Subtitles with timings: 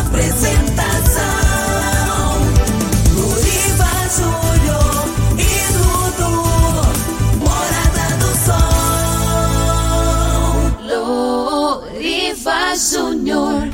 [0.00, 1.22] Apresentação:
[3.14, 5.04] Luriva Júnior
[5.38, 6.34] e Dudu.
[7.38, 8.62] Morada do Sol.
[11.88, 13.70] Luriva Júnior.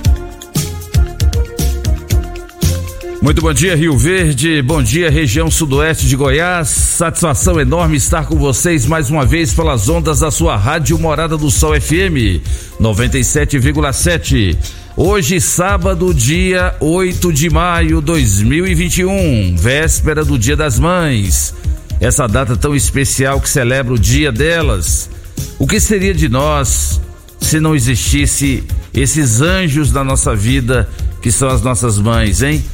[3.27, 4.63] Muito bom dia, Rio Verde.
[4.63, 6.69] Bom dia, região sudoeste de Goiás.
[6.69, 11.51] Satisfação enorme estar com vocês mais uma vez pelas ondas da sua rádio Morada do
[11.51, 12.41] Sol FM
[12.81, 14.57] 97,7.
[14.99, 21.55] Hoje, sábado, dia 8 de maio de 2021, véspera do Dia das Mães.
[22.01, 25.11] Essa data tão especial que celebra o dia delas.
[25.59, 26.99] O que seria de nós
[27.39, 30.89] se não existisse esses anjos da nossa vida
[31.21, 32.65] que são as nossas mães, hein?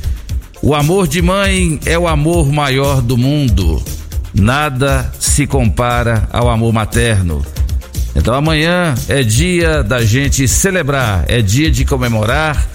[0.62, 3.82] O amor de mãe é o amor maior do mundo.
[4.32, 7.44] Nada se compara ao amor materno.
[8.14, 12.68] Então amanhã é dia da gente celebrar, é dia de comemorar,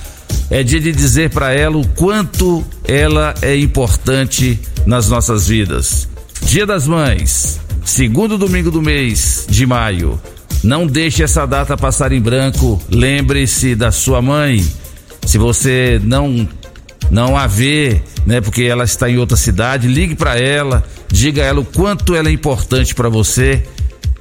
[0.49, 6.07] é dia de dizer para ela o quanto ela é importante nas nossas vidas.
[6.41, 10.19] Dia das Mães, segundo domingo do mês de maio.
[10.63, 12.81] Não deixe essa data passar em branco.
[12.89, 14.65] Lembre-se da sua mãe.
[15.25, 16.47] Se você não
[17.09, 21.45] não a vê, né, porque ela está em outra cidade, ligue para ela, diga a
[21.45, 23.63] ela o quanto ela é importante para você.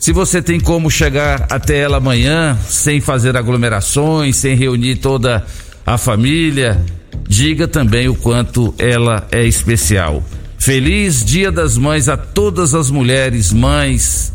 [0.06, 5.44] Se você tem como chegar até ela amanhã sem fazer aglomerações, sem reunir toda
[5.84, 6.80] a família,
[7.28, 10.22] diga também o quanto ela é especial.
[10.60, 14.32] Feliz Dia das Mães a todas as mulheres, mães.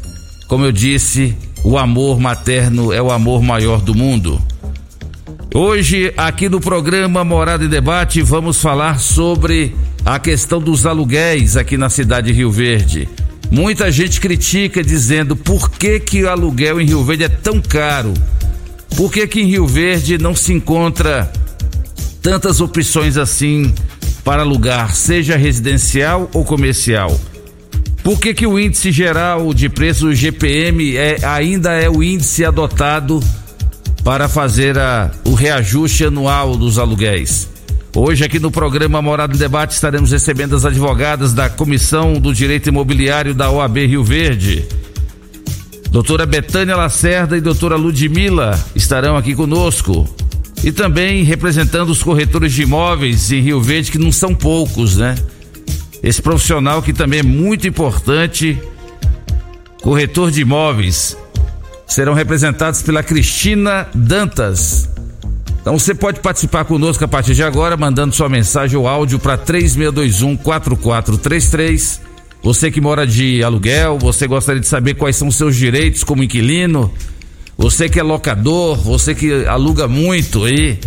[0.49, 4.41] Como eu disse, o amor materno é o amor maior do mundo.
[5.55, 11.77] Hoje, aqui no programa Morada em Debate, vamos falar sobre a questão dos aluguéis aqui
[11.77, 13.07] na cidade de Rio Verde.
[13.49, 18.13] Muita gente critica dizendo por que, que o aluguel em Rio Verde é tão caro.
[18.95, 21.31] Por que, que em Rio Verde não se encontra
[22.21, 23.73] tantas opções assim
[24.23, 27.19] para alugar, seja residencial ou comercial?
[28.03, 33.21] Por que, que o índice geral de preço GPM é, ainda é o índice adotado
[34.03, 37.47] para fazer a, o reajuste anual dos aluguéis.
[37.93, 42.69] Hoje, aqui no programa Morado em Debate, estaremos recebendo as advogadas da Comissão do Direito
[42.69, 44.65] Imobiliário da OAB Rio Verde.
[45.89, 50.07] Doutora Betânia Lacerda e doutora Ludmila estarão aqui conosco.
[50.63, 55.15] E também representando os corretores de imóveis em Rio Verde, que não são poucos, né?
[56.01, 58.57] Esse profissional que também é muito importante,
[59.81, 61.17] corretor de imóveis,
[61.85, 64.90] serão representados pela Cristina Dantas.
[65.61, 69.37] Então você pode participar conosco a partir de agora, mandando sua mensagem ou áudio para
[69.37, 72.01] 3621 4433.
[72.43, 76.91] Você que mora de aluguel, você gostaria de saber quais são seus direitos como inquilino,
[77.55, 80.79] você que é locador, você que aluga muito aí,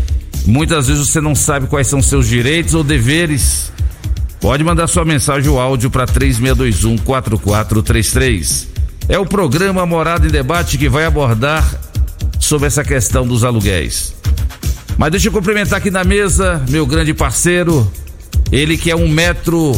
[0.45, 3.73] muitas vezes você não sabe quais são seus direitos ou deveres.
[4.41, 8.69] Pode mandar sua mensagem ou áudio para 3621 4433.
[9.09, 11.65] É o programa Morada em Debate que vai abordar
[12.41, 14.15] sobre essa questão dos aluguéis.
[14.97, 17.91] Mas deixa eu cumprimentar aqui na mesa meu grande parceiro,
[18.53, 19.73] ele que é um metro,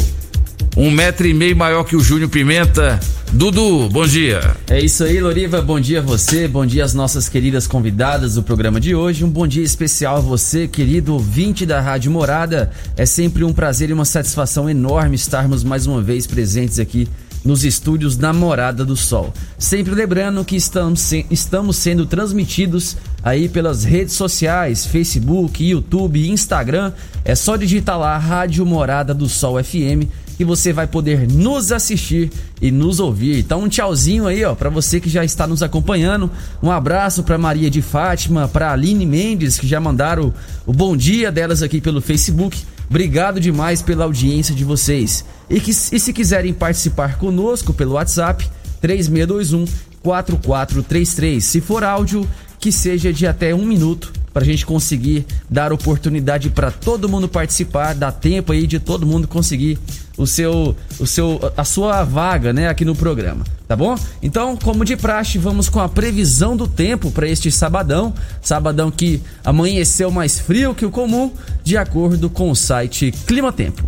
[0.77, 3.01] um metro e meio maior que o Júnior Pimenta.
[3.33, 4.57] Dudu, bom dia.
[4.69, 5.61] É isso aí, Loriva.
[5.61, 9.25] Bom dia a você, bom dia às nossas queridas convidadas do programa de hoje.
[9.25, 12.71] Um bom dia especial a você, querido ouvinte da Rádio Morada.
[12.97, 17.09] É sempre um prazer e uma satisfação enorme estarmos mais uma vez presentes aqui
[17.45, 19.33] nos estúdios da Morada do Sol.
[19.59, 26.93] Sempre lembrando que estamos, estamos sendo transmitidos aí pelas redes sociais, Facebook, YouTube, Instagram.
[27.25, 30.06] É só digitar lá Rádio Morada do Sol FM
[30.37, 32.31] que você vai poder nos assistir
[32.62, 33.40] e nos ouvir.
[33.40, 36.31] Então um tchauzinho aí, ó, para você que já está nos acompanhando.
[36.62, 40.32] Um abraço para Maria de Fátima, para Aline Mendes que já mandaram
[40.64, 42.62] o, o bom dia delas aqui pelo Facebook.
[42.88, 45.25] Obrigado demais pela audiência de vocês.
[45.50, 48.49] E, que, e se quiserem participar conosco pelo WhatsApp,
[48.81, 49.64] 3621
[50.06, 51.43] 4433.
[51.44, 56.50] Se for áudio, que seja de até um minuto para a gente conseguir dar oportunidade
[56.50, 59.79] para todo mundo participar, dar tempo aí de todo mundo conseguir
[60.19, 63.97] o seu, o seu, a sua vaga, né, aqui no programa, tá bom?
[64.23, 68.12] Então, como de praxe, vamos com a previsão do tempo para este sabadão,
[68.43, 71.32] sabadão que amanheceu mais frio que o comum,
[71.64, 73.85] de acordo com o site Clima Tempo.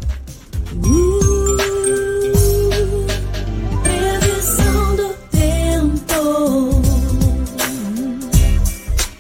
[0.81, 1.78] Previsão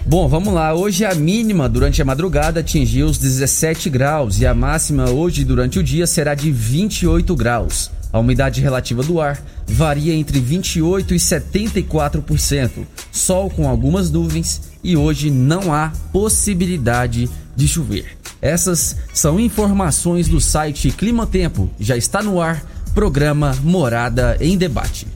[0.08, 0.72] Bom, vamos lá.
[0.72, 5.78] Hoje a mínima durante a madrugada atingiu os 17 graus e a máxima hoje durante
[5.78, 7.90] o dia será de 28 graus.
[8.10, 12.70] A umidade relativa do ar varia entre 28 e 74%.
[13.12, 18.16] Sol com algumas nuvens e hoje não há possibilidade de chover.
[18.40, 21.68] Essas são informações do site Clima Tempo.
[21.78, 22.64] Já está no ar
[22.94, 25.06] programa Morada em Debate.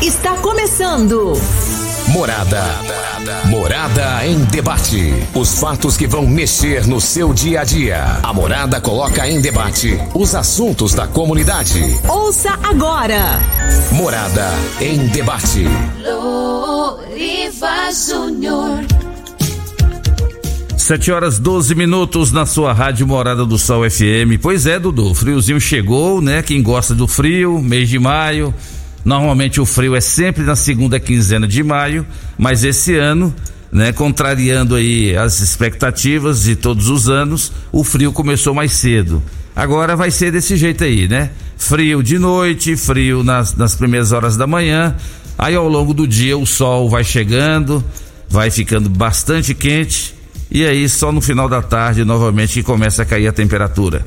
[0.00, 1.32] Está começando.
[2.08, 2.64] Morada.
[3.46, 5.12] Morada em debate.
[5.34, 8.02] Os fatos que vão mexer no seu dia a dia.
[8.22, 11.82] A Morada coloca em debate os assuntos da comunidade.
[12.08, 13.40] Ouça agora.
[13.92, 14.50] Morada
[14.80, 15.64] em debate.
[16.02, 18.86] Loriva Júnior.
[20.76, 24.40] 7 horas 12 minutos na sua rádio Morada do Sol FM.
[24.40, 26.42] Pois é, Dudu, friozinho chegou, né?
[26.42, 28.54] Quem gosta do frio, mês de maio.
[29.08, 32.04] Normalmente o frio é sempre na segunda quinzena de maio,
[32.36, 33.34] mas esse ano,
[33.72, 39.22] né, contrariando aí as expectativas de todos os anos, o frio começou mais cedo.
[39.56, 41.30] Agora vai ser desse jeito aí, né?
[41.56, 44.94] Frio de noite, frio nas, nas primeiras horas da manhã.
[45.38, 47.82] Aí ao longo do dia o sol vai chegando,
[48.28, 50.14] vai ficando bastante quente
[50.50, 54.06] e aí só no final da tarde novamente que começa a cair a temperatura.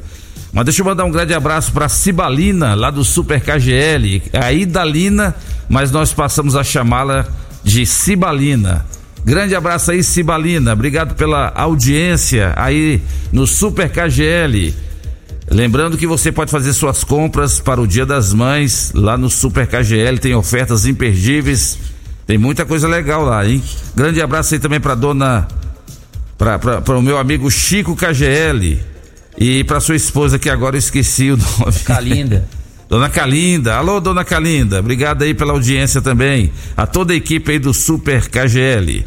[0.53, 5.33] Mas deixa eu mandar um grande abraço para Cibalina, lá do Super KGL, a Idalina,
[5.69, 7.25] mas nós passamos a chamá-la
[7.63, 8.85] de Cibalina.
[9.23, 10.73] Grande abraço aí, Cibalina.
[10.73, 13.01] Obrigado pela audiência aí
[13.31, 14.73] no Super KGL.
[15.49, 19.67] Lembrando que você pode fazer suas compras para o Dia das Mães lá no Super
[19.67, 21.77] KGL, tem ofertas imperdíveis.
[22.27, 23.63] Tem muita coisa legal lá, hein?
[23.95, 25.47] Grande abraço aí também para dona
[26.37, 28.90] para o meu amigo Chico KGL
[29.37, 31.79] e para sua esposa que agora eu esqueci o nome.
[31.85, 32.47] Calinda.
[32.89, 37.57] Dona Calinda, alô Dona Calinda, obrigado aí pela audiência também, a toda a equipe aí
[37.57, 39.05] do Super KGL.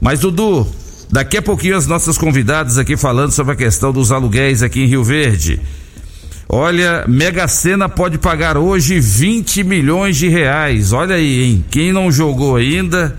[0.00, 0.64] Mas Dudu,
[1.10, 4.86] daqui a pouquinho as nossas convidadas aqui falando sobre a questão dos aluguéis aqui em
[4.86, 5.60] Rio Verde.
[6.48, 10.92] Olha, Mega Sena pode pagar hoje 20 milhões de reais.
[10.92, 11.64] Olha aí, hein?
[11.70, 13.16] Quem não jogou ainda,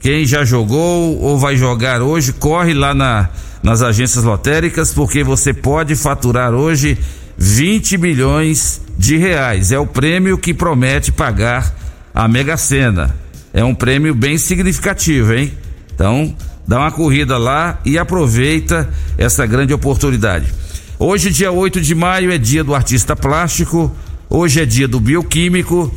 [0.00, 3.28] quem já jogou ou vai jogar hoje, corre lá na,
[3.62, 6.98] nas agências lotéricas, porque você pode faturar hoje
[7.38, 9.72] 20 milhões de reais.
[9.72, 11.74] É o prêmio que promete pagar
[12.14, 13.14] a Mega Sena.
[13.52, 15.52] É um prêmio bem significativo, hein?
[15.94, 16.34] Então,
[16.66, 20.52] dá uma corrida lá e aproveita essa grande oportunidade.
[20.98, 23.94] Hoje, dia 8 de maio, é dia do artista plástico,
[24.30, 25.92] hoje é dia do bioquímico,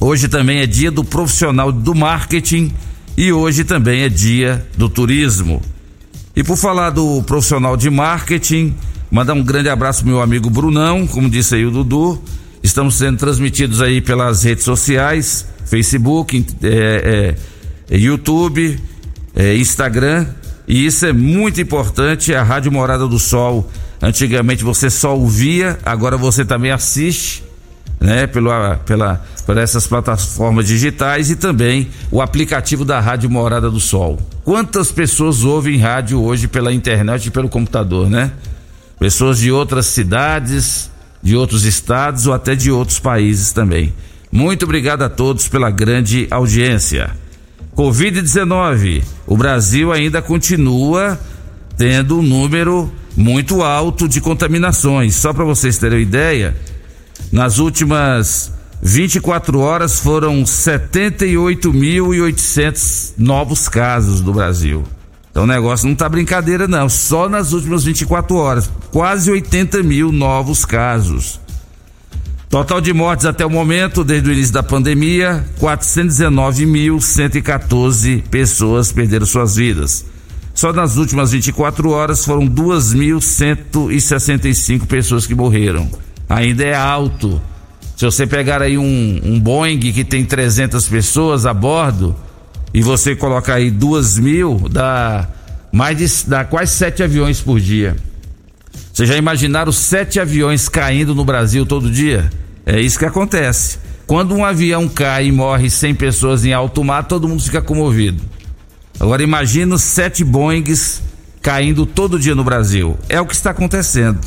[0.00, 2.72] hoje também é dia do profissional do marketing
[3.16, 5.62] e hoje também é dia do turismo.
[6.34, 8.74] E por falar do profissional de marketing,
[9.10, 12.22] mandar um grande abraço pro meu amigo Brunão, como disse aí o Dudu.
[12.62, 17.34] Estamos sendo transmitidos aí pelas redes sociais, Facebook, é,
[17.90, 18.80] é, YouTube,
[19.34, 20.26] é, Instagram.
[20.66, 22.34] E isso é muito importante.
[22.34, 23.70] A Rádio Morada do Sol,
[24.00, 27.44] antigamente você só ouvia, agora você também assiste
[28.02, 33.78] né, pela, pela, por essas plataformas digitais e também o aplicativo da Rádio Morada do
[33.78, 34.18] Sol.
[34.44, 38.32] Quantas pessoas ouvem rádio hoje pela internet e pelo computador, né?
[38.98, 40.90] Pessoas de outras cidades,
[41.22, 43.94] de outros estados ou até de outros países também.
[44.32, 47.10] Muito obrigado a todos pela grande audiência.
[47.76, 51.18] Covid-19, o Brasil ainda continua
[51.76, 55.14] tendo um número muito alto de contaminações.
[55.14, 56.56] Só para vocês terem uma ideia,
[57.30, 58.50] nas últimas
[58.82, 64.82] 24 horas foram 78.800 novos casos do Brasil.
[65.30, 70.10] Então o negócio não tá brincadeira não, só nas últimas 24 horas, quase 80 mil
[70.10, 71.38] novos casos.
[72.50, 79.56] Total de mortes até o momento, desde o início da pandemia, 419.114 pessoas perderam suas
[79.56, 80.04] vidas.
[80.52, 85.88] Só nas últimas 24 horas foram 2.165 pessoas que morreram.
[86.32, 87.40] Ainda é alto.
[87.96, 92.16] Se você pegar aí um, um Boeing que tem 300 pessoas a bordo
[92.72, 95.28] e você colocar aí duas mil, dá
[95.70, 97.96] mais de dá quase sete aviões por dia.
[98.92, 102.30] Vocês já imaginaram sete aviões caindo no Brasil todo dia?
[102.64, 103.78] É isso que acontece.
[104.06, 108.22] Quando um avião cai e morre 100 pessoas em alto mar, todo mundo fica comovido.
[108.98, 111.02] Agora imagina sete Boeings
[111.40, 112.96] caindo todo dia no Brasil.
[113.08, 114.18] É o que está acontecendo.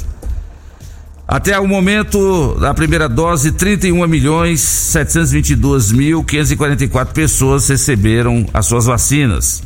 [1.28, 8.86] Até o momento da primeira dose, 31 milhões 722 mil 544 pessoas receberam as suas
[8.86, 9.64] vacinas.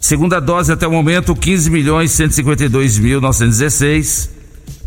[0.00, 4.30] Segunda dose até o momento, 15 milhões 152 mil 916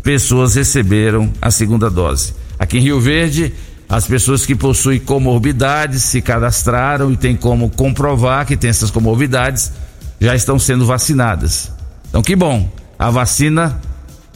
[0.02, 2.34] pessoas receberam a segunda dose.
[2.58, 3.54] Aqui em Rio Verde,
[3.88, 9.72] as pessoas que possuem comorbidades se cadastraram e tem como comprovar que tem essas comorbidades
[10.20, 11.72] já estão sendo vacinadas.
[12.10, 13.80] Então que bom, a vacina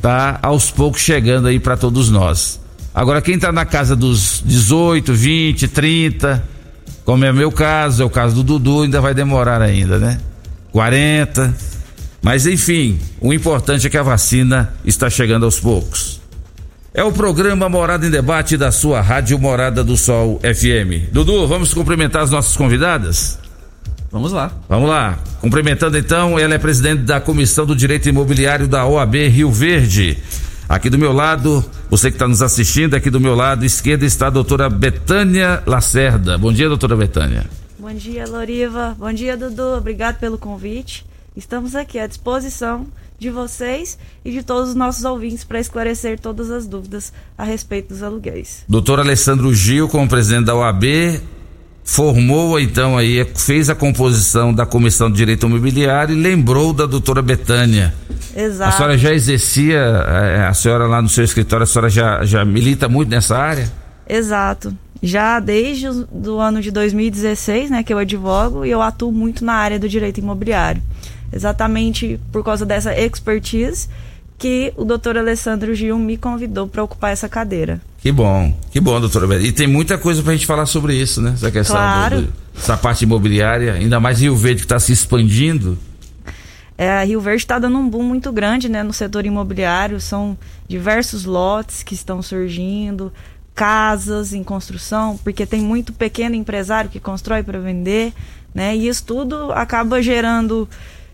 [0.00, 2.60] tá aos poucos chegando aí para todos nós.
[2.94, 6.44] Agora quem está na casa dos 18, 20, 30,
[7.04, 10.18] como é meu caso, é o caso do Dudu, ainda vai demorar ainda, né?
[10.70, 11.52] 40.
[12.22, 16.20] Mas enfim, o importante é que a vacina está chegando aos poucos.
[16.92, 21.10] É o programa Morada em Debate da sua Rádio Morada do Sol FM.
[21.12, 23.39] Dudu, vamos cumprimentar as nossas convidadas?
[24.10, 24.52] Vamos lá.
[24.68, 25.18] Vamos lá.
[25.40, 30.18] Cumprimentando então, ela é presidente da Comissão do Direito Imobiliário da OAB Rio Verde.
[30.68, 34.26] Aqui do meu lado, você que está nos assistindo, aqui do meu lado esquerdo está
[34.26, 36.36] a doutora Betânia Lacerda.
[36.36, 37.44] Bom dia, doutora Betânia.
[37.78, 38.96] Bom dia, Loriva.
[38.98, 39.76] Bom dia, Dudu.
[39.78, 41.04] Obrigado pelo convite.
[41.36, 42.86] Estamos aqui à disposição
[43.18, 47.88] de vocês e de todos os nossos ouvintes para esclarecer todas as dúvidas a respeito
[47.88, 48.64] dos aluguéis.
[48.68, 50.84] Doutor Alessandro Gil, como presidente da OAB,
[51.90, 57.20] formou então aí, fez a composição da Comissão de Direito Imobiliário e lembrou da doutora
[57.20, 57.92] Betânia.
[58.34, 58.70] Exato.
[58.70, 62.44] A senhora já exercia, eh, a senhora lá no seu escritório, a senhora já, já
[62.44, 63.68] milita muito nessa área?
[64.08, 64.72] Exato.
[65.02, 69.44] Já desde o do ano de 2016, né, que eu advogo e eu atuo muito
[69.44, 70.80] na área do direito imobiliário.
[71.32, 73.88] Exatamente por causa dessa expertise
[74.38, 77.80] que o doutor Alessandro Gil me convidou para ocupar essa cadeira.
[78.00, 81.20] Que bom, que bom, doutora E tem muita coisa para a gente falar sobre isso,
[81.20, 81.32] né?
[81.34, 82.22] Essa questão Claro.
[82.22, 85.76] do, essa parte imobiliária, ainda mais Rio Verde que está se expandindo.
[86.78, 90.00] É, a Rio Verde está dando um boom muito grande né, no setor imobiliário.
[90.00, 93.12] São diversos lotes que estão surgindo,
[93.54, 98.14] casas em construção, porque tem muito pequeno empresário que constrói para vender,
[98.54, 98.74] né?
[98.74, 100.66] E isso tudo acaba gerando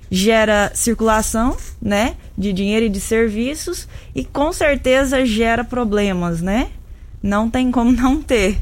[0.08, 6.68] gera circulação, né, de dinheiro e de serviços e com certeza gera problemas, né?
[7.26, 8.56] Não tem como não ter.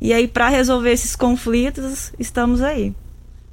[0.00, 2.94] E aí para resolver esses conflitos, estamos aí.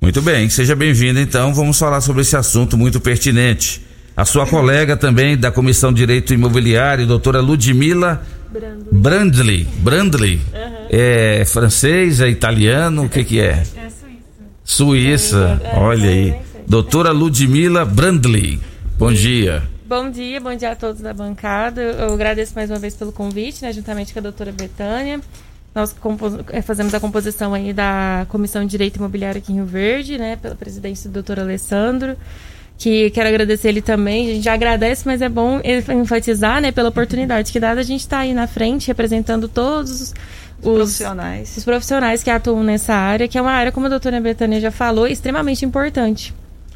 [0.02, 1.54] Muito bem, seja bem-vinda então.
[1.54, 3.86] Vamos falar sobre esse assunto muito pertinente.
[4.16, 8.24] A sua colega também da Comissão de Direito Imobiliário, doutora Ludmila
[8.92, 9.68] Brandley.
[9.80, 10.40] Brandley.
[10.90, 13.64] É francês, é italiano, o que que é?
[13.76, 13.90] É
[14.64, 15.60] suíça.
[15.60, 15.62] Suíça.
[15.76, 16.36] Olha aí.
[16.68, 18.60] Doutora Ludmila Brandley.
[18.98, 19.64] Bom dia.
[19.86, 21.82] Bom dia, bom dia a todos da bancada.
[21.82, 25.20] Eu agradeço mais uma vez pelo convite, né, juntamente com a doutora Betânia.
[25.76, 25.94] Nós
[26.52, 30.38] eh, fazemos a composição aí da Comissão de Direito Imobiliário aqui em Rio Verde, né,
[30.38, 32.16] pela presidência do doutor Alessandro,
[32.78, 34.30] que quero agradecer ele também.
[34.30, 35.60] A gente já agradece, mas é bom
[36.02, 40.14] enfatizar, né, pela oportunidade que dada a gente estar aí na frente representando todos
[40.62, 41.58] os Profissionais.
[41.58, 44.72] os profissionais que atuam nessa área, que é uma área, como a doutora Betânia já
[44.72, 46.34] falou, extremamente importante.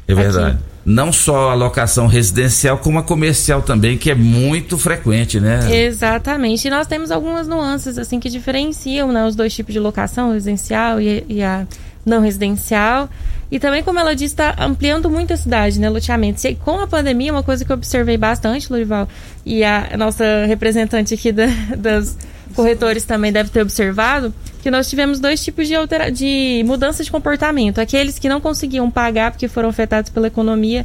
[0.08, 0.52] É verdade.
[0.52, 0.58] Aqui.
[0.86, 5.84] Não só a locação residencial, como a comercial também, que é muito frequente, né?
[5.84, 6.66] Exatamente.
[6.66, 10.98] E nós temos algumas nuances assim que diferenciam né, os dois tipos de locação, residencial
[10.98, 11.66] e, e a
[12.08, 13.08] não residencial.
[13.50, 15.88] E também, como ela disse, está ampliando muito a cidade, né?
[15.88, 16.44] Loteamentos.
[16.44, 19.08] E com a pandemia, uma coisa que eu observei bastante, Lorival,
[19.44, 21.46] e a nossa representante aqui da,
[21.76, 22.16] das
[22.54, 27.10] corretores também deve ter observado, que nós tivemos dois tipos de, altera de mudança de
[27.10, 27.78] comportamento.
[27.78, 30.84] Aqueles que não conseguiam pagar porque foram afetados pela economia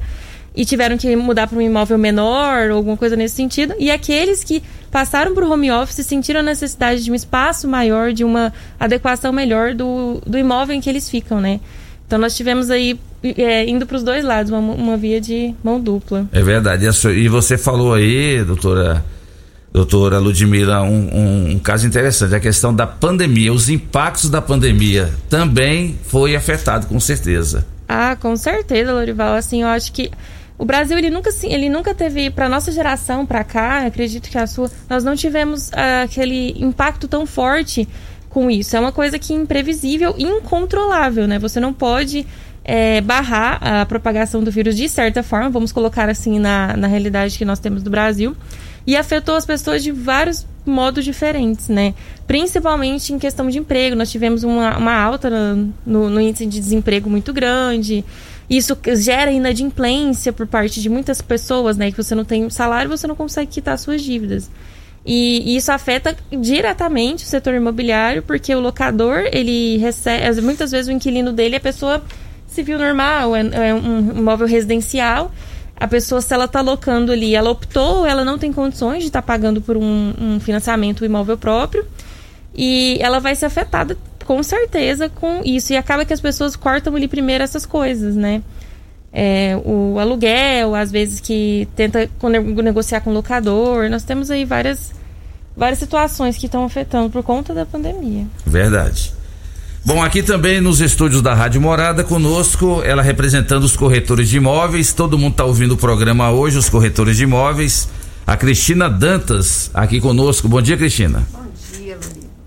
[0.55, 4.43] e tiveram que mudar para um imóvel menor ou alguma coisa nesse sentido, e aqueles
[4.43, 4.61] que
[4.93, 8.53] passaram para o home office e sentiram a necessidade de um espaço maior, de uma
[8.79, 11.59] adequação melhor do, do imóvel em que eles ficam, né?
[12.05, 15.79] Então nós tivemos aí é, indo para os dois lados, uma, uma via de mão
[15.81, 16.27] dupla.
[16.31, 16.85] É verdade.
[17.17, 19.03] E você falou aí, doutora,
[19.71, 25.11] doutora Ludmila, um, um- um caso interessante, a questão da pandemia, os impactos da pandemia
[25.29, 27.65] também foi afetado, com certeza.
[27.89, 29.33] Ah, com certeza, Lorival.
[29.33, 30.11] Assim, eu acho que
[30.57, 34.37] o Brasil ele nunca, assim, ele nunca teve para nossa geração para cá, acredito que
[34.37, 37.87] a sua, nós não tivemos ah, aquele impacto tão forte
[38.29, 38.75] com isso.
[38.75, 41.37] É uma coisa que é imprevisível, incontrolável, né?
[41.39, 42.25] Você não pode
[42.63, 47.37] é, barrar a propagação do vírus de certa forma, vamos colocar assim na, na realidade
[47.37, 48.35] que nós temos do Brasil.
[48.85, 51.93] e afetou as pessoas de vários modos diferentes, né?
[52.25, 53.95] Principalmente em questão de emprego.
[53.95, 58.03] Nós tivemos uma, uma alta no, no índice de desemprego muito grande.
[58.49, 61.91] Isso gera inadimplência por parte de muitas pessoas, né?
[61.91, 64.49] Que você não tem salário, você não consegue quitar suas dívidas.
[65.05, 70.41] E, isso afeta diretamente o setor imobiliário, porque o locador, ele recebe.
[70.41, 72.03] Muitas vezes o inquilino dele é pessoa
[72.47, 75.31] civil normal, é, é um imóvel residencial.
[75.75, 79.21] A pessoa, se ela está locando ali, ela optou, ela não tem condições de estar
[79.21, 81.85] tá pagando por um, um financiamento imóvel próprio.
[82.55, 85.73] E ela vai ser afetada com certeza com isso.
[85.73, 88.41] E acaba que as pessoas cortam ali primeiro essas coisas, né?
[89.11, 92.09] É, o aluguel, às vezes que tenta
[92.63, 93.89] negociar com o locador.
[93.89, 94.91] Nós temos aí várias,
[95.55, 98.25] várias situações que estão afetando por conta da pandemia.
[98.45, 99.13] Verdade.
[99.85, 104.93] Bom, aqui também nos estúdios da Rádio Morada, conosco, ela representando os corretores de imóveis.
[104.93, 107.89] Todo mundo está ouvindo o programa hoje, os corretores de imóveis.
[108.25, 110.47] A Cristina Dantas, aqui conosco.
[110.47, 111.27] Bom dia, Cristina.
[111.31, 111.42] Bom.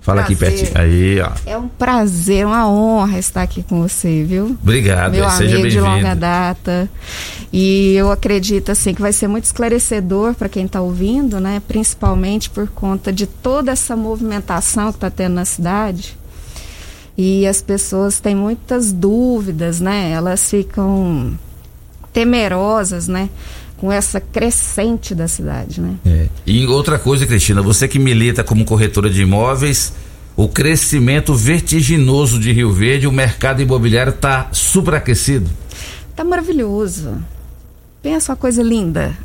[0.07, 0.37] Fala prazer.
[0.37, 0.81] aqui pertinho.
[0.81, 1.33] Aí, ó.
[1.45, 4.57] É um prazer, uma honra estar aqui com você, viu?
[4.63, 6.89] Obrigado, Meu seja amigo de longa data.
[7.53, 11.61] E eu acredito assim que vai ser muito esclarecedor para quem está ouvindo, né?
[11.67, 16.17] Principalmente por conta de toda essa movimentação que está tendo na cidade.
[17.19, 20.13] E as pessoas têm muitas dúvidas, né?
[20.13, 21.37] Elas ficam
[22.13, 23.29] temerosas, né?
[23.77, 25.97] Com essa crescente da cidade, né?
[26.05, 26.29] É.
[26.47, 29.93] E outra coisa, Cristina, você que milita como corretora de imóveis,
[30.37, 35.51] o crescimento vertiginoso de Rio Verde, o mercado imobiliário está superaquecido.
[36.11, 37.17] Está maravilhoso.
[38.03, 39.17] Pensa uma coisa linda.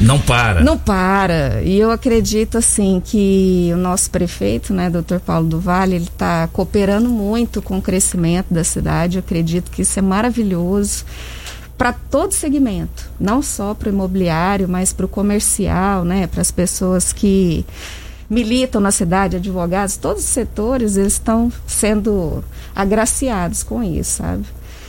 [0.00, 0.62] Não para.
[0.62, 1.62] Não para.
[1.62, 5.18] E eu acredito assim que o nosso prefeito, né, Dr.
[5.24, 9.16] Paulo do Vale, ele está cooperando muito com o crescimento da cidade.
[9.16, 11.04] Eu acredito que isso é maravilhoso
[11.80, 16.50] para todo segmento, não só para o imobiliário, mas para o comercial, né, para as
[16.50, 17.64] pessoas que
[18.28, 22.44] militam na cidade, advogados, todos os setores, eles estão sendo
[22.76, 24.44] agraciados com isso, sabe?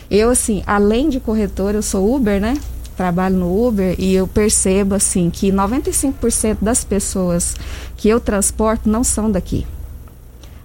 [0.09, 2.57] Eu, assim, além de corretor, eu sou Uber, né?
[2.97, 7.55] Trabalho no Uber e eu percebo, assim, que 95% das pessoas
[7.95, 9.65] que eu transporto não são daqui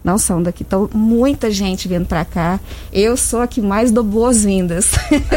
[0.06, 0.62] não são daqui.
[0.62, 2.60] Então, muita gente vindo para cá.
[2.92, 4.92] Eu sou a que mais dou boas-vindas.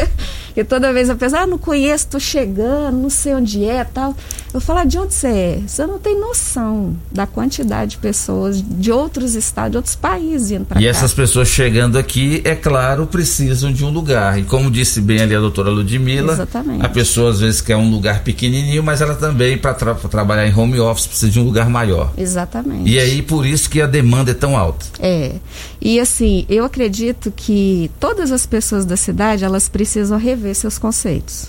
[0.56, 4.16] e toda vez a pessoa, ah, não conheço, tô chegando, não sei onde é tal.
[4.54, 5.62] Eu falo, ah, de onde você é?
[5.66, 10.66] Você não tem noção da quantidade de pessoas de outros estados, de outros países indo
[10.66, 10.82] para cá.
[10.82, 14.40] E essas pessoas chegando aqui, é claro, precisam de um lugar.
[14.40, 16.86] E como disse bem ali a doutora Ludmilla, Exatamente.
[16.86, 20.54] a pessoa às vezes quer um lugar pequenininho, mas ela também, para tra trabalhar em
[20.54, 22.12] home office, precisa de um lugar maior.
[22.18, 22.90] Exatamente.
[22.90, 24.86] E aí, por isso que a demanda é tão alta.
[25.00, 25.36] É.
[25.82, 31.48] E assim, eu acredito que todas as pessoas da cidade, elas precisam rever seus conceitos.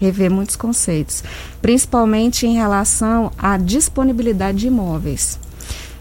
[0.00, 1.24] Rever muitos conceitos,
[1.60, 5.38] principalmente em relação à disponibilidade de imóveis.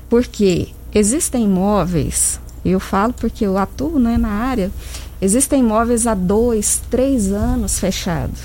[0.10, 4.72] Porque existem imóveis, eu falo porque eu atuo né, na área,
[5.22, 8.40] existem imóveis há dois, três anos fechados.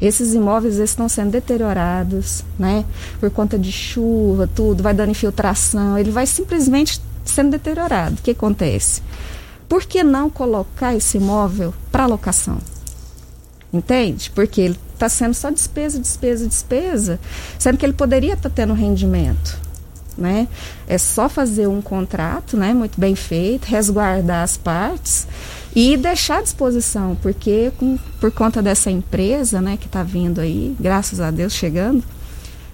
[0.00, 2.84] Esses imóveis estão sendo deteriorados, né?
[3.20, 8.16] Por conta de chuva, tudo, vai dando infiltração, ele vai simplesmente sendo deteriorado.
[8.16, 9.02] O que acontece?
[9.68, 12.58] Por que não colocar esse imóvel para locação?
[13.74, 14.30] Entende?
[14.30, 17.18] Porque ele está sendo só despesa, despesa, despesa,
[17.58, 19.58] sendo que ele poderia estar tá tendo rendimento.
[20.16, 20.46] Né?
[20.86, 25.26] É só fazer um contrato, né, muito bem feito, resguardar as partes
[25.74, 30.76] e deixar à disposição, porque com, por conta dessa empresa, né, que está vindo aí,
[30.78, 32.04] graças a Deus chegando,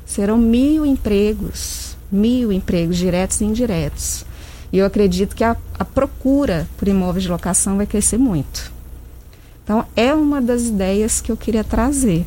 [0.05, 4.27] serão mil empregos, mil empregos diretos e indiretos.
[4.71, 8.71] E eu acredito que a, a procura por imóveis de locação vai crescer muito.
[9.71, 12.27] Então, é uma das ideias que eu queria trazer.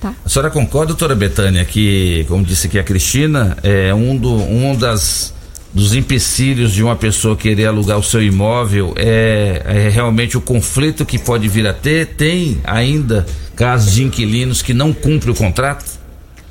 [0.00, 0.14] Tá.
[0.24, 4.72] A senhora concorda, doutora Betânia, que, como disse aqui a Cristina, é um, do, um
[4.76, 5.34] das,
[5.74, 11.04] dos empecilhos de uma pessoa querer alugar o seu imóvel é, é realmente o conflito
[11.04, 12.14] que pode vir a ter?
[12.14, 15.98] Tem ainda casos de inquilinos que não cumprem o contrato?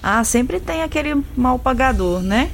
[0.03, 2.51] Ah, sempre tem aquele mal pagador, né?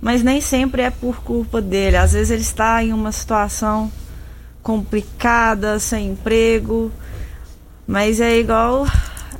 [0.00, 1.96] mas nem sempre é por culpa dele.
[1.96, 3.90] Às vezes ele está em uma situação
[4.62, 6.92] complicada, sem emprego,
[7.88, 8.86] mas é igual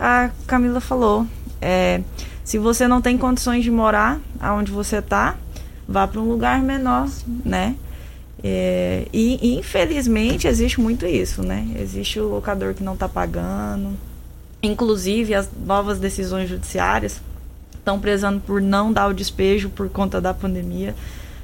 [0.00, 1.26] a Camila falou.
[1.60, 2.00] É,
[2.42, 5.36] se você não tem condições de morar aonde você está,
[5.86, 7.06] vá para um lugar menor,
[7.44, 7.76] né?
[8.42, 11.68] É, e, infelizmente existe muito isso, né?
[11.78, 13.94] Existe o locador que não está pagando.
[14.62, 17.20] Inclusive as novas decisões judiciárias
[17.74, 20.94] estão prezando por não dar o despejo por conta da pandemia,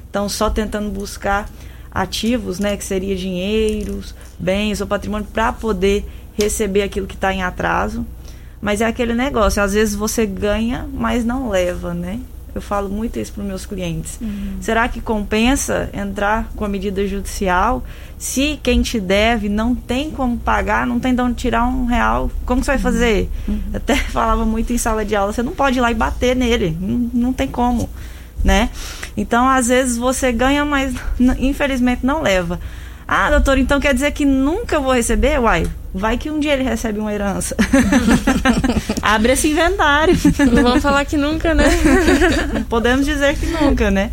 [0.07, 1.47] estão só tentando buscar
[1.91, 6.03] ativos, né, que seria dinheiros, bens ou patrimônio para poder
[6.37, 8.05] receber aquilo que está em atraso.
[8.61, 12.19] Mas é aquele negócio, às vezes você ganha, mas não leva, né?
[12.55, 14.17] Eu falo muito isso para os meus clientes.
[14.21, 14.55] Uhum.
[14.61, 17.83] Será que compensa entrar com a medida judicial
[18.17, 22.31] se quem te deve não tem como pagar, não tem de onde tirar um real?
[22.45, 23.29] Como que você vai fazer?
[23.45, 23.59] Uhum.
[23.73, 26.77] Até falava muito em sala de aula, você não pode ir lá e bater nele,
[26.79, 27.89] não, não tem como,
[28.41, 28.69] né?
[29.17, 30.93] Então, às vezes você ganha, mas
[31.37, 32.57] infelizmente não leva.
[33.07, 35.39] Ah, doutor, então quer dizer que nunca vou receber?
[35.39, 37.55] Uai, vai que um dia ele recebe uma herança.
[39.01, 40.15] Abre esse inventário.
[40.51, 41.65] Não vamos falar que nunca, né?
[42.53, 44.11] Não podemos dizer que nunca, né?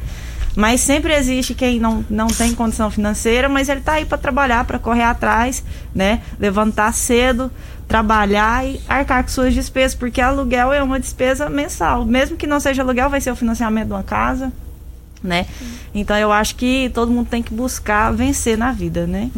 [0.54, 4.64] Mas sempre existe quem não, não tem condição financeira, mas ele tá aí para trabalhar,
[4.64, 6.20] para correr atrás, né?
[6.38, 7.50] Levantar cedo,
[7.88, 12.04] trabalhar e arcar com suas despesas, porque aluguel é uma despesa mensal.
[12.04, 14.52] Mesmo que não seja aluguel, vai ser o financiamento de uma casa,
[15.22, 15.46] né?
[15.94, 19.30] Então eu acho que todo mundo tem que buscar vencer na vida, né?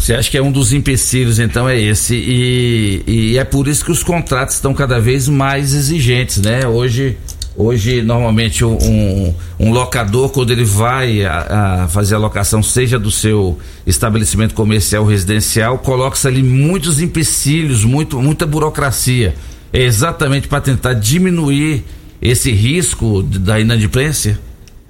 [0.00, 2.14] Você acha que é um dos empecilhos, então, é esse.
[2.14, 6.66] E, e é por isso que os contratos estão cada vez mais exigentes, né?
[6.66, 7.16] Hoje,
[7.56, 13.10] hoje normalmente, um, um- locador, quando ele vai a, a fazer a locação, seja do
[13.10, 19.34] seu estabelecimento comercial ou residencial, coloca-se ali muitos empecilhos, muito, muita burocracia.
[19.72, 21.84] É exatamente para tentar diminuir
[22.20, 24.38] esse risco da inadimplência?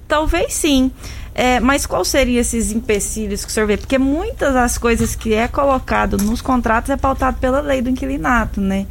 [0.07, 0.91] Talvez sim.
[1.33, 3.77] É, mas qual seriam esses empecilhos que o senhor vê?
[3.77, 8.59] Porque muitas das coisas que é colocado nos contratos é pautado pela lei do inquilinato,
[8.59, 8.87] né?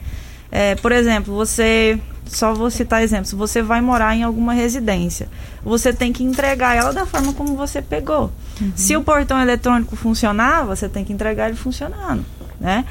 [0.50, 1.98] É, por exemplo, você.
[2.26, 3.32] Só vou citar exemplos.
[3.32, 5.28] Você vai morar em alguma residência.
[5.64, 8.32] Você tem que entregar ela da forma como você pegou.
[8.74, 12.24] Se o portão eletrônico funcionar, você tem que entregar ele funcionando,
[12.60, 12.84] né?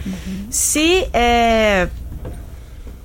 [0.49, 1.89] Se é,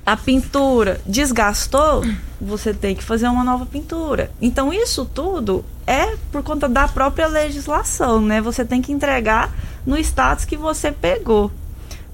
[0.05, 2.03] a pintura desgastou,
[2.39, 4.31] você tem que fazer uma nova pintura.
[4.41, 8.41] Então isso tudo é por conta da própria legislação, né?
[8.41, 9.51] Você tem que entregar
[9.85, 11.51] no status que você pegou,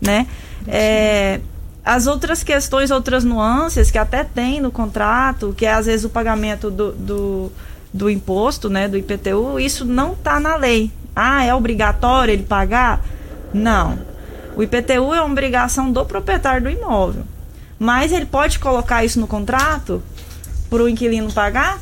[0.02, 0.28] né?
[0.68, 1.40] É,
[1.84, 6.10] as outras questões, outras nuances que até tem no contrato, que é às vezes o
[6.10, 7.52] pagamento do, do,
[7.94, 10.92] do imposto, né, do IPTU, isso não está na lei.
[11.16, 13.02] Ah, é obrigatório ele pagar?
[13.54, 13.98] Não.
[14.58, 17.24] O IPTU é uma obrigação do proprietário do imóvel.
[17.80, 20.02] Mas ele pode colocar isso no contrato
[20.70, 21.80] para o inquilino pagar?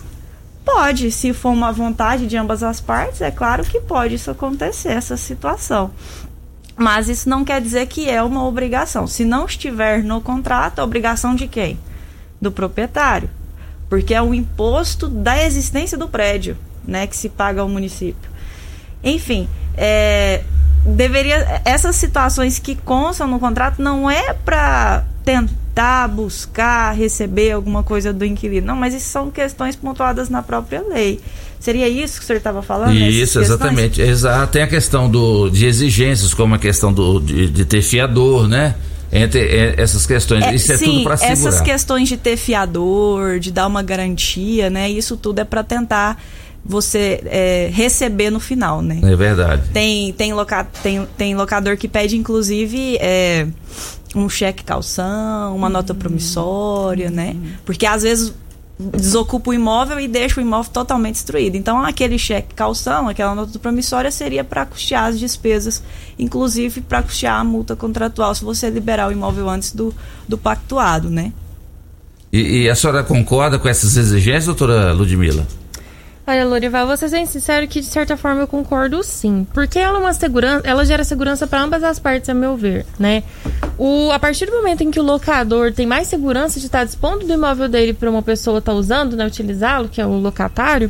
[0.64, 4.90] Pode, se for uma vontade de ambas as partes, é claro que pode isso acontecer,
[4.90, 5.92] essa situação.
[6.76, 9.08] Mas isso não quer dizer que é uma obrigação.
[9.08, 11.80] Se não estiver no contrato, é obrigação de quem?
[12.42, 13.30] Do proprietário.
[13.88, 18.30] Porque é o imposto da existência do prédio, né, que se paga ao município.
[19.04, 20.44] Enfim, é,
[20.84, 25.65] deveria essas situações que constam no contrato não é para tentar
[26.10, 31.20] buscar receber alguma coisa do inquilino, não, mas isso são questões pontuadas na própria lei.
[31.60, 32.94] Seria isso que o senhor estava falando?
[32.94, 34.02] Isso, exatamente.
[34.02, 34.52] Exato.
[34.52, 38.76] Tem a questão do, de exigências, como a questão do, de, de ter fiador, né?
[39.12, 39.40] Entre
[39.78, 40.44] essas questões.
[40.44, 41.34] É, isso é sim, tudo para segurar.
[41.34, 44.90] essas questões de ter fiador, de dar uma garantia, né?
[44.90, 46.22] Isso tudo é para tentar
[46.64, 49.00] você é, receber no final, né?
[49.04, 49.64] É verdade.
[49.72, 53.48] Tem, tem, loca, tem, tem locador que pede, inclusive, é,
[54.16, 57.36] um cheque calção, uma nota promissória, né?
[57.66, 58.34] Porque às vezes
[58.78, 61.56] desocupa o imóvel e deixa o imóvel totalmente destruído.
[61.56, 65.82] Então, aquele cheque calção, aquela nota promissória, seria para custear as despesas,
[66.20, 69.94] inclusive para custear a multa contratual, se você liberar o imóvel antes do,
[70.28, 71.32] do pactuado, né?
[72.32, 75.48] E, e a senhora concorda com essas exigências, doutora Ludmila?
[76.28, 79.46] Olha, Lorival, vou ser bem sincero que de certa forma eu concordo sim.
[79.54, 82.84] Porque ela é uma segurança, ela gera segurança para ambas as partes, a meu ver,
[82.98, 83.22] né?
[83.78, 87.28] O, a partir do momento em que o locador tem mais segurança de estar dispondo
[87.28, 90.90] do imóvel dele para uma pessoa estar usando, né, utilizá-lo, que é o locatário,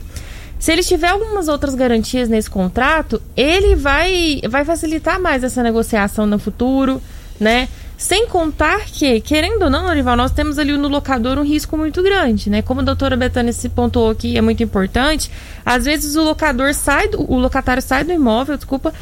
[0.58, 6.26] se ele tiver algumas outras garantias nesse contrato, ele vai, vai facilitar mais essa negociação
[6.26, 7.02] no futuro,
[7.38, 7.68] né?
[7.98, 12.04] Sem contar que, querendo ou não, Lorival, nós temos ali no locador um risco muito
[12.04, 12.62] grande, né?
[12.62, 15.32] Como a doutora Betânia se pontuou aqui, é muito importante.
[15.66, 18.94] Às vezes o locador sai, do, o locatário sai do imóvel, desculpa,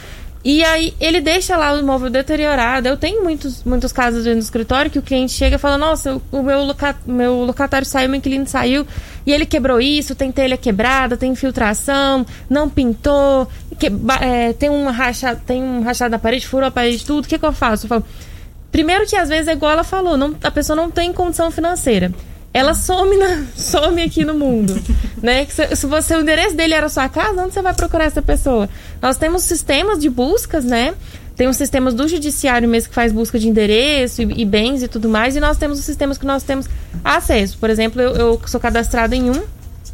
[0.45, 2.88] e aí ele deixa lá o imóvel deteriorado.
[2.88, 6.43] Eu tenho muitos, muitos casos do escritório que o cliente chega e fala, nossa, o
[6.43, 8.86] meu, loca, meu locatário saiu, meu inquilino saiu,
[9.25, 13.47] e ele quebrou isso, tem telha quebrada, tem infiltração, não pintou,
[13.79, 13.88] que,
[14.21, 17.39] é, tem um rachado, tem um rachado na parede, furou a parede, tudo, o que,
[17.39, 17.86] que eu faço?
[17.86, 18.06] Eu falo,
[18.74, 22.12] Primeiro que às vezes é igual ela falou, não, a pessoa não tem condição financeira.
[22.52, 24.76] Ela some, na, some aqui no mundo,
[25.22, 25.46] né?
[25.46, 28.22] Se, se você o endereço dele era a sua casa, onde você vai procurar essa
[28.22, 28.68] pessoa?
[29.00, 30.96] Nós temos sistemas de buscas, né?
[31.36, 34.88] Tem os sistemas do judiciário mesmo que faz busca de endereço e, e bens e
[34.88, 36.68] tudo mais, e nós temos os sistemas que nós temos
[37.04, 37.60] acesso.
[37.60, 39.44] Por exemplo, eu, eu sou cadastrada em um,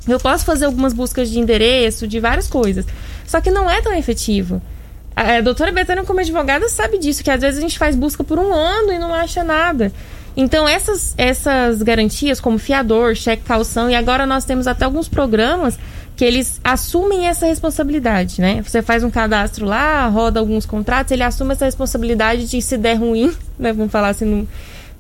[0.08, 2.86] eu posso fazer algumas buscas de endereço, de várias coisas.
[3.28, 4.62] Só que não é tão efetivo.
[5.22, 8.40] A doutora Betânia, como advogada, sabe disso, que às vezes a gente faz busca por
[8.40, 9.92] um ano e não acha nada.
[10.38, 15.78] Então, essas, essas garantias, como fiador, cheque calção, e agora nós temos até alguns programas
[16.16, 18.62] que eles assumem essa responsabilidade, né?
[18.62, 22.96] Você faz um cadastro lá, roda alguns contratos, ele assume essa responsabilidade de se der
[22.96, 23.74] ruim, né?
[23.74, 24.48] Vamos falar assim no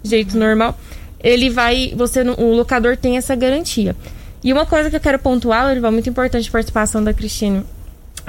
[0.03, 0.77] jeito normal,
[1.23, 3.95] ele vai, você, o locador tem essa garantia.
[4.43, 7.63] E uma coisa que eu quero pontuar, Lorival, muito importante a participação da Cristiane,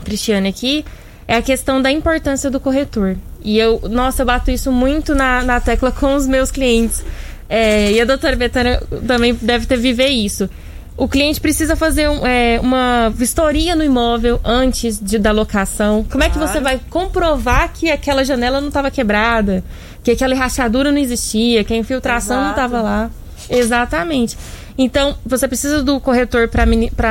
[0.04, 0.84] Cristiane aqui,
[1.30, 3.16] é a questão da importância do corretor.
[3.44, 7.04] E eu, nossa, eu bato isso muito na, na tecla com os meus clientes.
[7.48, 10.50] É, e a doutora Betânia também deve ter viver isso.
[10.96, 16.04] O cliente precisa fazer um, é, uma vistoria no imóvel antes de, da locação.
[16.10, 19.62] Como é que você vai comprovar que aquela janela não estava quebrada,
[20.02, 22.60] que aquela rachadura não existia, que a infiltração não Exato.
[22.60, 23.10] estava lá?
[23.48, 24.36] Exatamente.
[24.82, 26.62] Então, você precisa do corretor para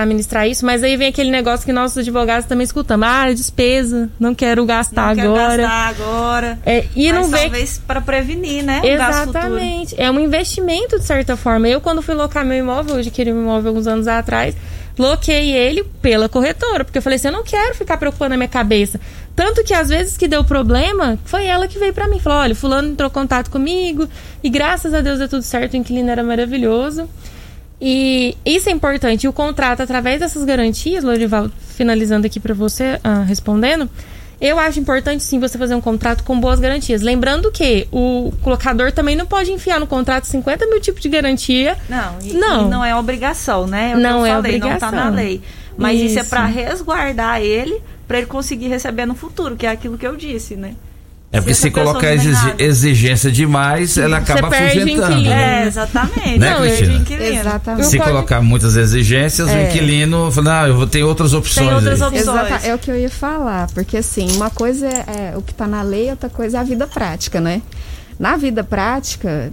[0.01, 3.07] administrar isso, mas aí vem aquele negócio que nossos advogados também escutamos.
[3.07, 5.61] Ah, despesa, não quero gastar não quero agora.
[5.61, 6.59] gastar agora.
[6.65, 8.81] É, e Mas não vê talvez para prevenir, né?
[8.83, 8.87] Um.
[8.87, 9.93] Exatamente.
[9.99, 11.69] É um investimento, de certa forma.
[11.69, 14.55] Eu, quando fui locar meu imóvel, eu adquiri um imóvel alguns anos atrás,
[14.97, 18.49] loquei ele pela corretora, porque eu falei assim, eu não quero ficar preocupando a minha
[18.49, 18.99] cabeça.
[19.35, 22.19] Tanto que às vezes que deu problema, foi ela que veio pra mim.
[22.19, 24.09] Falou, olha, fulano entrou em contato comigo,
[24.43, 27.07] e graças a Deus deu tudo certo, o inquilino era maravilhoso.
[27.81, 29.23] E isso é importante.
[29.23, 33.89] E o contrato, através dessas garantias, Lorival, finalizando aqui para você, ah, respondendo,
[34.41, 37.01] eu acho importante sim você fazer um contrato com boas garantias.
[37.01, 41.77] Lembrando que o colocador também não pode enfiar no contrato 50 mil tipos de garantia.
[41.89, 42.65] Não, e Não.
[42.67, 43.91] e não é obrigação, né?
[43.91, 44.91] É Não é falei, Não tá obrigação.
[44.91, 45.41] na lei.
[45.77, 46.29] Mas isso, é Isso.
[46.29, 50.55] para resguardar ele, para ele conseguir receber no futuro, que é aquilo que eu disse,
[50.55, 50.73] né?
[51.31, 52.55] É porque se pessoa colocar tem nada.
[52.63, 55.11] exigência demais, ela acaba perde o afugentando.
[55.13, 55.29] inquilino.
[55.29, 55.63] né?
[55.63, 56.39] É, exatamente.
[56.39, 56.65] Né, Não.
[56.65, 57.85] Exatamente.
[57.87, 59.67] Se pode- colocar muitas exigências, o É.
[59.69, 61.71] inquilino fala, não, eu vou ter outras opções.
[61.71, 62.07] outras aí.
[62.07, 62.21] opções.
[62.51, 65.51] Exata, é o que eu ia falar, porque assim, uma coisa é, é o que
[65.51, 67.61] está na lei, outra coisa é a vida prática, né?
[68.19, 69.51] Na vida prática,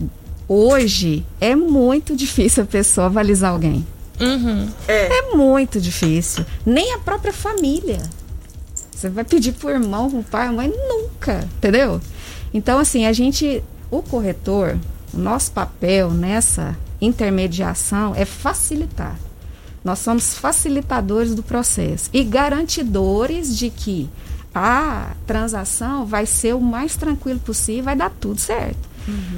[0.48, 3.86] hoje é muito difícil a pessoa avalizar alguém.
[4.18, 4.66] Uhum.
[4.88, 6.42] É muito difícil.
[6.64, 7.98] Nem a própria família.
[8.96, 12.00] Você vai pedir pro irmão, pro pai, mãe, nunca, entendeu?
[12.54, 14.78] Então, assim, a gente, o corretor,
[15.12, 19.18] o nosso papel nessa intermediação é facilitar.
[19.84, 24.08] Nós somos facilitadores do processo e garantidores de que
[24.54, 28.88] a transação vai ser o mais tranquilo possível, vai dar tudo certo.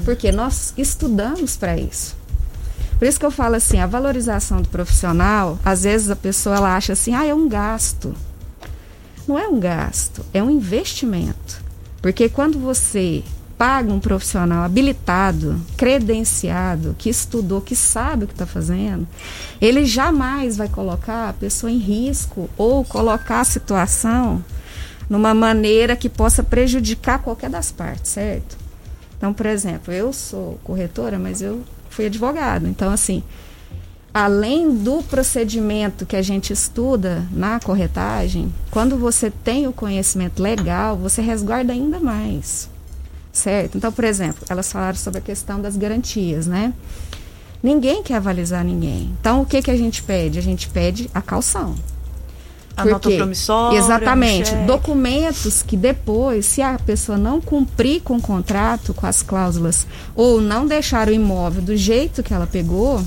[0.05, 2.17] Porque nós estudamos para isso.
[2.97, 6.77] Por isso que eu falo assim, a valorização do profissional, às vezes a pessoa ela
[6.77, 8.15] acha assim, ah, é um gasto.
[9.29, 11.63] Não é um gasto, é um investimento.
[12.01, 13.23] Porque quando você
[13.59, 19.07] paga um profissional habilitado, credenciado, que estudou, que sabe o que está fazendo,
[19.61, 24.43] ele jamais vai colocar a pessoa em risco ou colocar a situação
[25.11, 28.57] numa maneira que possa prejudicar qualquer das partes, certo?
[29.17, 32.67] Então, por exemplo, eu sou corretora, mas eu fui advogado.
[32.67, 33.23] Então, assim,
[34.19, 40.97] além do procedimento que a gente estuda na corretagem, quando você tem o conhecimento legal,
[40.97, 42.69] você resguarda ainda mais.
[43.33, 43.79] Certo?
[43.79, 46.73] Então, por exemplo, elas falaram sobre a questão das garantias, né?
[47.63, 49.15] Ninguém quer avalizar ninguém.
[49.21, 50.37] Então, o que, que a gente pede?
[50.37, 51.77] A gente pede a calção.
[52.77, 53.17] A Por nota quê?
[53.17, 54.53] promissória, Exatamente.
[54.53, 54.67] um.
[54.67, 60.41] Documentos que depois, se a pessoa não cumprir com o contrato, com as cláusulas, ou
[60.41, 63.01] não deixar o imóvel do jeito que ela pegou,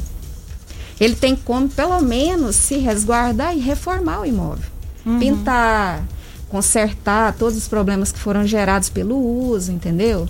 [1.02, 4.70] ele tem como, pelo menos, se resguardar e reformar o imóvel.
[5.20, 6.04] Pintar,
[6.48, 10.30] consertar todos os problemas que foram gerados pelo uso, entendeu?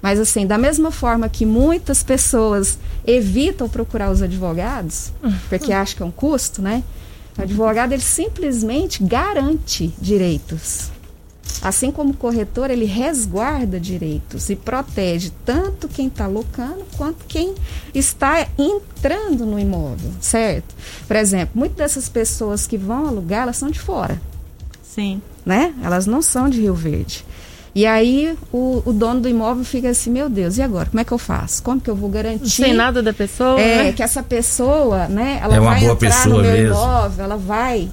[0.00, 5.10] Mas assim, da mesma forma que muitas pessoas evitam procurar os advogados,
[5.48, 6.84] porque acham que é um custo, né?
[7.36, 10.92] O advogado ele simplesmente garante direitos.
[11.62, 17.54] Assim como o corretor, ele resguarda direitos e protege tanto quem está locando quanto quem
[17.94, 20.74] está entrando no imóvel, certo?
[21.06, 24.20] Por exemplo, muitas dessas pessoas que vão alugar, elas são de fora
[24.82, 25.22] Sim.
[25.44, 25.74] né?
[25.82, 27.24] Elas não são de Rio Verde.
[27.74, 30.86] E aí o, o dono do imóvel fica assim, meu Deus, e agora?
[30.86, 31.60] Como é que eu faço?
[31.62, 32.42] Como que eu vou garantir?
[32.42, 33.92] Não sei nada da pessoa, É, né?
[33.92, 35.40] que essa pessoa, né?
[35.42, 36.74] Ela É uma vai boa entrar pessoa no meu mesmo.
[36.74, 37.90] imóvel, ela vai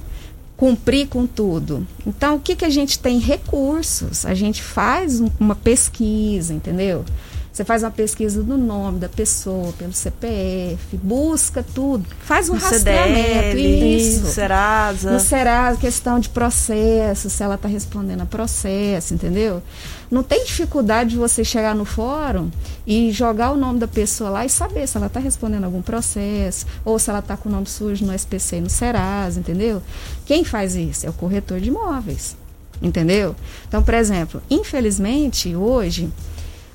[0.62, 1.84] cumprir com tudo.
[2.06, 3.18] Então, o que, que a gente tem?
[3.18, 4.24] Recursos.
[4.24, 7.04] A gente faz um- uma pesquisa, entendeu?
[7.52, 12.06] Você faz uma pesquisa do nome da pessoa, pelo CPF, busca tudo.
[12.20, 13.28] Faz um No rastreamento.
[13.50, 14.20] CDL, Isso.
[14.22, 15.12] no Serasa.
[15.12, 19.62] No Serasa, questão de processo, se ela está respondendo a processo, entendeu?
[20.10, 22.50] Não tem dificuldade de você chegar no fórum
[22.86, 26.64] e jogar o nome da pessoa lá e saber se ela está respondendo algum processo
[26.86, 29.82] ou se ela está com o nome sujo no SPC e no Serasa, entendeu?
[30.24, 31.04] Quem faz isso?
[31.06, 32.34] É o corretor de imóveis,
[32.80, 33.36] entendeu?
[33.68, 36.10] Então, por exemplo, infelizmente, hoje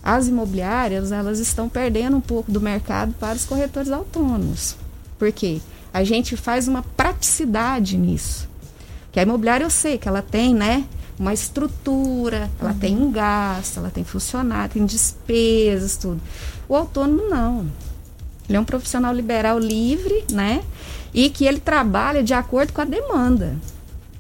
[0.08, 4.78] as imobiliárias elas estão perdendo um pouco do mercado para os corretores autônomos.
[5.20, 5.60] Por quê?
[5.94, 8.48] A gente faz uma praticidade nisso.
[9.12, 10.86] Que a imobiliária eu sei que ela tem, né?
[11.20, 16.22] Uma estrutura, ela tem um gasto, ela tem funcionário, tem despesas, tudo.
[16.70, 17.70] O autônomo não.
[18.48, 20.64] Ele é um profissional liberal livre, né?
[21.14, 23.58] E que ele trabalha de acordo com a demanda.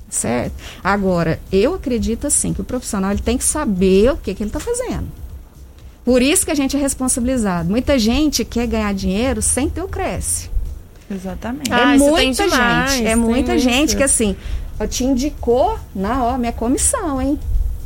[0.09, 0.53] Certo?
[0.83, 4.49] Agora, eu acredito assim que o profissional ele tem que saber o que, que ele
[4.49, 5.07] está fazendo.
[6.07, 7.69] Por isso que a gente é responsabilizado.
[7.69, 10.49] Muita gente quer ganhar dinheiro sem ter o Cresce.
[11.11, 11.69] Exatamente.
[11.69, 13.07] É Ah, isso muita demais, gente.
[13.07, 14.33] É muita gente que assim,
[14.79, 17.37] eu te indicou na ó, minha comissão, hein?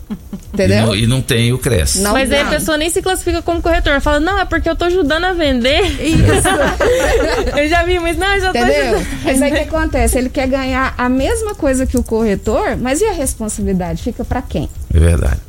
[0.12, 0.86] E Entendeu?
[0.86, 2.02] não, e não tem o Cresce.
[2.02, 4.00] Não Mas aí a pessoa nem se classifica como corretor.
[4.02, 5.82] Fala, não, é porque eu tô ajudando a vender.
[6.00, 6.48] Isso.
[7.58, 8.98] eu já vi, mas não, eu já tô Entendeu?
[8.98, 9.08] ajudando.
[9.24, 10.18] Mas aí o que acontece?
[10.20, 14.04] Ele quer ganhar a mesma coisa que o corretor, mas e a responsabilidade?
[14.04, 14.70] Fica para quem?
[14.94, 15.40] É verdade.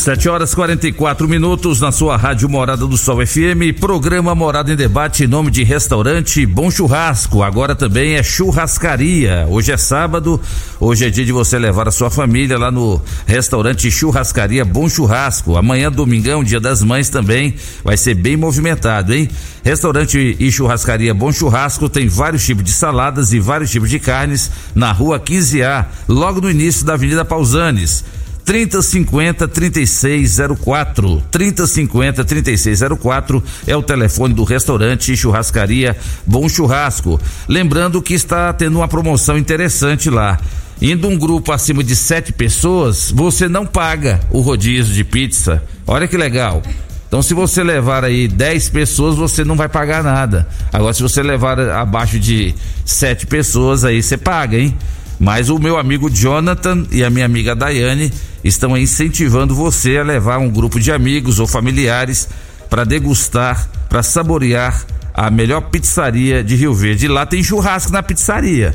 [0.00, 5.24] 7 horas 44 minutos na sua rádio Morada do Sol FM, programa Morada em Debate
[5.24, 7.42] em nome de restaurante Bom Churrasco.
[7.42, 9.46] Agora também é churrascaria.
[9.50, 10.40] Hoje é sábado,
[10.80, 15.58] hoje é dia de você levar a sua família lá no restaurante Churrascaria Bom Churrasco.
[15.58, 19.28] Amanhã, domingão, dia das mães também, vai ser bem movimentado, hein?
[19.62, 24.50] Restaurante e churrascaria Bom Churrasco tem vários tipos de saladas e vários tipos de carnes
[24.74, 28.02] na rua 15A, logo no início da Avenida Pausanes.
[28.50, 31.22] 3050 3604.
[31.30, 37.20] 3050 3604 é o telefone do restaurante churrascaria Bom Churrasco.
[37.46, 40.36] Lembrando que está tendo uma promoção interessante lá.
[40.82, 45.62] Indo um grupo acima de sete pessoas, você não paga o rodízio de pizza.
[45.86, 46.60] Olha que legal.
[47.06, 50.48] Então, se você levar aí 10 pessoas, você não vai pagar nada.
[50.72, 52.52] Agora, se você levar abaixo de
[52.84, 54.76] sete pessoas, aí você paga, hein?
[55.20, 58.10] Mas o meu amigo Jonathan e a minha amiga Daiane
[58.42, 62.26] estão incentivando você a levar um grupo de amigos ou familiares
[62.70, 67.06] para degustar, para saborear a melhor pizzaria de Rio Verde.
[67.06, 68.74] Lá tem churrasco na pizzaria.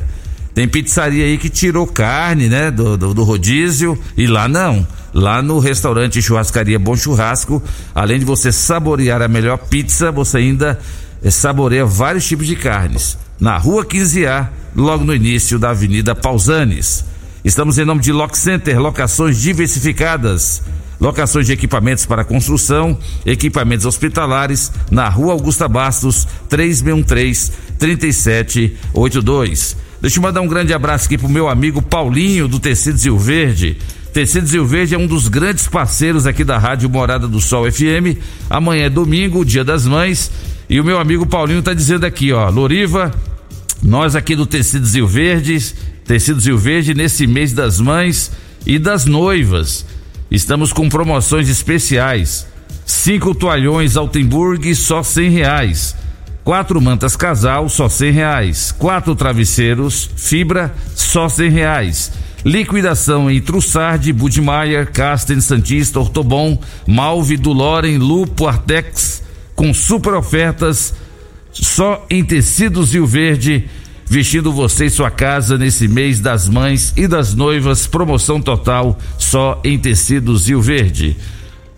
[0.54, 4.86] Tem pizzaria aí que tirou carne, né, do, do, do rodízio e lá não.
[5.12, 7.60] Lá no restaurante Churrascaria Bom Churrasco,
[7.92, 10.78] além de você saborear a melhor pizza, você ainda
[11.24, 13.18] eh, saboreia vários tipos de carnes.
[13.38, 17.04] Na Rua 15A, logo no início da Avenida Pausanes.
[17.44, 20.62] Estamos em nome de Lock Center, locações diversificadas.
[20.98, 29.76] Locações de equipamentos para construção, equipamentos hospitalares, na Rua Augusta Bastos, 3613 3782.
[30.00, 33.76] Deixa eu mandar um grande abraço aqui pro meu amigo Paulinho do Tecido Rio Verde.
[34.14, 38.16] Tecido Rio Verde é um dos grandes parceiros aqui da Rádio Morada do Sol FM.
[38.48, 40.30] Amanhã é domingo, dia das mães,
[40.68, 43.12] e o meu amigo Paulinho tá dizendo aqui, ó, Loriva,
[43.82, 45.74] nós aqui do Tecidos Rio Verdes,
[46.04, 48.32] Tecidos Rio Verde, nesse mês das mães
[48.66, 49.86] e das noivas,
[50.30, 52.46] estamos com promoções especiais.
[52.84, 55.96] Cinco toalhões Altenburg, só cem reais.
[56.44, 58.70] Quatro mantas casal, só cem reais.
[58.70, 62.12] Quatro travesseiros, fibra, só cem reais.
[62.44, 69.25] Liquidação em Trussardi, Budmeier, Casten, Santista, Ortobon, Malve, Duloren, Lupo, Artex,
[69.56, 70.94] com super ofertas
[71.50, 73.68] só em tecidos Rio Verde,
[74.04, 79.58] vestindo você e sua casa nesse mês das mães e das noivas, promoção total só
[79.64, 81.16] em tecidos Rio Verde.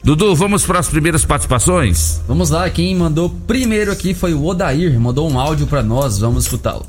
[0.02, 2.20] Dudu, vamos para as primeiras participações?
[2.26, 6.44] Vamos lá, quem mandou primeiro aqui foi o Odair, mandou um áudio pra nós, vamos
[6.44, 6.86] escutá-lo.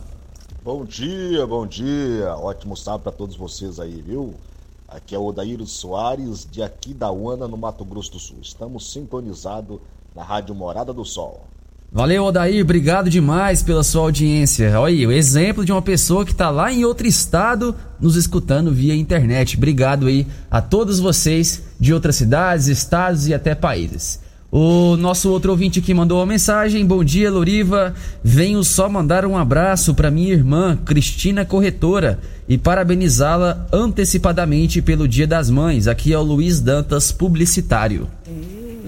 [0.64, 2.36] Bom dia, bom dia.
[2.36, 4.34] Ótimo sábado para todos vocês aí, viu?
[4.88, 8.38] Aqui é o Odair Soares, de aqui da UANA, no Mato Grosso do Sul.
[8.42, 9.80] Estamos sintonizados
[10.16, 11.50] na Rádio Morada do Sol.
[11.92, 14.80] Valeu, Odair, obrigado demais pela sua audiência.
[14.80, 18.72] Olha aí, o exemplo de uma pessoa que está lá em outro estado nos escutando
[18.72, 19.58] via internet.
[19.58, 24.20] Obrigado aí a todos vocês de outras cidades, estados e até países.
[24.52, 26.86] O nosso outro ouvinte aqui mandou uma mensagem.
[26.86, 27.94] Bom dia, Loriva.
[28.24, 35.26] Venho só mandar um abraço para minha irmã, Cristina Corretora, e parabenizá-la antecipadamente pelo Dia
[35.26, 35.88] das Mães.
[35.88, 38.08] Aqui é o Luiz Dantas, publicitário.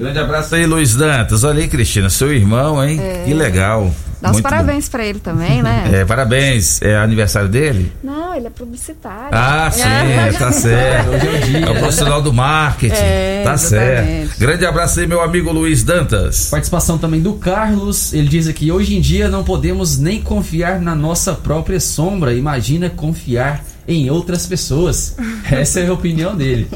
[0.01, 1.43] Grande abraço aí, Luiz Dantas.
[1.43, 2.99] Olha aí, Cristina, seu irmão, hein?
[2.99, 3.23] É.
[3.23, 3.93] Que legal.
[4.19, 5.89] Dá os Muito parabéns pra ele também, né?
[5.93, 6.81] É, parabéns.
[6.81, 7.91] É aniversário dele?
[8.03, 9.29] Não, ele é publicitário.
[9.31, 11.09] Ah, sim, tá certo.
[11.11, 11.65] Hoje é o dia.
[11.65, 12.95] É o profissional do marketing.
[12.95, 14.27] É, tá exatamente.
[14.27, 14.39] certo.
[14.39, 16.49] Grande abraço aí, meu amigo Luiz Dantas.
[16.49, 18.11] Participação também do Carlos.
[18.11, 22.33] Ele diz aqui: hoje em dia não podemos nem confiar na nossa própria sombra.
[22.33, 25.15] Imagina confiar em outras pessoas.
[25.51, 26.67] Essa é a opinião dele.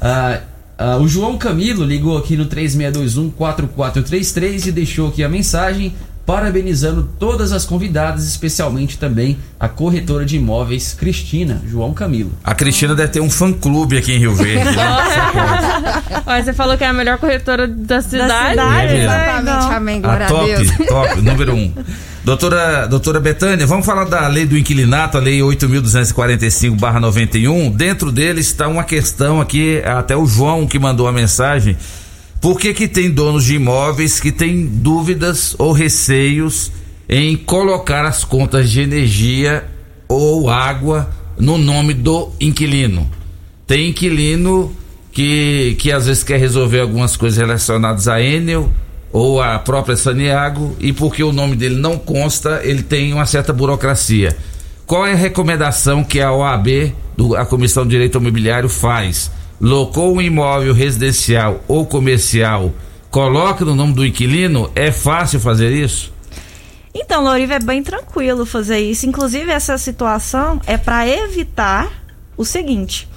[0.00, 0.40] Ah,
[0.78, 5.94] ah, o João Camilo ligou aqui no 3621-4433 e deixou aqui a mensagem
[6.26, 12.32] parabenizando todas as convidadas, especialmente também a corretora de imóveis Cristina, João Camilo.
[12.42, 14.64] A Cristina deve ter um fã-clube aqui em Rio Verde.
[14.64, 14.72] né?
[16.26, 18.52] Olha, você falou que é a melhor corretora da cidade.
[18.52, 20.68] cidade, É, Exatamente, amém, glória A a, top, Deus.
[20.88, 21.72] top, número um.
[22.24, 27.70] Doutora, doutora Betânia, vamos falar da lei do inquilinato, a lei 8.245-91.
[27.70, 31.76] Dentro dele está uma questão aqui, até o João que mandou a mensagem.
[32.40, 36.72] Por que, que tem donos de imóveis que têm dúvidas ou receios
[37.06, 39.62] em colocar as contas de energia
[40.08, 43.06] ou água no nome do inquilino?
[43.66, 44.74] Tem inquilino
[45.12, 48.72] que, que às vezes quer resolver algumas coisas relacionadas a Enel
[49.14, 53.52] ou a própria Saniago e porque o nome dele não consta, ele tem uma certa
[53.52, 54.36] burocracia.
[54.86, 59.30] Qual é a recomendação que a OAB, do- a Comissão de Direito Imobiliário, faz?
[59.60, 62.72] Locou um imóvel residencial ou comercial,
[63.08, 64.68] coloca no nome do inquilino?
[64.74, 66.12] É fácil fazer isso?
[66.92, 69.06] Então, Loriva, é bem tranquilo fazer isso.
[69.06, 71.88] Inclusive, essa situação é para evitar
[72.36, 73.08] o seguinte.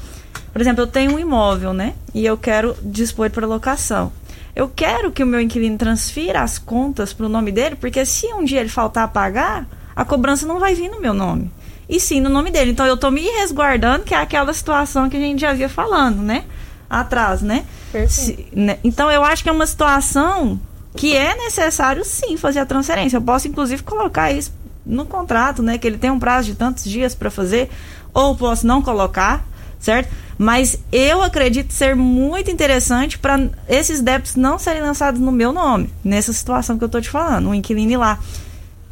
[0.54, 1.94] Por exemplo, eu tenho um imóvel, né?
[2.14, 4.12] E eu quero dispor para locação.
[4.58, 8.26] Eu quero que o meu inquilino transfira as contas para o nome dele, porque se
[8.34, 11.52] um dia ele faltar a pagar, a cobrança não vai vir no meu nome.
[11.88, 12.72] E sim no nome dele.
[12.72, 16.24] Então eu tô me resguardando, que é aquela situação que a gente já vinha falando,
[16.24, 16.44] né?
[16.90, 17.66] Atrás, né?
[18.10, 18.80] Se- né?
[18.84, 20.60] Então eu acho que é uma situação
[20.96, 23.18] que é necessário sim fazer a transferência.
[23.18, 24.52] Eu posso inclusive colocar isso
[24.84, 25.78] no contrato, né?
[25.78, 27.70] Que ele tem um prazo de tantos dias para fazer,
[28.14, 29.46] ou posso não colocar,
[29.80, 30.10] certo?
[30.38, 35.90] Mas eu acredito ser muito interessante para esses débitos não serem lançados no meu nome,
[36.04, 38.20] nessa situação que eu tô te falando, um inquilino lá.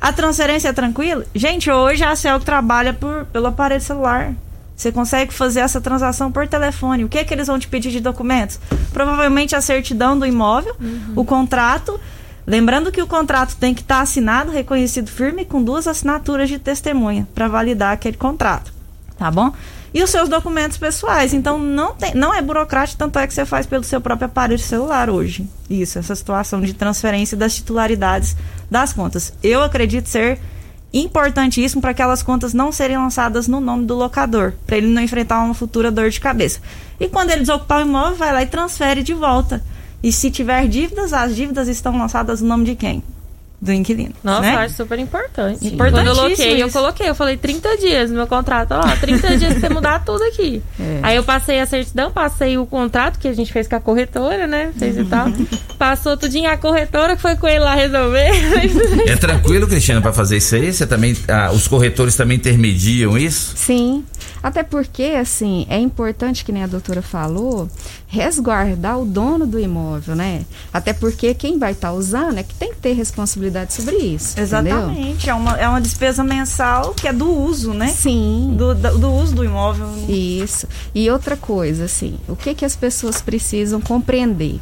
[0.02, 1.26] A transferência é tranquila?
[1.34, 4.34] Gente, hoje a CELC trabalha por, pelo aparelho celular.
[4.76, 7.06] Você consegue fazer essa transação por telefone.
[7.06, 8.60] O que é que eles vão te pedir de documentos?
[8.92, 10.76] Provavelmente a certidão do imóvel,
[11.16, 12.00] o contrato.
[12.46, 17.28] Lembrando que o contrato tem que estar assinado, reconhecido firme com duas assinaturas de testemunha
[17.34, 18.72] para validar aquele contrato.
[19.18, 19.54] Tá bom?
[19.96, 21.34] E os seus documentos pessoais.
[21.34, 24.60] Então não, tem, não é burocrático, tanto é que você faz pelo seu próprio aparelho
[24.60, 25.48] celular hoje.
[25.70, 28.36] Isso, essa situação de transferência das titularidades
[28.70, 29.32] das contas.
[29.42, 30.38] Eu acredito ser
[30.94, 35.42] importantíssimo para aquelas contas não serem lançadas no nome do locador, para ele não enfrentar
[35.42, 36.60] uma futura dor de cabeça.
[37.00, 39.64] E quando ele desocupar o imóvel, vai lá e transfere de volta.
[40.04, 43.02] E se tiver dívidas, as dívidas estão lançadas no nome de quem?
[43.62, 44.14] Do inquilino.
[44.24, 44.54] Nossa, né?
[44.54, 45.72] eu acho super importante.
[45.72, 49.38] Quando eu loquei, eu coloquei, eu falei 30 dias no meu contrato, ó lá, 30
[49.38, 50.62] dias pra você mudar tudo aqui.
[50.80, 51.00] É.
[51.02, 54.46] Aí eu passei a certidão, passei o contrato que a gente fez com a corretora,
[54.46, 54.72] né?
[54.78, 55.28] Fez e tal.
[55.78, 58.32] Passou tudinho a corretora que foi com ele lá resolver.
[59.08, 60.74] É tranquilo, Cristina, para fazer isso aí?
[60.74, 63.54] Você também, ah, os corretores também intermediam isso?
[63.56, 64.04] Sim,
[64.46, 67.68] até porque, assim, é importante, que nem a doutora falou,
[68.06, 70.46] resguardar o dono do imóvel, né?
[70.72, 74.40] Até porque quem vai estar usando é que tem que ter responsabilidade sobre isso.
[74.40, 74.44] entendeu?
[74.44, 75.28] Exatamente.
[75.32, 77.88] É uma, é uma despesa mensal que é do uso, né?
[77.88, 78.54] Sim.
[78.56, 79.88] Do, do, do uso do imóvel.
[80.08, 80.68] Isso.
[80.94, 84.60] E outra coisa, assim, o que, que as pessoas precisam compreender?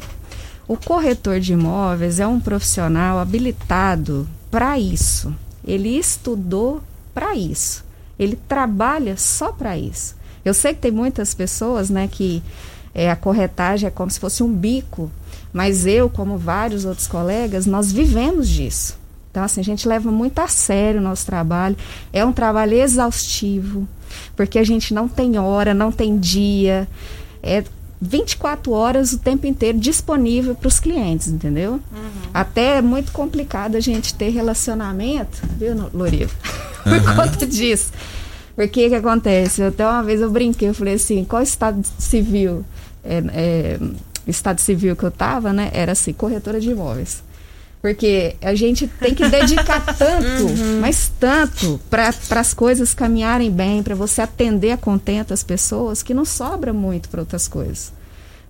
[0.66, 5.30] O corretor de imóveis é um profissional habilitado para isso.
[5.62, 6.82] Ele estudou
[7.12, 7.83] para isso.
[8.18, 10.16] Ele trabalha só para isso.
[10.44, 12.42] Eu sei que tem muitas pessoas, né, que
[12.94, 15.10] é, a corretagem é como se fosse um bico,
[15.52, 18.98] mas eu, como vários outros colegas, nós vivemos disso.
[19.30, 21.76] Então, assim, a gente leva muito a sério o nosso trabalho.
[22.12, 23.88] É um trabalho exaustivo,
[24.36, 26.86] porque a gente não tem hora, não tem dia.
[27.42, 27.64] É
[28.00, 31.80] 24 horas o tempo inteiro disponível para os clientes, entendeu?
[32.32, 36.32] Até é muito complicado a gente ter relacionamento, viu, Loriva?
[36.84, 37.90] Por conta disso.
[38.54, 39.62] Porque o que acontece?
[39.62, 42.64] Até uma vez eu brinquei, eu falei assim, qual estado civil?
[43.04, 43.78] É, é,
[44.26, 45.70] estado civil que eu tava, né?
[45.72, 47.22] Era assim, corretora de imóveis.
[47.82, 50.46] Porque a gente tem que dedicar tanto,
[50.80, 56.14] mas tanto, para as coisas caminharem bem, para você atender a contento as pessoas, que
[56.14, 57.92] não sobra muito para outras coisas.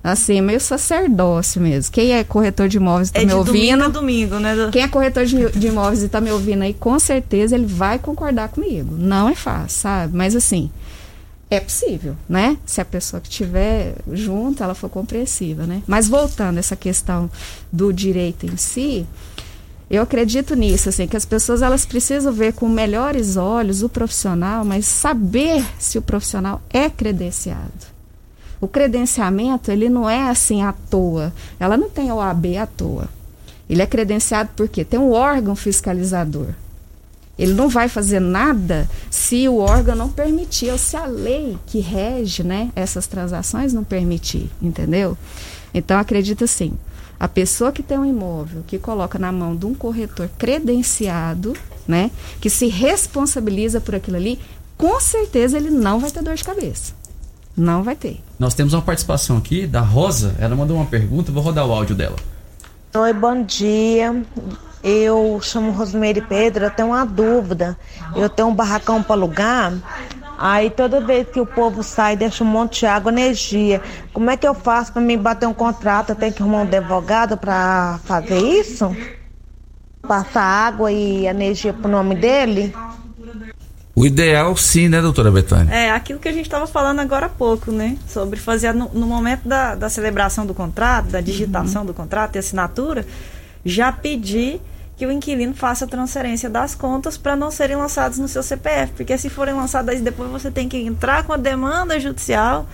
[0.05, 1.91] Assim, meio sacerdócio mesmo.
[1.91, 3.85] Quem é corretor de imóveis está É me domingo ouvindo?
[3.85, 4.69] a domingo, né?
[4.71, 7.99] Quem é corretor de, de imóveis e está me ouvindo aí, com certeza ele vai
[7.99, 8.95] concordar comigo.
[8.99, 10.15] Não é fácil, sabe?
[10.15, 10.71] Mas assim,
[11.51, 12.59] é possível, né?
[12.67, 15.83] Se a pessoa que estiver junto, ela for compreensiva, né?
[15.87, 17.31] Mas voltando a essa questão
[17.73, 19.07] do direito em si,
[19.89, 24.67] eu acredito nisso, assim, que as pessoas elas precisam ver com melhores olhos o profissional,
[24.67, 27.94] mas saber se o profissional é credenciado.
[28.61, 31.33] O credenciamento, ele não é assim à toa.
[31.59, 33.09] Ela não tem OAB à toa.
[33.69, 36.49] Ele é credenciado porque tem um órgão fiscalizador.
[37.39, 41.81] Ele não vai fazer nada se o órgão não permitir, ou se a lei que
[41.81, 45.19] rege né, essas transações não permitir, entendeu?
[45.73, 46.75] Então, acredito assim,
[47.19, 51.55] a pessoa que tem um imóvel, que coloca na mão de um corretor credenciado,
[51.89, 54.39] né, que se responsabiliza por aquilo ali,
[54.79, 56.93] com certeza ele não vai ter dor de cabeça.
[57.57, 58.23] Não vai ter.
[58.39, 60.35] Nós temos uma participação aqui da Rosa.
[60.39, 62.17] Ela mandou uma pergunta, vou rodar o áudio dela.
[62.95, 64.25] Oi, bom dia.
[64.83, 67.77] Eu chamo Rosemary Pedro, eu tenho uma dúvida.
[68.15, 69.73] Eu tenho um barracão para alugar.
[70.37, 73.81] Aí toda vez que o povo sai, deixa um monte de água, energia.
[74.13, 76.11] Como é que eu faço para me bater um contrato?
[76.11, 78.95] Eu tenho que arrumar um advogado para fazer isso?
[80.03, 82.75] Passar água e energia pro nome dele?
[83.97, 85.73] O ideal, sim, né, doutora Betânia?
[85.73, 87.97] É, aquilo que a gente estava falando agora há pouco, né?
[88.09, 92.39] Sobre fazer no, no momento da, da celebração do contrato, da digitação do contrato e
[92.39, 93.07] assinatura,
[93.65, 94.61] já pedir
[94.97, 98.93] que o inquilino faça a transferência das contas para não serem lançados no seu CPF.
[98.97, 102.67] Porque se forem lançadas, depois você tem que entrar com a demanda judicial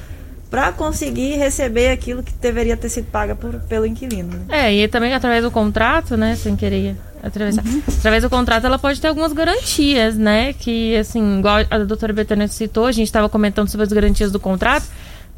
[0.51, 4.31] para conseguir receber aquilo que deveria ter sido paga por, pelo inquilino.
[4.31, 4.41] né?
[4.49, 7.65] É, e também através do contrato, né, sem querer atravessar.
[7.99, 12.49] Através do contrato ela pode ter algumas garantias, né, que assim, igual a doutora Betânia
[12.49, 14.87] citou, a gente estava comentando sobre as garantias do contrato.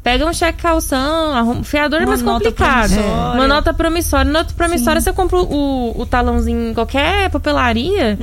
[0.03, 2.89] Pega um cheque calção, arruma, fiador é mais complicado.
[2.89, 3.33] promissória.
[3.35, 4.29] Uma nota promissória.
[4.29, 8.17] Nota promissória, você compra o, o talãozinho em qualquer papelaria,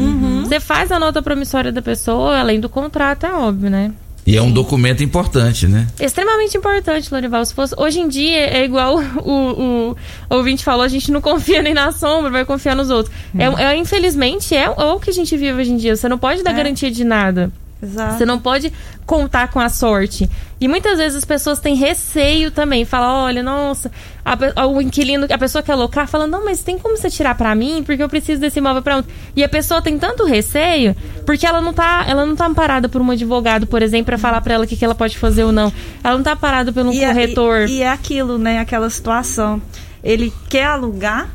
[0.45, 3.93] você faz a nota promissória da pessoa, além do contrato, é óbvio, né?
[4.31, 5.89] E é um documento importante, né?
[5.99, 7.45] Extremamente importante, Lorival.
[7.45, 9.97] Se fosse, hoje em dia é igual o, o,
[10.29, 13.13] ouvinte falou, a gente não confia nem na sombra, vai confiar nos outros.
[13.37, 15.97] É, é, infelizmente, é, é o que a gente vive hoje em dia.
[15.97, 16.55] Você não pode dar É.
[16.55, 17.51] garantia de nada.
[17.83, 18.19] Exato.
[18.19, 18.73] Você não pode
[19.07, 20.29] contar com a sorte.
[20.61, 22.85] E muitas vezes as pessoas têm receio também.
[22.85, 23.91] Fala, olha, nossa,
[24.25, 27.55] a o inquilino, a pessoa quer alocar, fala, não, mas tem como você tirar pra
[27.55, 27.83] mim?
[27.85, 29.11] Porque eu preciso desse imóvel pra ontem.
[29.35, 33.01] E a pessoa tem tanto receio, porque ela não tá, ela não tá amparada por
[33.01, 35.53] um advogado, por exemplo, pra falar pra ela o que, que ela pode fazer ou
[35.53, 35.73] não.
[36.05, 37.69] Ela não tá parada por um é- corretor.
[37.69, 38.59] E, e é aquilo, né?
[38.59, 39.61] Aquela situação.
[40.05, 41.29] Ele quer alugar,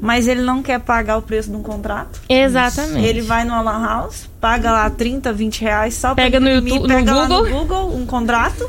[0.00, 2.20] mas ele não quer pagar o preço de um contrato.
[2.28, 3.04] Exatamente.
[3.06, 6.88] Ele vai no Alan House, paga lá 30, 20 reais só Pega no YouTube- no
[6.88, 7.50] pega no Google.
[7.50, 8.68] Google um contrato,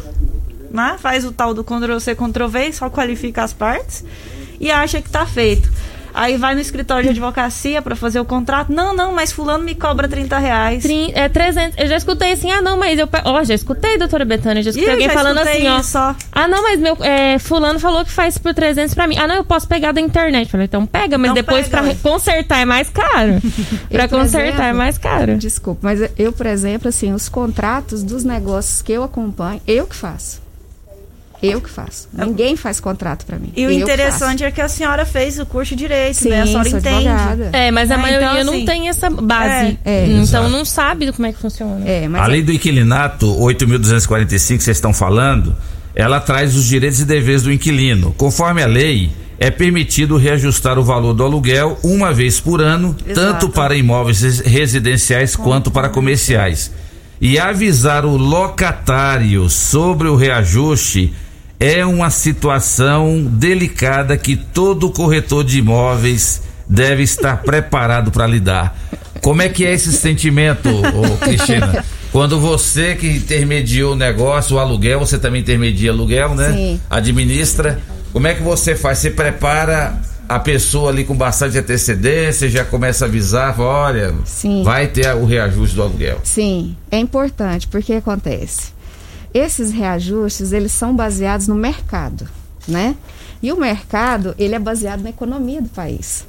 [0.71, 0.95] né?
[0.99, 4.03] Faz o tal do Ctrl-C, Ctrl-V, só qualifica as partes
[4.59, 5.71] e acha que tá feito.
[6.13, 8.71] Aí vai no escritório de advocacia pra fazer o contrato.
[8.71, 10.83] Não, não, mas fulano me cobra 30 reais.
[10.83, 11.77] Trin- é 300.
[11.77, 13.07] Eu já escutei assim, ah, não, mas eu.
[13.25, 15.79] Ó, já escutei, doutora Betânia, já escutei Ih, alguém já falando escutei assim, ó.
[15.79, 16.15] isso, ó.
[16.31, 16.97] Ah, não, mas meu.
[17.01, 19.17] é, fulano falou que faz por 300 pra mim.
[19.17, 20.49] Ah, não, eu posso pegar da internet.
[20.51, 21.95] Falei, então pega, mas Então depois ué.
[22.01, 23.39] consertar é mais caro.
[23.89, 25.37] por consertar é exemplo, mais caro.
[25.37, 29.95] Desculpa, mas eu, por exemplo, assim, os contratos dos negócios que eu acompanho, eu que
[29.95, 30.41] faço.
[31.41, 32.07] Eu que faço.
[32.13, 33.51] Ninguém faz contrato pra mim.
[33.55, 36.29] E o Eu que interessante é que a senhora fez o curso de direito, Sim,
[36.29, 36.41] né?
[36.41, 37.07] A senhora sou entende.
[37.07, 37.49] advogada.
[37.53, 38.01] É, mas a Né?
[38.03, 39.77] maioria Então, não assim, tem essa base.
[39.83, 40.05] É, é.
[40.07, 40.49] então Exato.
[40.49, 41.81] não sabe como é que funciona.
[41.87, 45.55] É, mas Além do inquilinato 8.245 que vocês estão falando,
[45.95, 48.13] ela traz os direitos e deveres do inquilino.
[48.17, 53.19] Conforme a lei, é permitido reajustar o valor do aluguel uma vez por ano, Exato.
[53.39, 56.71] tanto para imóveis res- residenciais quanto para comerciais.
[57.19, 61.13] E avisar o locatário sobre o reajuste
[61.61, 68.75] é uma situação delicada que todo corretor de imóveis deve estar preparado para lidar.
[69.21, 71.85] Como é que é esse sentimento, ô, Cristina?
[72.11, 76.51] Quando você que intermediou o negócio, o aluguel, você também intermedia aluguel, né?
[76.51, 76.81] Sim.
[76.89, 77.79] Administra.
[78.11, 78.97] Como é que você faz?
[78.97, 84.63] Você prepara a pessoa ali com bastante antecedência, já começa a avisar, fala, olha, Sim.
[84.63, 86.21] vai ter o reajuste do aluguel.
[86.23, 88.80] Sim, é importante, porque acontece.
[89.33, 92.27] Esses reajustes, eles são baseados no mercado,
[92.67, 92.95] né?
[93.41, 96.27] E o mercado, ele é baseado na economia do país.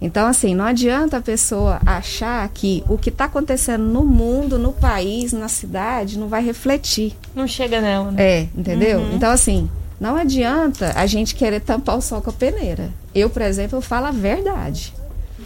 [0.00, 4.72] Então, assim, não adianta a pessoa achar que o que está acontecendo no mundo, no
[4.72, 7.16] país, na cidade, não vai refletir.
[7.34, 8.22] Não chega nela, né?
[8.22, 9.00] É, entendeu?
[9.12, 9.70] Então, assim,
[10.00, 12.90] não adianta a gente querer tampar o sol com a peneira.
[13.14, 14.92] Eu, por exemplo, eu falo a verdade.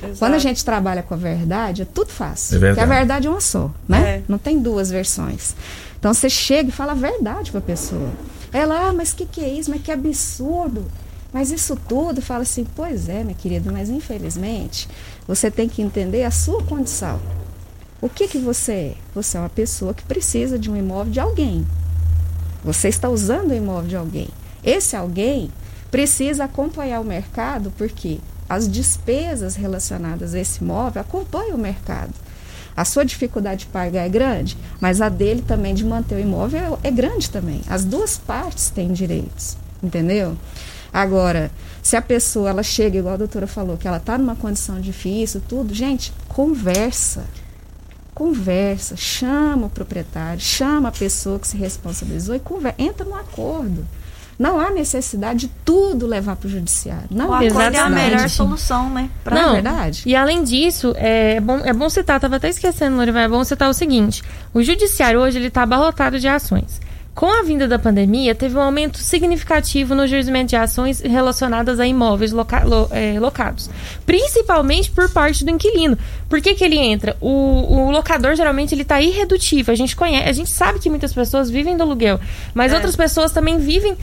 [0.03, 0.19] Exato.
[0.19, 2.57] Quando a gente trabalha com a verdade, é tudo fácil.
[2.57, 2.81] É verdade.
[2.81, 4.17] Porque a verdade é uma só, né?
[4.17, 4.23] É.
[4.27, 5.55] Não tem duas versões.
[5.99, 8.11] Então você chega e fala a verdade pra pessoa.
[8.53, 9.71] Ela, ah, mas que que é isso?
[9.71, 10.87] Mas que absurdo.
[11.33, 14.89] Mas isso tudo, fala assim, pois é, minha querida, mas infelizmente
[15.27, 17.21] você tem que entender a sua condição.
[18.01, 18.95] O que que você é?
[19.15, 21.67] Você é uma pessoa que precisa de um imóvel de alguém.
[22.65, 24.29] Você está usando o imóvel de alguém.
[24.63, 25.51] Esse alguém
[25.91, 28.19] precisa acompanhar o mercado porque
[28.49, 32.13] as despesas relacionadas a esse imóvel acompanham o mercado.
[32.77, 36.79] A sua dificuldade de pagar é grande, mas a dele também de manter o imóvel
[36.83, 37.63] é grande também.
[37.69, 40.37] As duas partes têm direitos, entendeu?
[40.93, 41.51] Agora,
[41.83, 45.43] se a pessoa ela chega, igual a doutora falou, que ela está numa condição difícil,
[45.49, 47.25] tudo, gente, conversa.
[48.15, 53.87] Conversa, chama o proprietário, chama a pessoa que se responsabilizou e conversa, entra num acordo.
[54.39, 57.05] Não há necessidade de tudo levar para o judiciário.
[57.11, 59.09] Não o há acordo é a melhor solução, né?
[59.25, 60.03] Pra Não, é verdade.
[60.05, 63.71] E além disso, é bom, é bom citar, tava até esquecendo, Lorival, é bom citar
[63.71, 64.23] o seguinte:
[64.53, 66.81] o judiciário hoje ele está abarrotado de ações.
[67.15, 71.87] Com a vinda da pandemia, teve um aumento significativo no juizamento de ações relacionadas a
[71.87, 73.71] imóveis loca- lo- é, locados,
[74.05, 75.97] principalmente por parte do inquilino.
[76.29, 77.17] Por que, que ele entra?
[77.19, 77.31] O,
[77.87, 79.73] o locador geralmente ele está irredutível.
[79.73, 82.21] A gente conhece, a gente sabe que muitas pessoas vivem do aluguel,
[82.53, 83.97] mas outras pessoas também vivem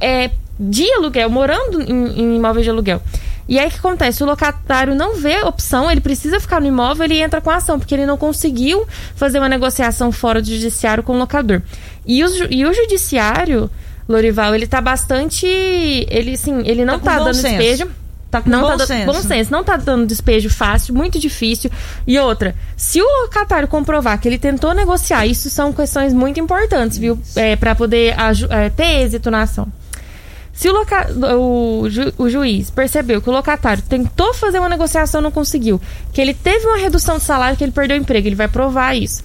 [0.00, 3.00] é, de aluguel, morando em, em imóveis de aluguel.
[3.48, 4.22] E aí o que acontece?
[4.22, 7.80] O locatário não vê opção, ele precisa ficar no imóvel, ele entra com a ação,
[7.80, 8.86] porque ele não conseguiu
[9.16, 11.60] fazer uma negociação fora do judiciário com o locador.
[12.06, 13.68] E o, e o judiciário,
[14.08, 15.46] Lorival, ele tá bastante.
[15.46, 17.56] Ele, sim, ele não tá, bom dando senso.
[17.56, 17.90] despejo.
[18.30, 19.06] Tá com não bom tá senso.
[19.06, 21.68] bom senso, não tá dando despejo fácil, muito difícil.
[22.06, 26.96] E outra, se o locatário comprovar que ele tentou negociar, isso são questões muito importantes,
[26.96, 27.18] viu?
[27.34, 28.14] É, para poder
[28.50, 29.66] é, ter êxito na ação.
[30.60, 31.08] Se o, loca-
[31.38, 35.80] o, ju- o juiz percebeu que o locatário tentou fazer uma negociação e não conseguiu,
[36.12, 38.94] que ele teve uma redução de salário, que ele perdeu o emprego, ele vai provar
[38.94, 39.22] isso.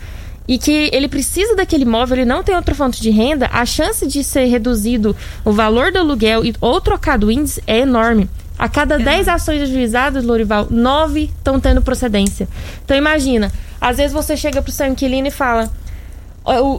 [0.48, 4.08] E que ele precisa daquele imóvel, ele não tem outra fonte de renda, a chance
[4.08, 5.14] de ser reduzido
[5.44, 8.30] o valor do aluguel e, ou trocado o índice é enorme.
[8.58, 12.48] A cada 10 ações ajuizadas, Lorival, 9 estão tendo procedência.
[12.86, 15.72] Então imagina, às vezes você chega pro seu inquilino e fala: "Ó, o-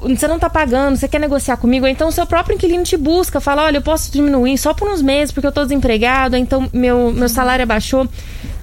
[0.03, 3.41] você não tá pagando, você quer negociar comigo, então o seu próprio inquilino te busca,
[3.41, 7.12] fala, olha, eu posso diminuir só por uns meses, porque eu tô desempregado, então meu,
[7.12, 8.09] meu salário abaixou.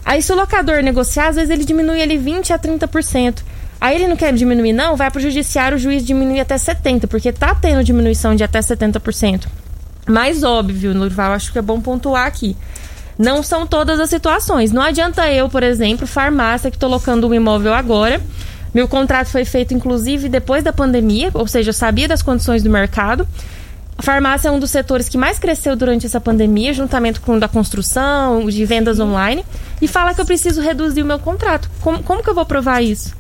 [0.06, 3.42] Aí se o locador negociar, às vezes ele diminui ele 20 a 30%.
[3.82, 7.34] Aí ele não quer diminuir, não, vai pro judiciário, o juiz diminui até 70%, porque
[7.34, 9.46] tá tendo diminuição de até 70%.
[10.08, 12.56] Mais óbvio, Nurval, acho que é bom pontuar aqui.
[13.18, 14.72] Não são todas as situações.
[14.72, 18.22] Não adianta eu, por exemplo, farmácia, que estou locando um imóvel agora.
[18.74, 22.70] Meu contrato foi feito, inclusive, depois da pandemia, ou seja, eu sabia das condições do
[22.70, 23.28] mercado.
[23.96, 27.40] A farmácia é um dos setores que mais cresceu durante essa pandemia, juntamente com o
[27.40, 29.46] da construção, de vendas online,
[29.80, 31.70] e fala que eu preciso reduzir o meu contrato.
[31.82, 33.14] Como, como que eu vou provar isso?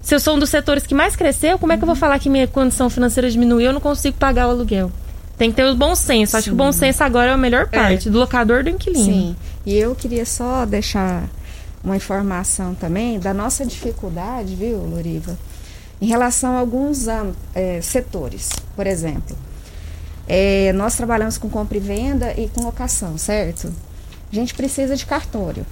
[0.00, 2.18] Se eu sou um dos setores que mais cresceu, como é que eu vou falar
[2.18, 4.90] que minha condição financeira diminuiu e eu não consigo pagar o aluguel?
[5.36, 6.36] Tem que ter o bom senso.
[6.36, 9.04] Acho que o bom senso agora é a melhor parte, do locador do inquilino.
[9.04, 9.36] Sim.
[9.66, 11.24] E eu queria só deixar
[11.84, 15.36] uma informação também da nossa dificuldade, viu, Loriva,
[16.00, 18.48] em relação a alguns am- eh, setores.
[18.74, 19.36] Por exemplo,
[20.26, 23.72] eh, nós trabalhamos com compra e venda e com locação, certo?
[24.32, 25.64] A gente precisa de cartório.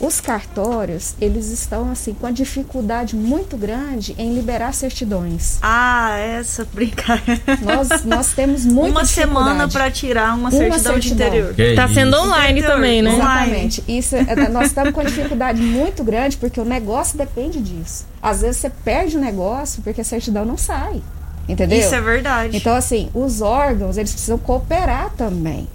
[0.00, 5.58] Os cartórios, eles estão assim com a dificuldade muito grande em liberar certidões.
[5.62, 7.40] Ah, essa brincadeira.
[7.62, 11.54] Nós, nós temos muita Uma semana para tirar uma Uma certidão de interior.
[11.54, 11.94] Que Tá isso.
[11.94, 13.10] sendo online Interior, também, né?
[13.10, 13.50] online.
[13.50, 13.84] Exatamente.
[13.88, 18.06] Isso, é- nós estamos com uma dificuldade muito grande porque o negócio depende disso.
[18.22, 21.02] Às vezes você perde o negócio porque a certidão não sai.
[21.48, 21.78] Entendeu?
[21.78, 22.56] Isso é verdade.
[22.56, 25.68] Então, assim, os órgãos, eles precisam cooperar também.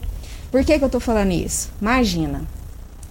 [0.51, 1.69] Por que, que eu estou falando isso?
[1.79, 2.41] Imagina,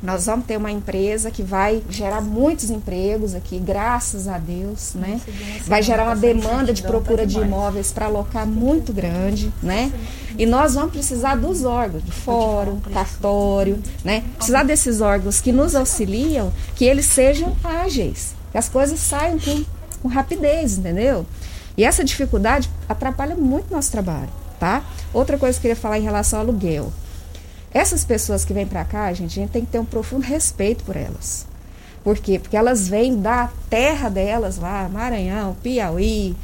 [0.03, 5.21] nós vamos ter uma empresa que vai gerar muitos empregos aqui, graças a Deus, né?
[5.67, 9.93] Vai gerar uma demanda de procura de imóveis para alocar muito grande, né?
[10.37, 14.23] E nós vamos precisar dos órgãos, de fórum, cartório, né?
[14.37, 19.65] Precisar desses órgãos que nos auxiliam, que eles sejam ágeis, que as coisas saiam com,
[20.01, 21.27] com rapidez, entendeu?
[21.77, 24.31] E essa dificuldade atrapalha muito nosso trabalho,
[24.61, 24.85] tá?
[25.13, 26.93] Outra coisa que eu queria falar em relação ao aluguel.
[27.73, 30.85] Essas pessoas que vêm para cá, gente, a gente tem que ter um profundo respeito
[30.85, 31.47] por elas.
[32.03, 32.39] Por quê?
[32.39, 36.35] Porque elas vêm da terra delas lá, Maranhão, Piauí,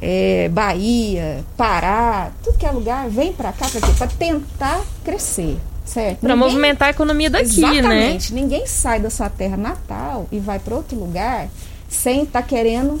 [0.00, 3.92] eh, Bahia, Pará, tudo que é lugar, vem para cá para quê?
[3.98, 6.22] Para tentar crescer, certo?
[6.22, 7.68] Ninguém- movimentar a economia daqui, né?
[7.78, 8.32] Exatamente.
[8.34, 11.48] Ninguém sai da sua terra natal e vai para outro lugar
[11.90, 12.98] sem estar querendo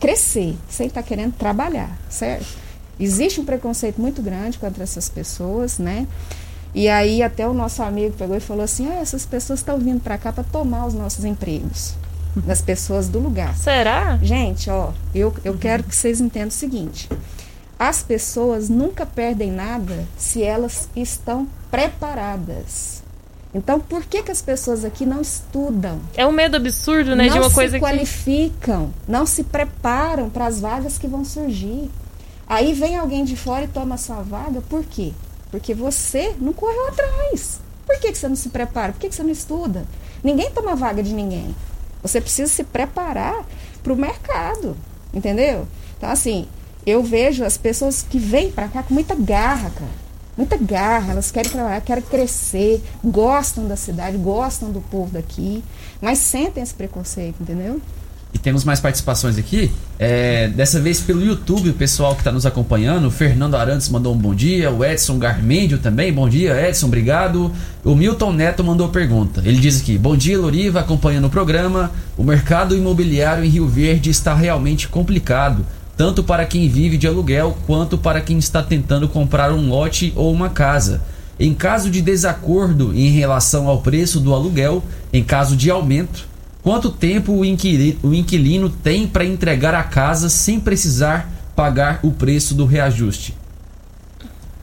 [0.00, 2.46] crescer, sem estar querendo trabalhar, certo?
[2.98, 6.06] Existe um preconceito muito grande contra essas pessoas, né?
[6.74, 10.00] E aí até o nosso amigo pegou e falou assim: ah, essas pessoas estão vindo
[10.00, 11.94] para cá para tomar os nossos empregos.
[12.36, 13.56] Das pessoas do lugar.
[13.56, 14.16] Será?
[14.22, 17.08] Gente, ó, eu, eu quero que vocês entendam o seguinte.
[17.76, 23.02] As pessoas nunca perdem nada se elas estão preparadas.
[23.52, 25.98] Então, por que, que as pessoas aqui não estudam?
[26.16, 27.24] É um medo absurdo, né?
[27.24, 27.84] não de uma se coisa que.
[27.84, 31.90] qualificam, não se preparam para as vagas que vão surgir.
[32.46, 35.12] Aí vem alguém de fora e toma a sua vaga, por quê?
[35.50, 37.60] Porque você não correu atrás.
[37.86, 38.92] Por que, que você não se prepara?
[38.92, 39.84] Por que, que você não estuda?
[40.22, 41.54] Ninguém toma vaga de ninguém.
[42.02, 43.44] Você precisa se preparar
[43.82, 44.76] para o mercado,
[45.12, 45.66] entendeu?
[45.96, 46.46] Então, assim,
[46.86, 50.00] eu vejo as pessoas que vêm para cá com muita garra, cara.
[50.36, 55.62] Muita garra, elas querem trabalhar, querem crescer, gostam da cidade, gostam do povo daqui,
[56.00, 57.80] mas sentem esse preconceito, entendeu?
[58.32, 59.72] E temos mais participações aqui.
[59.98, 63.08] É, dessa vez pelo YouTube, o pessoal que está nos acompanhando.
[63.08, 64.70] O Fernando Arantes mandou um bom dia.
[64.70, 66.12] O Edson Garmendio também.
[66.12, 66.86] Bom dia, Edson.
[66.86, 67.50] Obrigado.
[67.84, 69.42] O Milton Neto mandou pergunta.
[69.44, 71.90] Ele diz aqui: Bom dia, Loriva, acompanhando o programa.
[72.16, 75.66] O mercado imobiliário em Rio Verde está realmente complicado.
[75.96, 80.32] Tanto para quem vive de aluguel quanto para quem está tentando comprar um lote ou
[80.32, 81.02] uma casa.
[81.38, 86.29] Em caso de desacordo em relação ao preço do aluguel, em caso de aumento,
[86.62, 92.10] Quanto tempo o inquilino, o inquilino tem para entregar a casa sem precisar pagar o
[92.12, 93.34] preço do reajuste?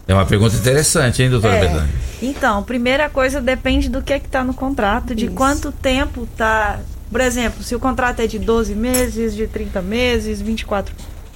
[0.07, 1.87] É uma pergunta interessante, hein, doutora É.
[2.21, 5.33] Então, primeira coisa depende do que é que tá no contrato, de Isso.
[5.35, 6.79] quanto tempo tá.
[7.11, 10.93] Por exemplo, se o contrato é de 12 meses, de 30 meses, 24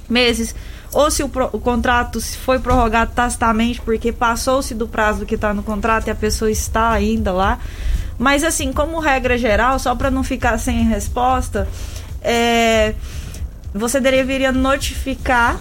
[0.08, 0.54] meses,
[0.92, 5.34] ou se o, pro- o contrato se foi prorrogado tacitamente porque passou-se do prazo que
[5.34, 7.58] está no contrato e a pessoa está ainda lá.
[8.18, 11.66] Mas assim, como regra geral, só para não ficar sem resposta,
[12.22, 12.94] é,
[13.74, 15.58] você deveria notificar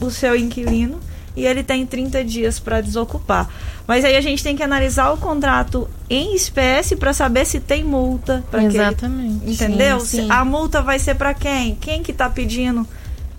[0.00, 1.00] o seu inquilino
[1.34, 3.48] e ele tem 30 dias para desocupar.
[3.86, 7.82] Mas aí a gente tem que analisar o contrato em espécie para saber se tem
[7.84, 8.44] multa.
[8.50, 9.50] que ele- Exatamente.
[9.50, 10.00] entendeu?
[10.00, 10.26] Sim, sim.
[10.30, 11.74] A multa vai ser para quem?
[11.76, 12.86] Quem que tá pedindo?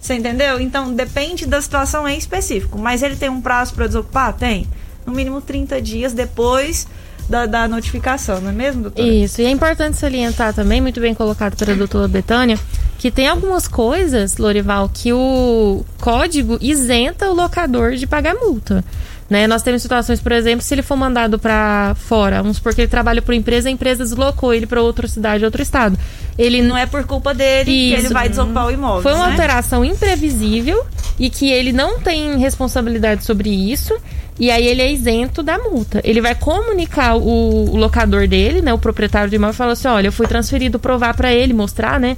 [0.02, 0.60] Você entendeu?
[0.62, 2.78] Então depende da situação em específico.
[2.80, 4.34] Mas ele tem um prazo para desocupar?
[4.34, 4.66] Tem.
[5.06, 6.88] No mínimo 30 dias depois
[7.30, 9.08] da, da notificação, não é mesmo, doutora?
[9.08, 12.58] Isso, e é importante salientar também, muito bem colocado pela doutora Betânia,
[12.98, 18.84] que tem algumas coisas, Lorival, que o código isenta o locador de pagar multa.
[19.30, 19.46] Né?
[19.46, 22.88] Nós temos situações, por exemplo, se ele for mandado para fora, vamos supor que ele
[22.88, 25.98] trabalha por empresa, a empresa deslocou ele para outra cidade, outro estado.
[26.36, 28.08] Ele Não é por culpa dele que Isso.
[28.08, 29.04] ele vai desocupar o imóvel.
[29.04, 29.32] Foi uma né?
[29.32, 30.84] alteração imprevisível
[31.20, 33.96] e que ele não tem responsabilidade sobre isso.
[34.40, 36.00] E aí ele é isento da multa.
[36.04, 39.88] Ele vai comunicar o, o locador dele, né, o proprietário do imóvel, e falar assim:
[39.90, 42.16] olha, eu fui transferido, provar para ele, mostrar, né?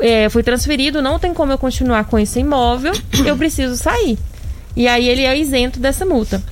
[0.00, 2.92] É, fui transferido, não tem como eu continuar com esse imóvel,
[3.24, 4.18] eu preciso sair.
[4.76, 6.42] E aí ele é isento dessa multa.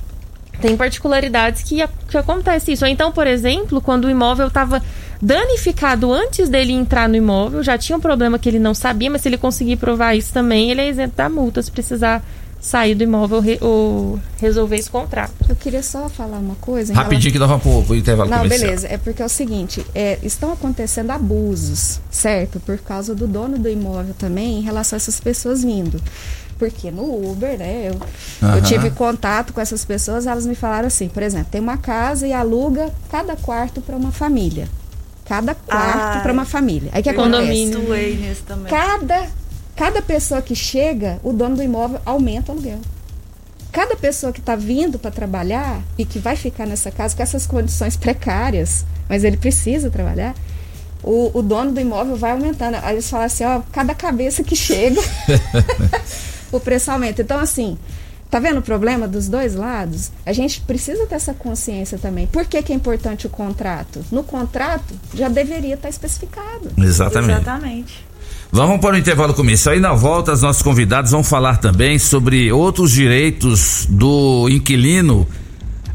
[0.61, 2.85] Tem particularidades que, que acontece isso.
[2.85, 4.81] Ou então, por exemplo, quando o imóvel estava
[5.21, 9.21] danificado antes dele entrar no imóvel, já tinha um problema que ele não sabia, mas
[9.21, 12.23] se ele conseguir provar isso também, ele é isento da multa se precisar
[12.63, 15.33] sair do imóvel re- ou resolver esse contrato.
[15.49, 16.93] Eu queria só falar uma coisa.
[16.93, 18.67] em Rapidinho que nós vamos pro, intervalo Não, comercial.
[18.69, 18.87] beleza.
[18.87, 22.61] É porque é o seguinte, é, estão acontecendo abusos, certo?
[22.61, 26.01] Por causa do dono do imóvel também, em relação a essas pessoas vindo.
[26.57, 27.89] Porque no Uber, né?
[27.89, 27.99] Eu,
[28.47, 28.55] Aham.
[28.55, 32.25] eu tive contato com essas pessoas, elas me falaram assim, por exemplo, tem uma casa
[32.25, 34.69] e aluga cada quarto para uma família.
[35.25, 36.21] Cada quarto Ai.
[36.21, 36.89] para uma família.
[36.93, 37.71] Aí que Eu acontece?
[37.73, 38.67] Condomínio.
[38.69, 39.27] Cada,
[39.75, 42.79] cada pessoa que chega, o dono do imóvel aumenta o aluguel.
[43.71, 47.47] Cada pessoa que está vindo para trabalhar e que vai ficar nessa casa com essas
[47.47, 50.35] condições precárias, mas ele precisa trabalhar,
[51.03, 52.77] o, o dono do imóvel vai aumentando.
[52.83, 55.01] Aí eles falam assim, ó, cada cabeça que chega,
[56.51, 57.21] o preço aumenta.
[57.21, 57.77] Então, assim,
[58.29, 60.11] tá vendo o problema dos dois lados?
[60.25, 62.25] A gente precisa ter essa consciência também.
[62.27, 64.05] Por que, que é importante o contrato?
[64.11, 66.71] No contrato já deveria estar especificado.
[66.77, 67.31] Exatamente.
[67.31, 68.12] Exatamente.
[68.55, 72.51] Vamos para o intervalo comercial e na volta os nossos convidados vão falar também sobre
[72.51, 75.27] outros direitos do inquilino,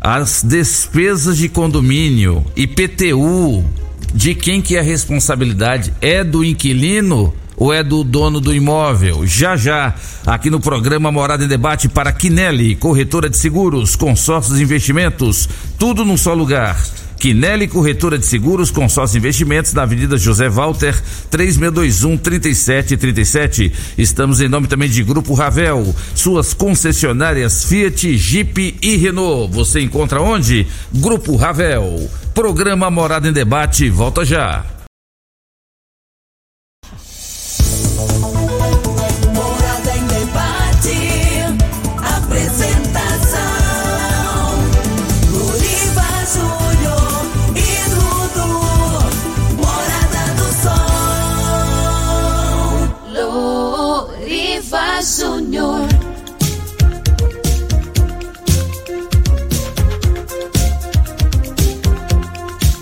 [0.00, 3.64] as despesas de condomínio, IPTU,
[4.12, 5.94] de quem que é a responsabilidade?
[6.00, 9.24] É do inquilino ou é do dono do imóvel?
[9.24, 9.94] Já já,
[10.26, 15.48] aqui no programa Morada em Debate para Quinelli, corretora de seguros, consórcios e investimentos,
[15.78, 16.76] tudo num só lugar.
[17.18, 20.94] Quinelli Corretora de Seguros, Consórcio Investimentos, na Avenida José Walter,
[21.30, 23.72] 3621-3737.
[23.98, 29.52] Estamos em nome também de Grupo Ravel, suas concessionárias Fiat, Jeep e Renault.
[29.52, 30.68] Você encontra onde?
[30.94, 32.08] Grupo Ravel.
[32.32, 34.77] Programa Morada em Debate, volta já.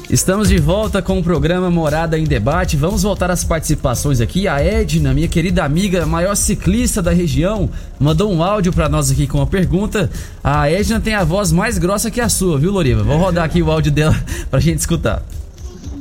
[0.08, 2.76] Estamos de volta com o programa Morada em Debate.
[2.76, 4.46] Vamos voltar às participações aqui.
[4.46, 9.26] A Edna, minha querida amiga, maior ciclista da região, mandou um áudio para nós aqui
[9.26, 10.08] com uma pergunta.
[10.44, 13.02] A Edna tem a voz mais grossa que a sua, viu, Loriva?
[13.02, 14.14] Vou rodar aqui o áudio dela
[14.48, 15.24] pra gente escutar.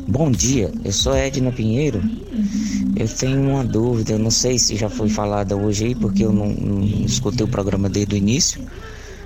[0.08, 2.00] Bom dia, eu sou Edna Pinheiro.
[2.96, 6.32] Eu tenho uma dúvida, eu não sei se já foi falada hoje aí, porque eu
[6.32, 8.62] não, não escutei o programa desde o início,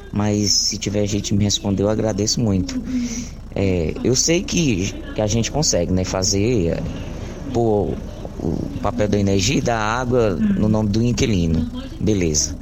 [0.09, 2.81] mas se tiver gente me responder, eu agradeço muito.
[3.55, 6.83] É, eu sei que, que a gente consegue né, fazer, é,
[7.53, 7.95] pôr
[8.39, 11.65] o papel da energia e da água no nome do inquilino,
[11.99, 12.55] beleza.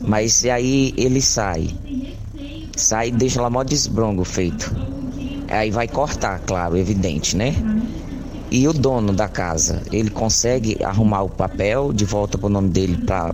[0.00, 1.68] Mas se aí ele sai,
[2.74, 4.74] sai e deixa lá mó desbrongo feito.
[5.48, 7.54] Aí vai cortar, claro, evidente, né?
[8.50, 12.96] E o dono da casa, ele consegue arrumar o papel de volta pro nome dele
[12.98, 13.32] para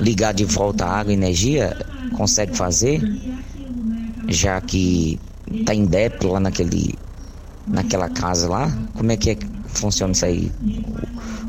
[0.00, 1.76] ligar de volta a água e energia?
[2.16, 3.02] Consegue fazer?
[4.28, 5.20] Já que
[5.64, 6.94] tá em débito lá naquele
[7.66, 8.70] naquela casa lá?
[8.94, 10.52] Como é que, é que funciona isso aí?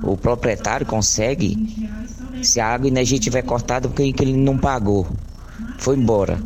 [0.04, 1.58] O, proprietário consegue
[2.42, 5.08] se a água e energia tiver cortada porque ele não pagou,
[5.78, 6.40] foi embora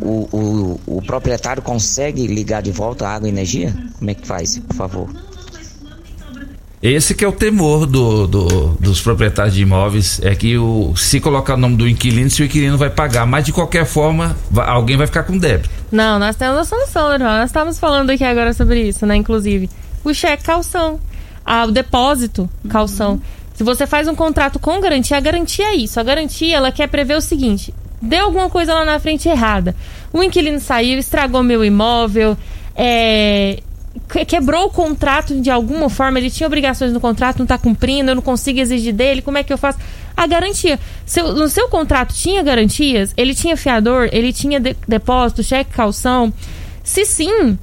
[0.00, 3.76] o, o, o proprietário consegue ligar de volta a água e energia?
[3.98, 5.29] Como é que faz, por favor?
[6.82, 8.48] Esse que é o temor do, do,
[8.80, 12.46] dos proprietários de imóveis, é que o, se colocar o nome do inquilino, se o
[12.46, 15.68] inquilino vai pagar, mas de qualquer forma, vai, alguém vai ficar com débito.
[15.92, 17.36] Não, nós temos a solução, irmão.
[17.36, 19.14] Nós estamos falando aqui agora sobre isso, né?
[19.14, 19.68] Inclusive,
[20.02, 20.98] o cheque calção,
[21.44, 23.12] ah, o depósito calção.
[23.12, 23.20] Uhum.
[23.54, 26.00] Se você faz um contrato com garantia, a garantia é isso.
[26.00, 29.76] A garantia, ela quer prever o seguinte: deu alguma coisa lá na frente errada.
[30.10, 32.38] O inquilino saiu, estragou meu imóvel,
[32.74, 33.60] é,
[34.26, 38.14] quebrou o contrato de alguma forma, ele tinha obrigações no contrato, não está cumprindo, eu
[38.14, 39.78] não consigo exigir dele, como é que eu faço?
[40.16, 40.78] A garantia.
[41.06, 43.14] Seu, no seu contrato tinha garantias?
[43.16, 44.08] Ele tinha fiador?
[44.12, 46.32] Ele tinha de, depósito, cheque, calção?
[46.82, 47.56] Se sim,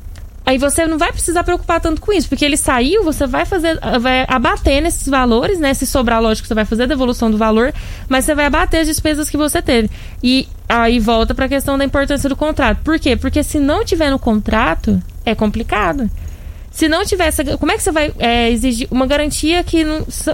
[0.47, 3.77] Aí você não vai precisar preocupar tanto com isso, porque ele saiu, você vai fazer,
[3.99, 5.73] vai abater nesses valores, né?
[5.73, 7.73] Se sobrar, lógico, você vai fazer a devolução do valor,
[8.07, 9.89] mas você vai abater as despesas que você teve.
[10.23, 12.79] E aí volta para a questão da importância do contrato.
[12.81, 13.17] Por quê?
[13.17, 16.09] Porque se não tiver no contrato, é complicado.
[16.77, 19.83] Se não tivesse, como é que você vai é, exigir uma garantia que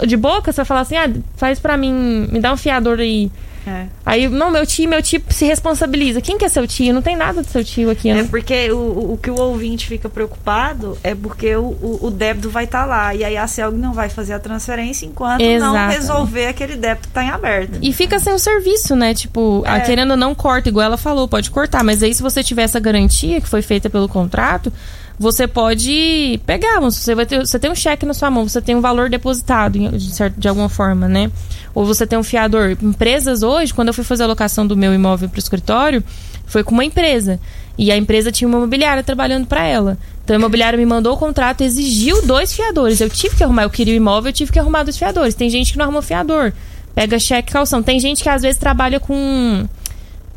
[0.05, 3.31] de boca você vai falar assim, ah, faz para mim, me dá um fiador aí
[3.65, 3.85] é.
[4.05, 6.21] Aí, não, meu tio, meu tio se responsabiliza.
[6.21, 6.93] Quem que é seu tio?
[6.93, 8.09] Não tem nada do seu tio aqui.
[8.09, 8.27] É né?
[8.29, 12.65] porque o, o que o ouvinte fica preocupado é porque o, o, o débito vai
[12.65, 13.15] estar tá lá.
[13.15, 15.73] E aí a CELG não vai fazer a transferência enquanto Exato.
[15.73, 17.79] não resolver aquele débito que está em aberto.
[17.81, 19.13] E fica sem o serviço, né?
[19.13, 19.79] Tipo, é.
[19.79, 21.83] querendo não corta, igual ela falou, pode cortar.
[21.83, 24.73] Mas aí se você tiver essa garantia que foi feita pelo contrato,
[25.17, 28.75] você pode pegar, você vai ter, você tem um cheque na sua mão, você tem
[28.75, 31.31] um valor depositado de, certo, de alguma forma, né?
[31.73, 32.77] Ou você tem um fiador.
[32.81, 36.03] Empresas hoje, quando eu fui fazer a locação do meu imóvel para o escritório,
[36.45, 37.39] foi com uma empresa.
[37.77, 39.97] E a empresa tinha uma imobiliária trabalhando para ela.
[40.23, 43.01] Então a imobiliária me mandou o contrato, exigiu dois fiadores.
[43.01, 45.33] Eu tive que arrumar, eu queria o imóvel, eu tive que arrumar dois fiadores.
[45.35, 46.53] Tem gente que não arruma fiador.
[46.93, 47.81] Pega cheque calção.
[47.81, 49.67] Tem gente que às vezes trabalha com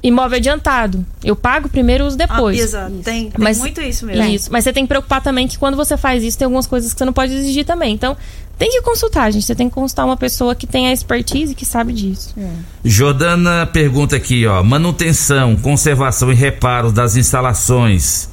[0.08, 1.04] imóvel adiantado.
[1.22, 2.58] Eu pago primeiro e uso depois.
[2.58, 2.92] Ah, exato.
[3.02, 4.24] Tem, tem mas, muito isso mesmo.
[4.24, 4.52] Isso.
[4.52, 6.98] Mas você tem que preocupar também que quando você faz isso, tem algumas coisas que
[6.98, 7.92] você não pode exigir também.
[7.92, 8.16] Então,
[8.58, 9.44] tem que consultar, gente.
[9.44, 12.34] Você tem que consultar uma pessoa que tem a expertise e que sabe disso.
[12.38, 12.48] É.
[12.84, 14.62] Jordana pergunta aqui, ó.
[14.62, 18.28] Manutenção, conservação e reparo das instalações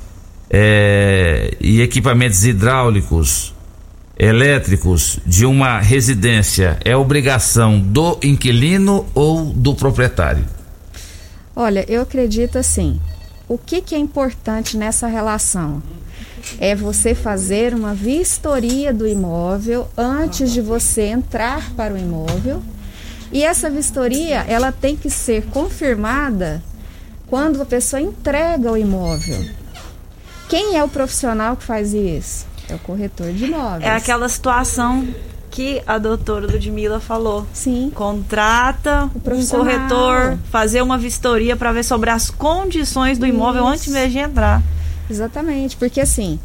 [0.50, 3.54] é, e equipamentos hidráulicos,
[4.18, 10.46] elétricos de uma residência é obrigação do inquilino ou do proprietário?
[11.56, 13.00] Olha, eu acredito assim.
[13.48, 15.84] O que, que é importante nessa relação?
[16.60, 22.62] É você fazer uma vistoria do imóvel antes de você entrar para o imóvel.
[23.32, 26.62] E essa vistoria, ela tem que ser confirmada
[27.28, 29.44] quando a pessoa entrega o imóvel.
[30.48, 32.46] Quem é o profissional que faz isso?
[32.70, 33.84] É o corretor de imóveis.
[33.84, 35.08] É aquela situação
[35.54, 37.46] que a doutora Ludmilla falou.
[37.54, 37.92] Sim.
[37.94, 43.72] Contrata um corretor, fazer uma vistoria para ver sobre as condições do imóvel Isso.
[43.72, 44.64] antes mesmo de entrar.
[45.08, 46.40] Exatamente, porque assim,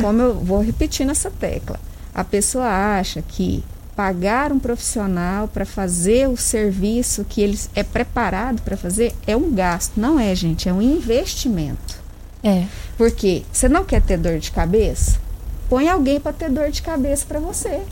[0.00, 1.80] como eu vou repetir nessa tecla,
[2.14, 2.66] a pessoa
[2.98, 3.64] acha que
[3.96, 9.52] pagar um profissional para fazer o serviço que ele é preparado para fazer é um
[9.52, 9.94] gasto.
[9.96, 12.00] Não é, gente, é um investimento.
[12.44, 12.66] É.
[12.96, 15.20] Porque você não quer ter dor de cabeça?
[15.68, 17.82] Põe alguém para ter dor de cabeça para você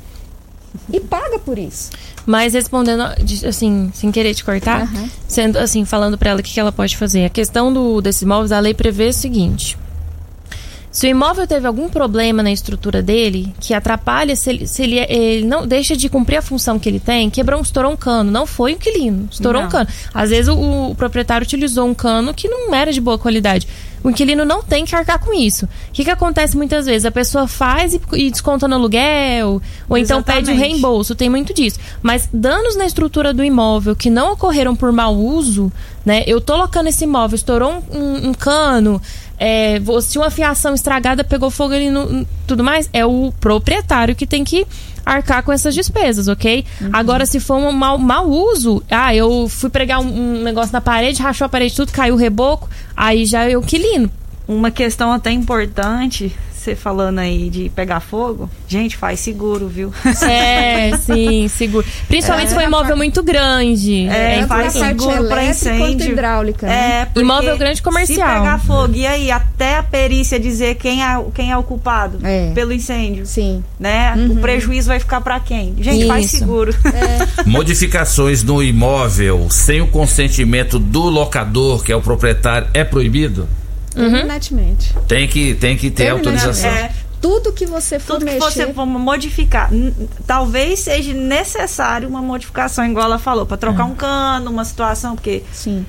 [0.93, 1.91] e paga por isso.
[2.27, 3.03] Mas respondendo,
[3.47, 5.09] assim, sem querer te cortar, uhum.
[5.27, 7.25] sendo assim, falando para ela o que, ela pode fazer.
[7.25, 9.77] A questão do, desses imóveis, a lei prevê o seguinte:
[10.91, 14.99] se o imóvel teve algum problema na estrutura dele, que atrapalha, se ele, se ele,
[14.99, 18.31] ele não deixa de cumprir a função que ele tem, quebrou um, estourou um cano,
[18.31, 19.69] não foi o inquilino, estourou não.
[19.69, 19.89] um cano.
[20.13, 23.69] Às vezes o, o, proprietário utilizou um cano que não era de boa qualidade.
[24.03, 25.67] O inquilino não tem que arcar com isso.
[25.67, 27.05] O que, que acontece muitas vezes?
[27.05, 30.73] A pessoa faz e, e desconta no aluguel, ou então pede o Exatamente.
[30.73, 31.79] reembolso, tem muito disso.
[32.03, 35.71] Mas danos na estrutura do imóvel que não ocorreram por mau uso,
[36.05, 36.25] né?
[36.27, 39.01] Eu tô locando esse imóvel, estourou um, um- um cano,
[39.39, 44.27] é, se uma fiação estragada pegou fogo ali no- tudo mais, é o proprietário que
[44.27, 44.67] tem que
[45.05, 46.65] arcar com essas despesas, ok?
[46.93, 50.81] Agora, se for um mau, mau uso, ah, eu fui pregar um, um negócio na
[50.81, 54.11] parede, rachou a parede tudo, caiu o reboco, aí já é o inquilino.
[54.47, 59.93] Uma questão até importante, você falando aí de pegar fogo, gente, faz seguro, viu?
[60.29, 61.87] É, sim, seguro.
[62.07, 64.07] Principalmente se for imóvel muito grande.
[64.09, 66.13] É, É, faz seguro pra incêndio.
[66.13, 66.67] hidráulica.
[66.67, 68.29] É, porque Imóvel grande comercial.
[68.29, 72.19] Se pegar fogo, e aí, até a perícia dizer quem é, quem é o culpado
[72.23, 72.51] É.
[72.55, 73.25] pelo incêndio.
[73.27, 73.65] Sim.
[73.79, 74.15] Né?
[74.31, 75.75] O prejuízo vai ficar pra quem?
[75.81, 76.39] Gente, faz Isso.
[76.39, 76.75] seguro.
[77.47, 83.49] Modificações no imóvel sem o consentimento do locador, que é o proprietário, é proibido?
[83.95, 84.95] Terminantemente.
[85.09, 86.71] Tem que, tem que ter autorização.
[86.71, 88.67] É, Tudo que você for tudo que mexer...
[88.67, 89.71] você for modificar.
[90.27, 95.43] Talvez seja necessário uma modificação, igual ela falou, pra trocar um cano, uma situação, porque
[95.53, 95.85] Sim.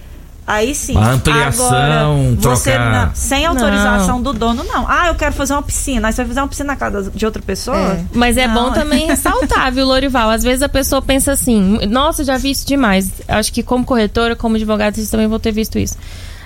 [0.47, 0.97] Aí sim.
[0.97, 4.85] Uma ampliação, Agora, você trocar- não- sem autorização do dono, não.
[4.89, 6.07] Ah, eu quero fazer uma piscina.
[6.07, 7.77] Aí você vai fazer uma piscina na casa de outra pessoa?
[7.77, 8.03] É.
[8.11, 8.55] Mas é Não.
[8.55, 10.29] bom também ressaltar, viu, Lorival?
[10.31, 13.11] Às vezes a pessoa pensa assim, nossa, já vi isso demais.
[13.27, 15.95] Acho que como corretora, como advogada, vocês também vão ter visto isso.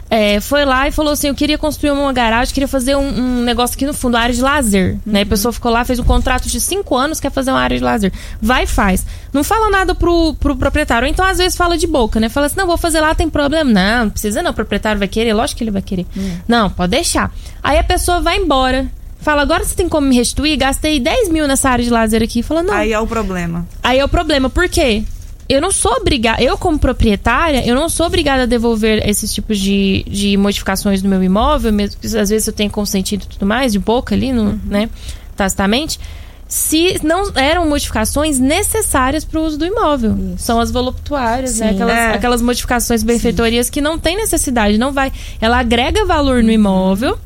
[0.10, 3.44] É, foi lá e falou assim: eu queria construir uma garagem, queria fazer um, um
[3.44, 4.98] negócio aqui no fundo, área de lazer.
[5.06, 5.22] Né?
[5.22, 7.84] A pessoa ficou lá, fez um contrato de cinco anos, quer fazer uma área de
[7.84, 8.14] lazer.
[8.42, 9.06] Vai e faz.
[9.34, 11.08] Não fala nada pro, pro proprietário.
[11.08, 12.30] Então, às vezes, fala de boca, né?
[12.30, 13.70] Fala assim: não, vou fazer lá, tem problema.
[13.70, 16.06] Não, não precisa não, o proprietário vai querer, lógico que ele vai querer.
[16.48, 17.32] Não, pode deixar.
[17.64, 18.86] Aí a pessoa vai embora.
[19.20, 20.56] Fala, agora você tem como me restituir?
[20.56, 22.44] Gastei 10 mil nessa área de lazer aqui.
[22.44, 22.74] Fala, não.
[22.76, 23.68] Aí é o problema.
[23.82, 25.04] Aí é o problema, por quê?
[25.48, 29.60] Eu não sou obrigada, eu como proprietária, eu não sou obrigada a devolver esses tipos
[29.60, 33.46] de, de modificações no meu imóvel, mesmo que às vezes eu tenha consentido e tudo
[33.46, 34.90] mais, de boca ali, no, né,
[35.36, 36.00] tacitamente,
[36.48, 40.16] se não eram modificações necessárias para o uso do imóvel.
[40.38, 41.74] São as voluptuárias, né, Sim.
[41.76, 42.12] aquelas, É.
[42.14, 45.12] aquelas modificações benfeitorias que não tem necessidade, não vai.
[45.40, 47.18] Ela agrega valor no imóvel,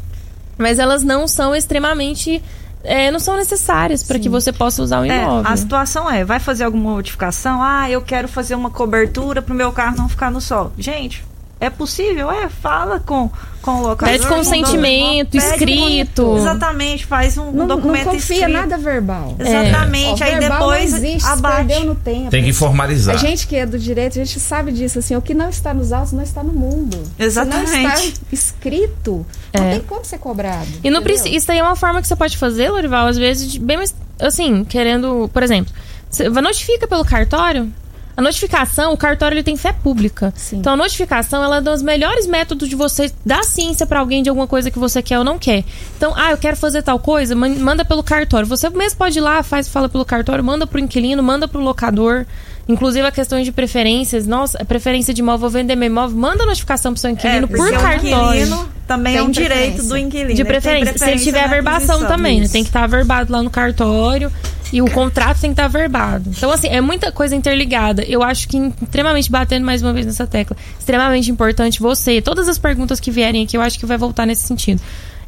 [0.57, 2.41] mas elas não são extremamente.
[2.83, 5.51] É, não são necessárias para que você possa usar o É, imóvel.
[5.51, 7.61] a situação é, vai fazer alguma modificação?
[7.61, 10.71] Ah, eu quero fazer uma cobertura pro meu carro não ficar no sol.
[10.77, 11.23] Gente,
[11.59, 12.31] é possível?
[12.31, 13.29] É, fala com,
[13.61, 14.13] com o locador.
[14.17, 16.37] Pede consentimento, escrito.
[16.37, 18.49] Exatamente, faz um, um Não, não documento confia escrito.
[18.53, 19.35] nada verbal.
[19.37, 21.55] Exatamente, Ó, aí verbal depois não existe, abate.
[21.67, 22.29] perdeu no tempo.
[22.29, 23.15] Tem que formalizar.
[23.15, 25.73] A gente que é do direito, a gente sabe disso, assim, o que não está
[25.73, 26.97] nos autos não está no mundo.
[27.17, 27.69] Exatamente.
[27.69, 29.71] Se não está escrito, não É.
[29.71, 30.67] tem como ser cobrado.
[30.83, 33.57] E não precisa, isso aí é uma forma que você pode fazer, Lorival, às vezes,
[33.57, 35.73] bem mais, assim, querendo, por exemplo,
[36.09, 37.71] você notifica pelo cartório.
[38.19, 40.33] A notificação, o cartório ele tem fé pública.
[40.35, 40.57] Sim.
[40.57, 44.21] Então a notificação ela é um dos melhores métodos de você dar ciência pra alguém
[44.21, 45.63] de alguma coisa que você quer ou não quer.
[45.95, 48.45] Então, ah, eu quero fazer tal coisa, man- manda pelo cartório.
[48.45, 52.25] Você mesmo pode ir lá, faz, fala pelo cartório, manda pro inquilino, manda pro locador.
[52.69, 56.93] Inclusive a questão de preferências, nossa, preferência de imóvel, vou vender meu imóvel, manda notificação
[56.93, 58.43] pro seu inquilino É, por cartório.
[58.43, 59.89] inquilino também Tem é um direito preferência.
[59.89, 60.29] do inquilino.
[60.29, 60.97] De tem preferência.
[60.99, 62.47] Se ele tiver averbação também, né?
[62.47, 64.31] Tem que estar averbado lá no cartório.
[64.71, 66.29] E o contrato tem que estar averbado.
[66.29, 68.03] Então, assim, é muita coisa interligada.
[68.03, 72.59] Eu acho que, extremamente, batendo mais uma vez nessa tecla, extremamente importante você, todas as
[72.59, 74.79] perguntas que vierem aqui, eu acho que vai voltar nesse sentido.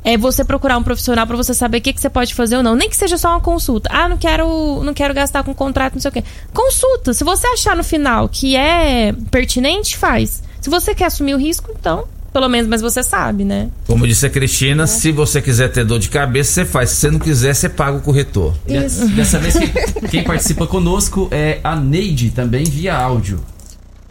[0.03, 2.63] É você procurar um profissional para você saber o que, que você pode fazer ou
[2.63, 2.75] não.
[2.75, 3.89] Nem que seja só uma consulta.
[3.91, 6.23] Ah, não quero, não quero gastar com contrato, não sei o quê.
[6.53, 7.13] Consulta.
[7.13, 10.41] Se você achar no final que é pertinente, faz.
[10.59, 13.69] Se você quer assumir o risco, então, pelo menos, mas você sabe, né?
[13.85, 16.89] Como disse a Cristina, se você quiser ter dor de cabeça, você faz.
[16.91, 18.55] Se você não quiser, você paga o corretor.
[18.67, 19.07] Isso.
[19.09, 23.39] Dessa vez, quem, quem participa conosco é a Neide, também via áudio.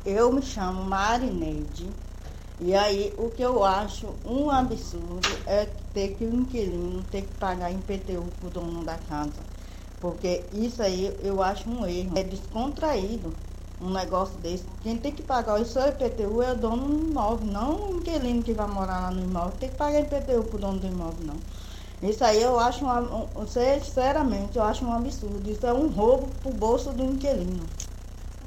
[0.05, 1.87] Eu me chamo Marineide.
[2.63, 7.33] E aí, o que eu acho um absurdo é ter que o inquilino ter que
[7.33, 9.41] pagar IPTU pro dono da casa.
[9.99, 12.19] Porque isso aí eu acho um erro.
[12.19, 13.35] É descontraído
[13.81, 14.67] um negócio desse.
[14.83, 18.43] Quem tem que pagar o seu IPTU é o dono do imóvel, não o inquilino
[18.43, 19.53] que vai morar lá no imóvel.
[19.59, 21.43] Tem que pagar IPTU pro dono do imóvel, não.
[22.03, 25.51] Isso aí eu acho, um, um, sinceramente, eu acho um absurdo.
[25.51, 27.71] Isso é um roubo pro bolso do inquilino.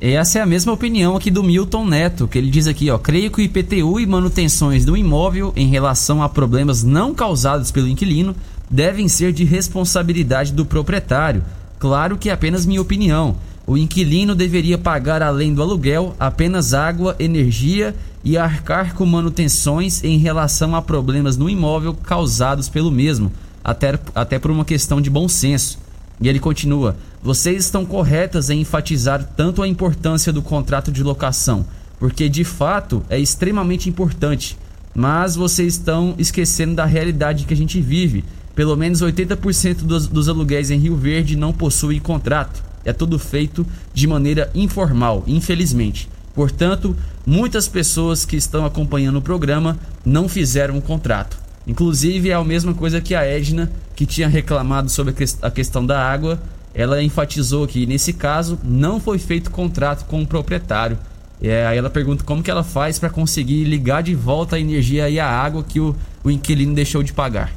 [0.05, 3.31] Essa é a mesma opinião aqui do Milton Neto, que ele diz aqui, ó, creio
[3.31, 8.35] que o IPTU e manutenções do imóvel em relação a problemas não causados pelo inquilino
[8.69, 11.41] devem ser de responsabilidade do proprietário.
[11.79, 13.37] Claro que é apenas minha opinião.
[13.65, 17.95] O inquilino deveria pagar além do aluguel apenas água, energia
[18.25, 23.31] e arcar com manutenções em relação a problemas no imóvel causados pelo mesmo,
[23.63, 25.79] até, até por uma questão de bom senso.
[26.19, 31.65] E ele continua: Vocês estão corretas em enfatizar tanto a importância do contrato de locação,
[31.97, 34.57] porque de fato é extremamente importante.
[34.95, 38.23] mas vocês estão esquecendo da realidade que a gente vive.
[38.53, 42.63] Pelo menos 80% dos, dos aluguéis em Rio Verde não possuem contrato.
[42.85, 46.07] É tudo feito de maneira informal, infelizmente.
[46.35, 46.95] Portanto,
[47.25, 51.37] muitas pessoas que estão acompanhando o programa não fizeram um contrato.
[51.65, 56.05] Inclusive, é a mesma coisa que a Edna, que tinha reclamado sobre a questão da
[56.05, 56.39] água.
[56.73, 60.97] Ela enfatizou que, nesse caso, não foi feito contrato com o proprietário.
[61.41, 65.09] É, aí ela pergunta como que ela faz para conseguir ligar de volta a energia
[65.09, 67.51] e a água que o, o inquilino deixou de pagar.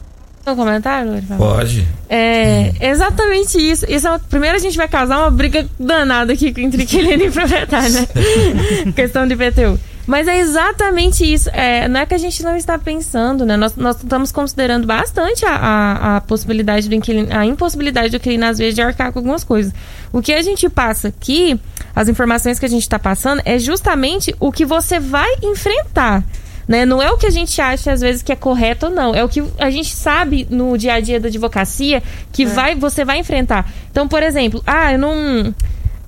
[0.47, 1.11] Um comentário?
[1.37, 1.87] Pode.
[2.09, 3.85] É exatamente isso.
[3.89, 7.93] isso é, primeiro a gente vai causar uma briga danada aqui entre inquilino e proprietário,
[7.93, 8.07] né?
[8.95, 9.79] Questão de IPTU.
[10.07, 11.51] Mas é exatamente isso.
[11.53, 13.57] É, não é que a gente não está pensando, né?
[13.57, 18.47] Nós, nós estamos considerando bastante a, a, a possibilidade do inquilino, a impossibilidade do inquilino,
[18.47, 19.73] às vezes, de arcar com algumas coisas.
[20.13, 21.59] O que a gente passa aqui,
[21.95, 26.23] as informações que a gente está passando, é justamente o que você vai enfrentar.
[26.69, 26.85] Né?
[26.85, 29.23] Não é o que a gente acha às vezes que é correto ou não, é
[29.23, 32.03] o que a gente sabe no dia a dia da advocacia
[32.33, 32.47] que é.
[32.47, 33.71] vai, você vai enfrentar.
[33.91, 35.55] Então, por exemplo, ah, eu não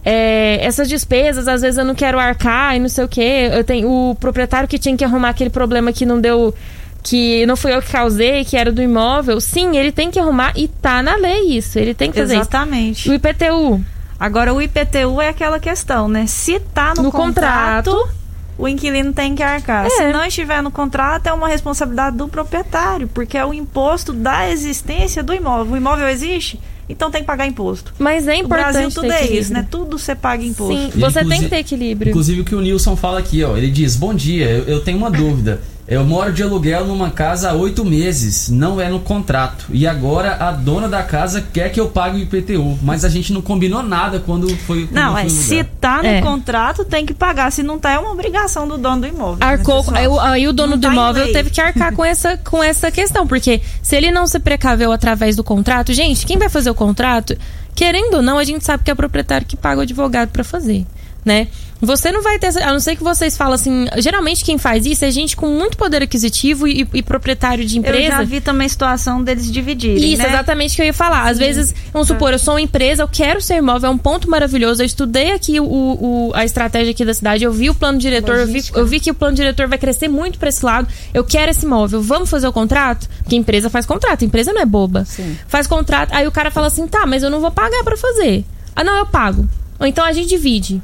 [0.05, 3.20] é, essas despesas, às vezes eu não quero arcar e não sei o que.
[3.20, 6.55] Eu tenho o proprietário que tinha que arrumar aquele problema que não deu.
[7.03, 9.40] Que não fui eu que causei, que era do imóvel.
[9.40, 11.78] Sim, ele tem que arrumar e tá na lei isso.
[11.78, 13.01] Ele tem que fazer Exatamente.
[13.01, 13.11] Isso.
[13.11, 13.84] O IPTU.
[14.18, 16.26] Agora, o IPTU é aquela questão, né?
[16.26, 18.18] Se tá no, no contrato, contrato,
[18.59, 19.86] o inquilino tem que arcar.
[19.86, 19.90] É.
[19.90, 24.51] Se não estiver no contrato, é uma responsabilidade do proprietário, porque é o imposto da
[24.51, 25.74] existência do imóvel.
[25.74, 26.61] O imóvel existe?
[26.89, 27.93] Então tem que pagar imposto.
[27.99, 28.68] Mas é importante.
[28.68, 29.66] O Brasil tudo é isso, né?
[29.70, 30.74] Tudo você paga imposto.
[30.74, 32.11] Sim, você tem que ter equilíbrio.
[32.11, 33.57] Inclusive o que o Nilson fala aqui, ó.
[33.57, 35.61] Ele diz: Bom dia, eu, eu tenho uma dúvida.
[35.91, 39.64] Eu moro de aluguel numa casa há oito meses, não é no contrato.
[39.70, 43.32] E agora a dona da casa quer que eu pague o IPTU, mas a gente
[43.32, 44.86] não combinou nada quando foi.
[44.86, 46.20] Quando não, foi é se tá no É.
[46.20, 47.51] contrato, tem que pagar.
[47.51, 49.39] Se não tá, é uma obrigação do dono do imóvel.
[49.41, 52.36] Arcou, né, aí, aí o dono Não do tá imóvel teve que arcar com essa,
[52.36, 56.51] com essa questão, porque se ele não se precaveu através do contrato, gente, quem vai
[56.51, 57.34] fazer o contrato,
[57.74, 60.45] querendo ou não, a gente sabe que é o proprietário que paga o advogado pra
[60.45, 60.84] fazer,
[61.24, 61.49] né?
[61.80, 65.04] Você não vai ter, a não ser que vocês falam assim, geralmente quem faz isso
[65.04, 68.08] é gente com muito poder aquisitivo e, e proprietário de Eu empresa.
[68.16, 70.12] já vi também situação deles dividirem.
[70.14, 70.28] Isso, né?
[70.28, 71.28] exatamente o que eu ia falar.
[71.28, 71.44] Às Sim.
[71.44, 74.82] vezes, vamos supor, eu sou uma empresa, eu quero ser imóvel, é um ponto maravilhoso.
[74.82, 78.36] Eu estudei aqui o, o- a estratégia aqui da cidade, eu vi o plano diretor,
[78.38, 80.88] eu vi, eu vi que o plano diretor vai crescer muito para esse lado.
[81.14, 83.08] Eu quero esse imóvel, vamos fazer o contrato?
[83.22, 85.04] Porque a empresa faz contrato, a empresa não é boba.
[85.04, 85.38] Sim.
[85.46, 88.44] Faz contrato, aí o cara fala assim: tá, mas eu não vou pagar para fazer.
[88.74, 89.48] Ah, não, eu pago.
[89.78, 90.82] Ou então a gente divide.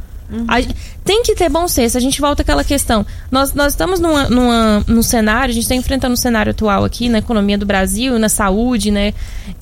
[0.49, 1.97] A gen- tem que ter bom senso.
[1.97, 3.05] A gente volta àquela questão.
[3.31, 7.09] Nós, nós estamos numa, numa, num cenário, a gente está enfrentando um cenário atual aqui
[7.09, 9.13] na economia do Brasil, na saúde, né?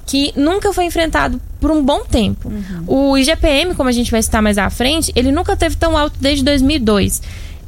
[0.06, 2.50] Que nunca foi enfrentado por um bom tempo.
[2.86, 6.16] O IGPM, como a gente vai citar mais à frente, ele nunca teve tão alto
[6.20, 7.20] desde 2002.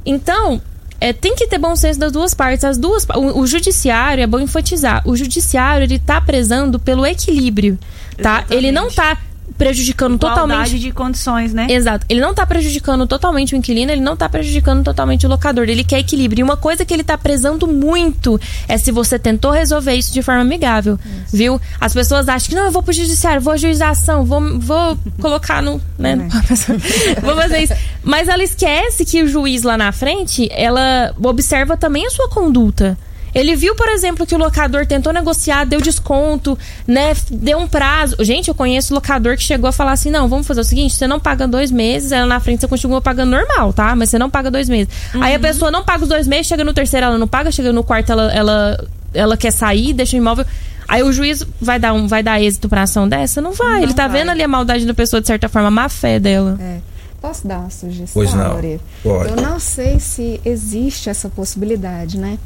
[0.07, 0.61] Então,
[1.01, 2.64] é, tem que ter bom senso das duas partes.
[2.64, 5.03] As duas, o, o judiciário é bom enfatizar.
[5.07, 7.78] O judiciário ele tá prezando pelo equilíbrio,
[8.22, 8.45] tá?
[8.50, 9.18] Ele não tá
[9.57, 11.66] prejudicando Igualdade totalmente de condições, né?
[11.71, 12.04] Exato.
[12.08, 15.68] Ele não tá prejudicando totalmente o inquilino, ele não tá prejudicando totalmente o locador.
[15.68, 16.41] Ele quer equilíbrio.
[16.41, 20.22] E uma coisa que ele tá prezando muito é se você tentou resolver isso de
[20.22, 20.99] forma amigável.
[21.33, 21.61] Viu?
[21.80, 24.99] As pessoas acham que não, eu vou pro judiciário, vou ajuizar a ação, vou, vou
[25.21, 25.80] colocar no.
[25.99, 26.16] Né,
[27.22, 27.75] vou fazer isso.
[28.03, 32.99] Mas ela esquece que o juiz lá na frente, ela observa também a sua conduta.
[33.34, 36.56] Ele viu, por exemplo, que o locador tentou negociar, deu desconto,
[36.86, 37.14] né?
[37.30, 38.16] Deu um prazo.
[38.20, 41.06] Gente, eu conheço locador que chegou a falar assim: não, vamos fazer o seguinte: você
[41.06, 43.94] não paga dois meses, ela na frente você continua pagando normal, tá?
[43.96, 44.92] Mas você não paga dois meses.
[45.20, 47.72] Aí a pessoa não paga os dois meses, chega no terceiro, ela não paga, chega
[47.72, 50.46] no quarto, ela, ela, ela quer sair, deixa o imóvel.
[50.86, 53.40] Aí o juiz vai dar, um, vai dar êxito pra ação dessa?
[53.40, 53.76] Não vai.
[53.76, 54.20] Não Ele tá vai.
[54.20, 56.58] vendo ali a maldade da pessoa, de certa forma, a má fé dela.
[56.61, 56.78] É.
[57.24, 58.61] Posso dar uma sugestão, Pois não.
[59.02, 59.30] Pode.
[59.30, 62.38] Eu não sei se existe essa possibilidade, né?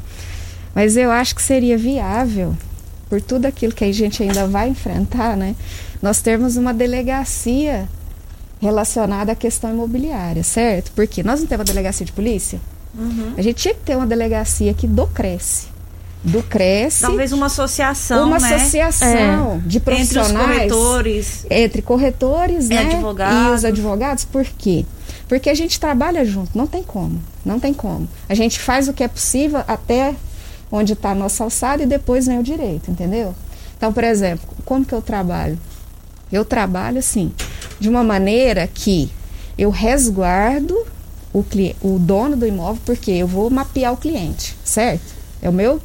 [0.73, 2.55] Mas eu acho que seria viável,
[3.09, 5.55] por tudo aquilo que a gente ainda vai enfrentar, né?
[6.01, 7.87] Nós termos uma delegacia
[8.61, 10.91] relacionada à questão imobiliária, certo?
[10.95, 12.59] Porque nós não temos uma delegacia de polícia.
[13.37, 15.67] A gente tinha que ter uma delegacia aqui do Cresce.
[16.23, 17.01] Do Cresce.
[17.01, 18.55] Talvez uma associação, uma né?
[18.55, 21.45] associação de Entre os profissionais corretores.
[21.49, 23.51] entre corretores E né, advogados.
[23.51, 24.85] e os advogados, por quê?
[25.29, 28.07] Porque a gente trabalha junto, não tem como, não tem como.
[28.27, 30.13] A gente faz o que é possível até
[30.71, 33.33] onde está a nossa alçada e depois vem o direito, entendeu?
[33.77, 35.57] Então, por exemplo, como que eu trabalho?
[36.31, 37.31] Eu trabalho assim,
[37.79, 39.09] de uma maneira que
[39.57, 40.75] eu resguardo
[41.33, 41.43] o,
[41.81, 45.13] o dono do imóvel, porque eu vou mapear o cliente, certo?
[45.41, 45.81] É o meu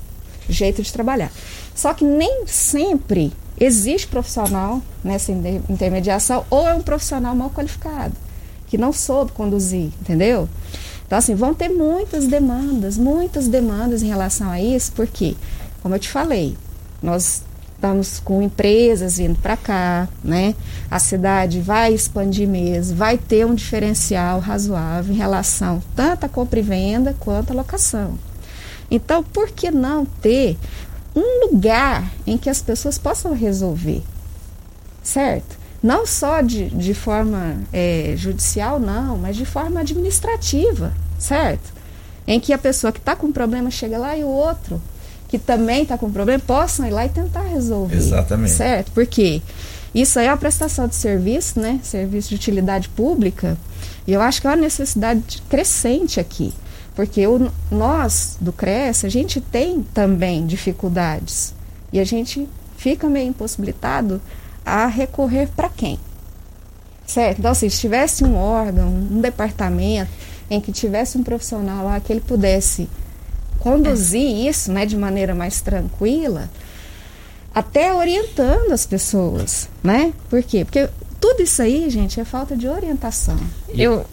[0.49, 1.31] jeito de trabalhar.
[1.75, 8.15] Só que nem sempre existe profissional nessa inter- intermediação ou é um profissional mal qualificado,
[8.67, 10.49] que não soube conduzir, entendeu?
[11.15, 15.37] Então, assim, vão ter muitas demandas, muitas demandas em relação a isso, porque,
[15.81, 16.57] como eu te falei,
[17.01, 20.57] nós estamos com empresas vindo para cá, né?
[20.91, 26.59] A cidade vai expandir mesmo, vai ter um diferencial razoável em relação tanto à compra
[26.59, 28.19] e venda quanto à locação.
[28.91, 30.59] Então, por que não ter
[31.15, 34.03] um lugar em que as pessoas possam resolver,
[35.01, 35.57] certo?
[35.85, 41.75] Não só de, de forma é, judicial, não, mas de forma administrativa, certo?
[42.27, 44.81] Em que a pessoa que está com problema chega lá e o outro
[45.29, 47.97] que também está com problema possam ir lá e tentar resolver.
[47.97, 48.53] Exatamente.
[48.53, 48.93] Certo?
[48.93, 49.43] Porque
[49.95, 51.81] isso aí é uma prestação de serviço, né?
[51.83, 53.59] Serviço de utilidade pública.
[54.07, 56.55] E eu acho que é uma necessidade crescente aqui.
[56.95, 61.53] Porque o, nós, do CRES, a gente tem também dificuldades.
[61.93, 62.49] E a gente
[62.79, 64.23] fica meio impossibilitado
[64.65, 65.99] a recorrer para quem?
[67.07, 67.39] Certo?
[67.39, 70.11] Então, assim, se tivesse um órgão, um departamento
[70.51, 72.89] em que tivesse um profissional lá que ele pudesse
[73.59, 76.51] conduzir isso né, de maneira mais tranquila,
[77.55, 80.13] até orientando as pessoas, né?
[80.29, 80.65] Por quê?
[80.65, 80.89] Porque
[81.25, 83.35] tudo isso aí, gente, é falta de orientação.
[83.71, 84.05] Eu.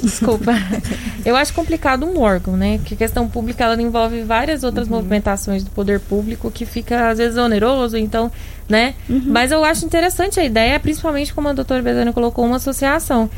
[0.00, 0.52] Desculpa.
[1.22, 2.78] Eu acho complicado um órgão, né?
[2.78, 4.94] Porque a questão pública ela envolve várias outras uhum.
[4.94, 8.32] movimentações do poder público que fica, às vezes, oneroso, então,
[8.66, 8.94] né?
[9.06, 9.24] Uhum.
[9.26, 13.28] Mas eu acho interessante a ideia, principalmente como a doutora Bezana colocou, uma associação.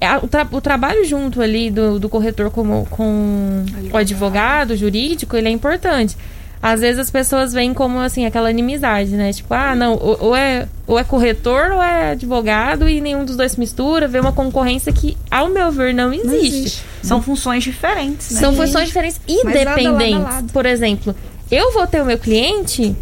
[0.00, 5.36] É, o, tra o, trabalho junto ali do, do corretor com, com o advogado jurídico,
[5.36, 6.16] ele é importante.
[6.62, 9.32] Às vezes as pessoas veem como assim aquela inimizade, né?
[9.32, 13.36] Tipo, ah, não, ou, ou, é, ou é corretor ou é advogado e nenhum dos
[13.36, 16.28] dois se mistura, vê uma concorrência que, ao meu ver, não existe.
[16.28, 16.82] Não existe.
[17.02, 18.40] São funções diferentes, né?
[18.40, 20.12] São funções diferentes independentes.
[20.12, 20.52] Lado, lado, lado.
[20.52, 21.14] Por exemplo,
[21.50, 22.96] eu vou ter o meu cliente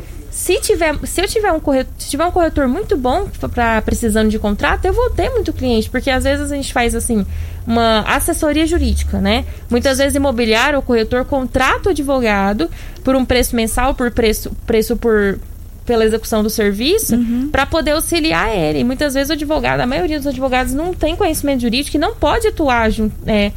[0.45, 4.29] se, tiver, se eu tiver um corretor, se tiver um corretor muito bom para precisando
[4.29, 7.25] de contrato, eu vou ter muito cliente, porque às vezes a gente faz assim
[7.67, 9.47] uma assessoria jurídica, né?
[9.71, 12.69] Muitas vezes imobiliário, o corretor contrata o advogado
[13.03, 15.39] por um preço mensal, por preço, preço por
[15.87, 17.49] pela execução do serviço, uhum.
[17.51, 18.81] para poder auxiliar ele.
[18.81, 22.15] E muitas vezes o advogado, a maioria dos advogados não tem conhecimento jurídico e não
[22.15, 22.91] pode atuar
[23.27, 23.51] é,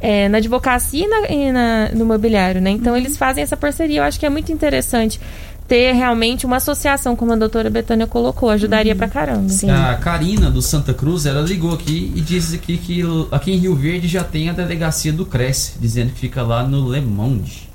[0.00, 2.70] é, na advocacia e, na, e na, no imobiliário, né?
[2.70, 2.98] Então uhum.
[2.98, 4.00] eles fazem essa parceria.
[4.00, 5.20] Eu acho que é muito interessante
[5.66, 8.98] ter realmente uma associação, como a doutora Betânia colocou, ajudaria uhum.
[8.98, 9.48] pra caramba.
[9.48, 9.70] Sim.
[9.70, 13.74] A Karina do Santa Cruz, ela ligou aqui e disse aqui que aqui em Rio
[13.74, 17.68] Verde já tem a delegacia do Cresce, dizendo que fica lá no Le Monde.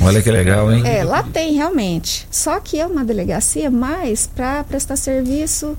[0.00, 0.82] Olha que legal, hein?
[0.84, 2.28] É, lá tem realmente.
[2.30, 5.76] Só que é uma delegacia mais para prestar serviço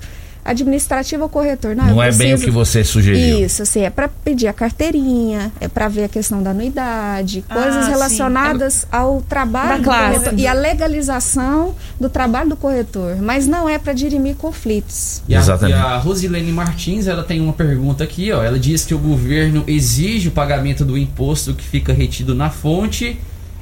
[0.48, 1.76] administrativo ou corretor.
[1.76, 3.44] Não, não é bem o que você sugeriu.
[3.44, 7.54] Isso, assim, é para pedir a carteirinha, é para ver a questão da anuidade, ah,
[7.54, 8.96] coisas relacionadas é...
[8.96, 13.92] ao trabalho do corretor e a legalização do trabalho do corretor, mas não é para
[13.92, 15.22] dirimir conflitos.
[15.28, 15.78] E a, Exatamente.
[15.78, 18.42] E a Rosilene Martins, ela tem uma pergunta aqui, ó.
[18.42, 23.18] Ela diz que o governo exige o pagamento do imposto que fica retido na fonte.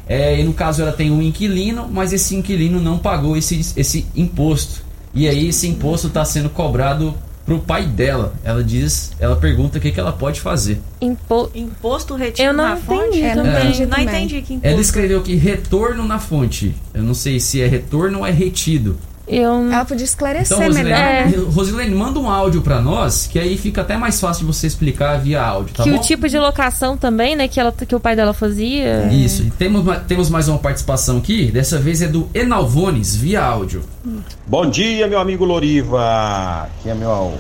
[0.09, 4.07] É, e no caso ela tem um inquilino, mas esse inquilino não pagou esse, esse
[4.15, 4.86] imposto.
[5.17, 7.15] E aí esse imposto está sendo cobrado
[7.47, 8.35] pro pai dela.
[8.45, 10.79] Ela diz, ela pergunta o que, que ela pode fazer.
[11.01, 11.51] Impo...
[11.55, 13.23] Imposto retido Eu não na entendi fonte?
[13.23, 13.61] É, não, é.
[13.61, 14.69] entendi, não entendi que imposto.
[14.69, 16.75] Ela escreveu aqui retorno na fonte.
[16.93, 18.99] Eu não sei se é retorno ou é retido.
[19.27, 19.71] Eu...
[19.73, 21.01] Ela podia esclarecer então, Rosilene, melhor.
[21.01, 21.51] É.
[21.51, 25.19] Rosilene, manda um áudio para nós, que aí fica até mais fácil de você explicar
[25.19, 25.97] via áudio, tá que bom?
[25.97, 29.07] o tipo de locação também, né, que, ela, que o pai dela fazia.
[29.13, 33.83] Isso, e temos, temos mais uma participação aqui, dessa vez é do Enalvones, via áudio.
[34.47, 36.63] Bom dia, meu amigo Loriva.
[36.63, 37.35] Aqui é meu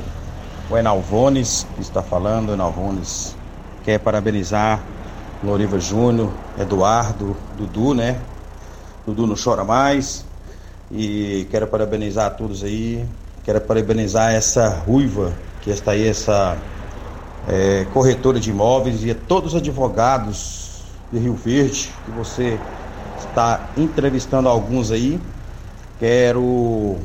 [0.68, 3.36] o Enalvones que está falando, Enalvones.
[3.84, 4.82] Quer parabenizar
[5.42, 8.18] Loriva Júnior, Eduardo, Dudu, né?
[9.06, 10.24] Dudu não chora mais.
[10.90, 13.04] E quero parabenizar a todos aí.
[13.44, 16.56] Quero parabenizar essa ruiva que está aí, essa
[17.48, 20.82] é, corretora de imóveis e a todos os advogados
[21.12, 22.58] de Rio Verde, que você
[23.18, 25.20] está entrevistando alguns aí.
[25.98, 26.96] Quero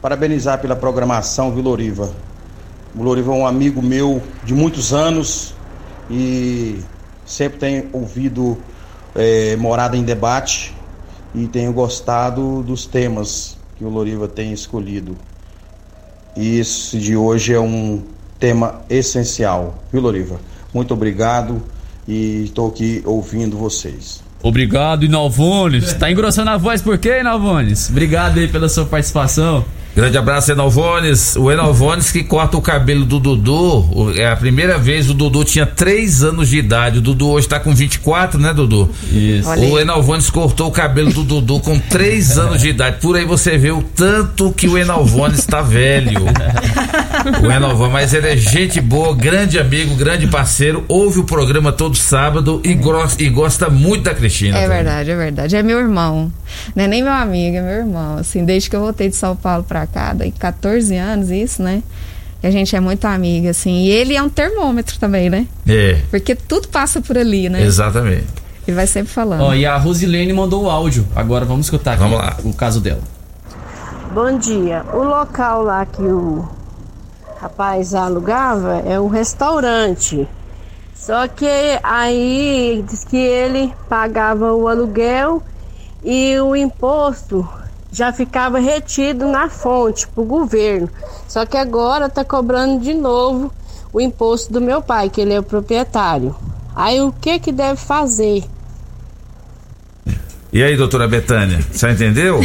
[0.00, 2.10] parabenizar pela programação, viu, Loriva?
[2.94, 5.54] O Loriva é um amigo meu de muitos anos
[6.10, 6.80] e
[7.26, 8.56] sempre tem ouvido
[9.14, 10.77] é, Morada em Debate
[11.34, 15.16] e tenho gostado dos temas que o Loriva tem escolhido.
[16.36, 18.02] E esse de hoje é um
[18.38, 20.40] tema essencial, viu, Loriva?
[20.72, 21.62] Muito obrigado
[22.06, 24.22] e estou aqui ouvindo vocês.
[24.42, 25.92] Obrigado, Inalvones.
[25.94, 27.90] Tá engrossando a voz por quê, Inalvones?
[27.90, 29.64] Obrigado aí pela sua participação.
[29.98, 31.34] Grande abraço, Enalvones.
[31.34, 34.12] O Enalvones que corta o cabelo do Dudu.
[34.16, 36.98] É a primeira vez o Dudu tinha 3 anos de idade.
[36.98, 38.88] O Dudu hoje tá com 24, né, Dudu?
[39.10, 39.50] Isso.
[39.50, 42.98] O Enalvones cortou o cabelo do Dudu com 3 anos de idade.
[43.00, 46.20] Por aí você vê o tanto que o Enalvones tá velho.
[47.42, 50.84] O Enalvones, mas ele é gente boa, grande amigo, grande parceiro.
[50.86, 54.58] Ouve o programa todo sábado e, gosta, e gosta muito da Cristina.
[54.58, 54.76] É também.
[54.76, 55.56] verdade, é verdade.
[55.56, 56.32] É meu irmão.
[56.76, 58.18] Não é nem meu amigo, é meu irmão.
[58.18, 61.82] Assim, desde que eu voltei de São Paulo pra cá, daí 14 anos, isso, né?
[62.42, 63.84] E a gente é muito amiga, assim.
[63.84, 65.46] E ele é um termômetro também, né?
[65.66, 67.62] É, Porque tudo passa por ali, né?
[67.62, 68.26] exatamente.
[68.66, 69.40] Ele vai sempre falando.
[69.42, 71.06] Ó, e a Rosilene mandou o áudio.
[71.16, 72.36] Agora vamos escutar aqui Vamos lá.
[72.44, 73.00] o caso dela.
[74.12, 74.84] Bom dia.
[74.92, 76.46] O local lá que o
[77.40, 80.28] rapaz alugava é um restaurante.
[80.94, 81.46] Só que
[81.82, 85.42] aí diz que ele pagava o aluguel
[86.04, 87.48] e o imposto
[87.92, 90.88] já ficava retido na fonte para o governo.
[91.26, 93.52] Só que agora está cobrando de novo
[93.92, 96.34] o imposto do meu pai, que ele é o proprietário.
[96.76, 98.44] Aí o que que deve fazer?
[100.50, 102.40] E aí, doutora Betânia, você entendeu?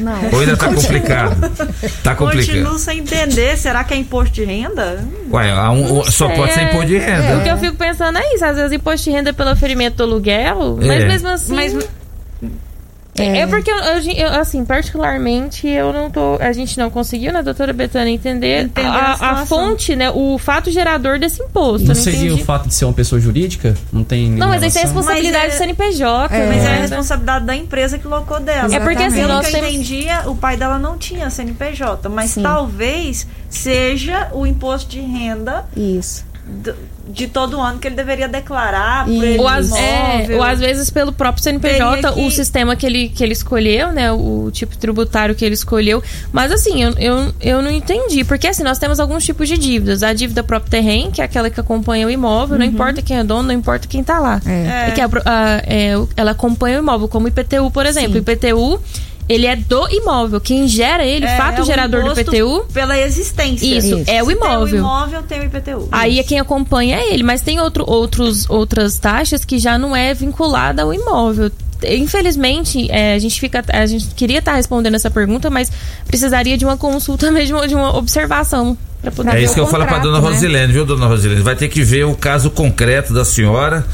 [0.00, 0.18] Não.
[0.32, 1.36] Ou ainda tá complicado?
[2.02, 2.46] Tá complicado.
[2.48, 3.56] Continuo sem entender.
[3.56, 5.06] Será que é imposto de renda?
[5.30, 7.38] Ué, um- só pode ser imposto de É, renda.
[7.38, 10.02] o que eu fico pensando é isso, às vezes imposto de renda pelo oferimento do
[10.02, 11.06] aluguel, mas É.
[11.06, 11.54] mesmo assim.
[11.54, 11.88] Mas-
[13.22, 16.36] É, porque, eu, eu- eu, assim, particularmente, eu não tô.
[16.40, 20.10] A gente não conseguiu, né, doutora Betânia, entender Entender a a, fonte, né?
[20.10, 21.86] O fato gerador desse imposto.
[21.86, 22.42] Não não seria entendi.
[22.42, 23.74] o fato de ser uma pessoa jurídica?
[23.92, 26.28] Não tem Não, mas isso é responsabilidade Mas do é- CNPJ.
[26.38, 26.80] Mas é a né?
[26.80, 28.74] responsabilidade da empresa que locou dela.
[28.74, 32.30] É porque, assim, Pelo nós que eu entendia, o pai dela não tinha CNPJ, mas
[32.30, 32.42] Sim.
[32.42, 36.24] talvez seja o imposto de renda Isso.
[37.08, 40.36] De todo ano que ele deveria declarar por ele Ou às, é, imóvel.
[40.38, 44.12] ou às vezes pelo próprio CNPJ, que- o sistema que ele, que ele escolheu, né?
[44.12, 46.02] O tipo tributário que ele escolheu.
[46.32, 48.24] Mas assim, eu, eu, eu não entendi.
[48.24, 50.02] Porque assim, nós temos alguns tipos de dívidas.
[50.02, 53.24] A dívida próprio terreno, que é aquela que acompanha o imóvel, não importa quem é
[53.24, 54.40] dono, não importa quem tá lá.
[54.44, 54.88] É.
[54.88, 58.14] É que a a- é, ela acompanha o imóvel, como o IPTU, por exemplo.
[58.14, 58.80] O IPTU,
[59.28, 60.40] ele é do imóvel.
[60.40, 62.64] Quem gera ele, É, fato é o gerador do IPTU.
[62.72, 63.66] Pela existência.
[63.66, 64.76] Isso, é o Se Tem imóvel.
[64.76, 65.88] o imóvel, tem o IPTU.
[65.92, 69.94] Aí é quem acompanha é ele, mas tem outro, outros, outras taxas que já não
[69.94, 71.50] é vinculada ao imóvel.
[71.84, 75.70] Infelizmente, é, a gente fica, a gente queria estar respondendo essa pergunta, mas
[76.06, 79.36] precisaria de uma consulta mesmo, de uma observação para poder.
[79.36, 80.28] É isso que eu falo pra contrato, dona né?
[80.34, 81.40] Rosilene, viu, dona Rosilene?
[81.40, 83.86] Vai ter que ver o caso concreto da senhora.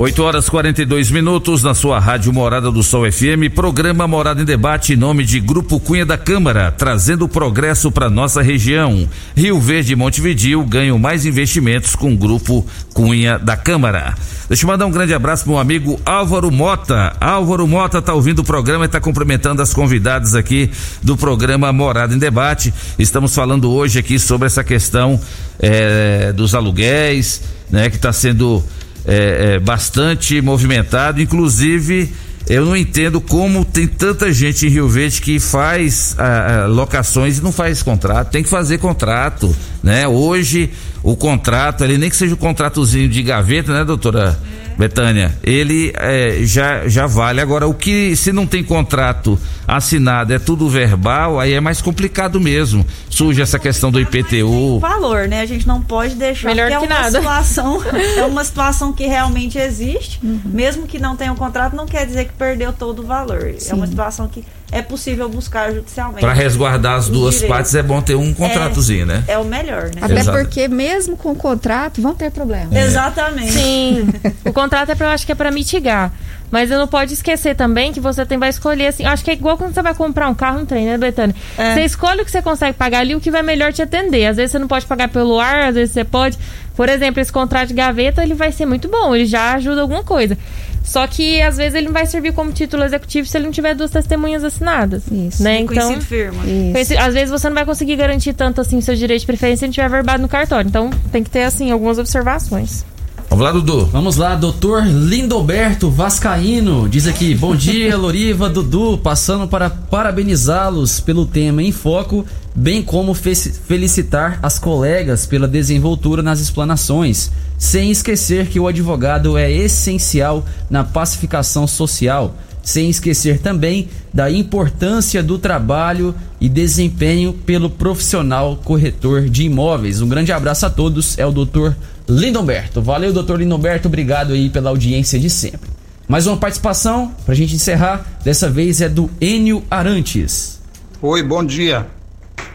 [0.00, 4.92] 8 horas 42 minutos na sua rádio Morada do Sol FM, programa Morada em Debate
[4.92, 9.08] em nome de Grupo Cunha da Câmara, trazendo progresso para nossa região.
[9.36, 12.64] Rio Verde e Montevidil ganham mais investimentos com o Grupo
[12.94, 14.14] Cunha da Câmara.
[14.46, 17.16] Deixa eu mandar um grande abraço pro meu amigo Álvaro Mota.
[17.20, 20.70] Álvaro Mota tá ouvindo o programa e está cumprimentando as convidadas aqui
[21.02, 22.72] do programa Morada em Debate.
[23.00, 25.20] Estamos falando hoje aqui sobre essa questão
[25.58, 28.62] eh, dos aluguéis, né, que está sendo
[29.08, 32.12] é, é, bastante movimentado, inclusive
[32.48, 37.38] eu não entendo como tem tanta gente em Rio Verde que faz ah, ah, locações
[37.38, 38.30] e não faz contrato.
[38.30, 40.06] Tem que fazer contrato, né?
[40.08, 40.70] Hoje
[41.02, 44.38] o contrato, ele nem que seja um contratozinho de gaveta, né, doutora
[44.76, 45.36] Betânia?
[45.42, 47.40] Ele eh, já já vale.
[47.40, 52.40] Agora o que se não tem contrato assinado é tudo verbal, aí é mais complicado
[52.40, 52.86] mesmo.
[53.10, 54.78] Surge essa questão do IPTU.
[54.80, 55.40] valor, né?
[55.40, 57.18] A gente não pode deixar Melhor porque que é uma nada.
[57.18, 57.82] situação,
[58.16, 62.26] é uma situação que realmente existe, mesmo que não tenha um contrato, não quer dizer
[62.26, 63.54] que perdeu todo o valor.
[63.68, 63.90] É uma Sim.
[63.90, 66.20] situação que é possível buscar judicialmente.
[66.20, 67.56] Para resguardar as duas direitos.
[67.56, 69.24] partes é bom ter um contratozinho, né?
[69.26, 70.02] É o melhor, né?
[70.02, 70.38] Até Exato.
[70.38, 72.76] porque mesmo com o contrato vão ter problema.
[72.76, 72.84] É.
[72.84, 73.52] Exatamente.
[73.52, 74.08] Sim.
[74.44, 76.12] o contrato é pra, eu acho que é pra mitigar.
[76.50, 79.04] Mas eu não pode esquecer também que você tem, vai escolher assim.
[79.04, 81.34] Acho que é igual quando você vai comprar um carro, um trem, né, Betânia?
[81.58, 81.74] É.
[81.74, 84.26] Você escolhe o que você consegue pagar ali, o que vai melhor te atender.
[84.26, 86.38] Às vezes você não pode pagar pelo ar, às vezes você pode.
[86.74, 90.04] Por exemplo, esse contrato de gaveta, ele vai ser muito bom, ele já ajuda alguma
[90.04, 90.38] coisa.
[90.82, 93.74] Só que às vezes ele não vai servir como título executivo se ele não tiver
[93.74, 95.04] duas testemunhas assinadas.
[95.10, 95.42] Isso.
[95.42, 95.60] Né?
[95.60, 96.42] Então, Conhecido firma.
[96.46, 96.98] Isso.
[96.98, 99.72] Às vezes você não vai conseguir garantir tanto assim seu direito de preferência se não
[99.72, 100.68] tiver verbado no cartório.
[100.68, 102.84] Então tem que ter assim algumas observações.
[103.30, 103.84] Vamos lá, Dudu.
[103.86, 106.88] Vamos lá, doutor Lindoberto Vascaíno.
[106.88, 108.98] Diz aqui: Bom dia, Loriva, Dudu.
[108.98, 112.24] Passando para parabenizá-los pelo tema em foco,
[112.54, 117.30] bem como fe- felicitar as colegas pela desenvoltura nas explanações.
[117.58, 122.34] Sem esquecer que o advogado é essencial na pacificação social.
[122.62, 130.00] Sem esquecer também da importância do trabalho e desempenho pelo profissional corretor de imóveis.
[130.00, 131.18] Um grande abraço a todos.
[131.18, 131.76] É o doutor
[132.08, 132.80] Lindomberto.
[132.80, 133.88] Valeu, doutor Lindomberto.
[133.88, 135.68] Obrigado aí pela audiência de sempre.
[136.08, 138.04] Mais uma participação pra gente encerrar.
[138.24, 140.58] Dessa vez é do Enio Arantes.
[141.02, 141.86] Oi, bom dia.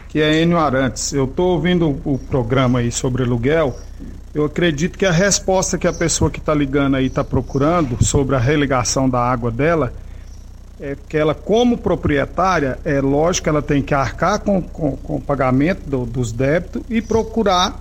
[0.08, 1.12] Aqui é Enio Arantes.
[1.12, 3.78] Eu estou ouvindo o, o programa aí sobre aluguel.
[4.34, 8.34] Eu acredito que a resposta que a pessoa que está ligando aí está procurando sobre
[8.34, 9.92] a religação da água dela
[10.80, 15.16] é que ela, como proprietária, é lógico que ela tem que arcar com, com, com
[15.16, 17.80] o pagamento do- dos débitos e procurar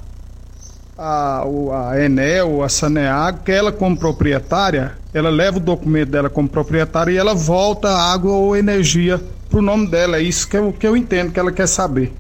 [0.97, 6.29] a, o- a Enel, a Saneago, que ela como proprietária, ela leva o documento dela
[6.29, 10.17] como proprietária e ela volta a água ou energia pro nome dela.
[10.17, 12.13] É isso que eu, que eu entendo que ela quer saber.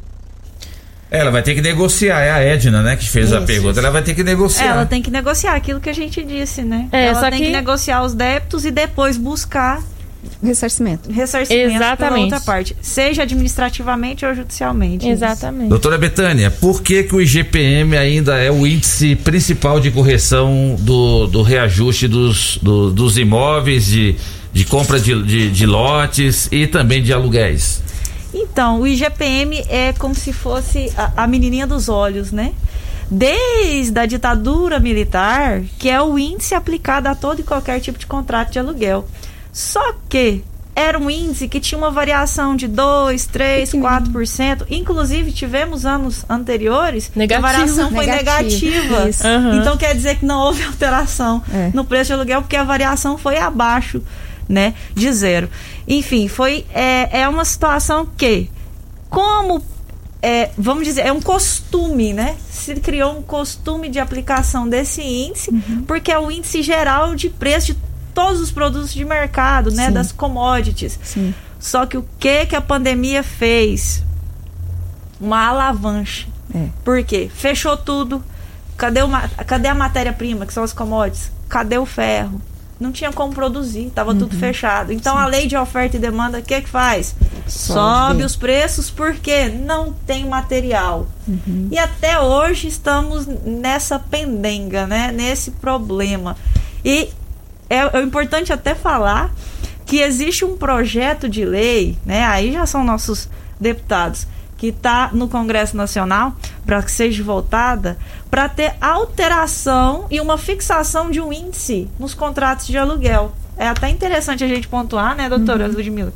[1.11, 3.45] Ela vai ter que negociar, é a Edna, né, que fez a Isso.
[3.45, 3.79] pergunta.
[3.79, 4.65] Ela vai ter que negociar.
[4.65, 6.89] Ela tem que negociar aquilo que a gente disse, né?
[6.91, 7.51] É, ela só tem que- que...
[7.51, 9.79] negociar os débitos e depois buscar
[10.41, 11.11] Ressarcimento.
[11.11, 12.23] ressarcimento pela Exatamente.
[12.23, 15.07] outra parte, seja administrativamente ou judicialmente.
[15.07, 15.69] Exatamente.
[15.69, 21.27] Doutora Betânia, por que, que o IGPM ainda é o índice principal de correção do,
[21.27, 24.15] do reajuste dos, do- dos imóveis, de,
[24.51, 27.81] de compra de, de, de lotes e também de aluguéis?
[28.33, 32.51] Então, o IGPM é como se fosse a, a menininha dos olhos, né?
[33.11, 38.07] Desde a ditadura militar, que é o índice aplicado a todo e qualquer tipo de
[38.07, 39.07] contrato de aluguel.
[39.53, 40.43] Só que
[40.75, 44.65] era um índice que tinha uma variação de 2, 3, 4%.
[44.71, 49.07] Inclusive, tivemos anos anteriores que a variação foi negativa.
[49.07, 49.25] Isso.
[49.27, 49.59] Aham.
[49.61, 51.69] Então quer dizer que não houve alteração É.
[51.75, 54.01] no preço de aluguel, porque a variação foi abaixo
[54.49, 55.47] né, de zero.
[55.87, 58.49] Enfim, foi é, é uma situação que,
[59.11, 59.63] como
[60.23, 62.35] é, vamos dizer, é um costume, né?
[62.49, 65.51] Se criou um costume de aplicação desse índice,
[65.85, 67.73] porque é o índice geral de preço de
[68.13, 69.87] todos os produtos de mercado, né?
[69.87, 69.93] Sim.
[69.93, 70.99] Das commodities.
[71.03, 71.33] Sim.
[71.59, 74.03] Só que o que que a pandemia fez?
[75.19, 76.27] Uma alavanche.
[76.53, 76.67] É.
[76.83, 77.29] Por quê?
[77.33, 78.23] Fechou tudo.
[78.77, 81.31] Cadê, o ma- cadê a matéria-prima, que são as commodities?
[81.47, 82.41] Cadê o ferro?
[82.79, 84.17] Não tinha como produzir, estava Uhum.
[84.19, 84.91] tudo fechado.
[84.91, 87.15] Então a lei de oferta e demanda, o que que faz?
[87.47, 87.79] Sobe.
[87.79, 91.07] Sobe os preços porque não tem material.
[91.27, 91.69] Uhum.
[91.71, 95.11] E até hoje estamos nessa pendenga, né?
[95.13, 96.35] Nesse problema.
[96.83, 97.09] E
[97.69, 99.33] é, é importante até falar
[99.85, 102.25] que existe um projeto de lei, né?
[102.25, 103.29] Aí já são nossos
[103.59, 104.27] deputados
[104.57, 106.33] que está no Congresso Nacional
[106.65, 107.97] para que seja votada
[108.31, 113.33] para ter alteração e uma fixação de um índice nos contratos de aluguel.
[113.57, 116.13] É até interessante a gente pontuar, né, doutora Ludmila,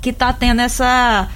[0.00, 1.28] que está tendo essa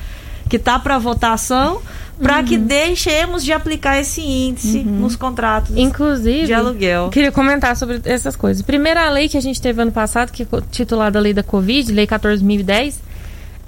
[0.48, 1.80] que tá para votação
[2.22, 7.08] para que deixemos de aplicar esse índice nos contratos Inclusive, de aluguel.
[7.10, 8.62] Queria comentar sobre essas coisas.
[8.62, 12.06] Primeira lei que a gente teve ano passado, que é titulada Lei da Covid, Lei
[12.06, 12.94] 14.010,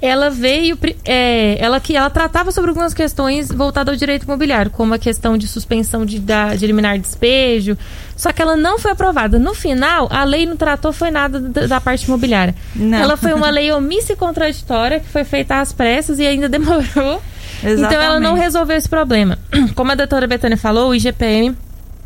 [0.03, 4.93] ela veio, é, ela que ela tratava sobre algumas questões voltadas ao direito imobiliário, como
[4.93, 7.77] a questão de suspensão de, da, de eliminar despejo.
[8.17, 9.39] Só que ela não foi aprovada.
[9.39, 12.53] No final, a lei não tratou foi nada da, da parte imobiliária.
[12.75, 12.97] Não.
[12.97, 17.21] Ela foi uma lei omissa e contraditória que foi feita às pressas e ainda demorou.
[17.63, 18.43] Então ela não Exatamente.
[18.43, 19.39] resolveu esse problema.
[19.75, 21.55] Como a doutora Betânia falou, o IGPM,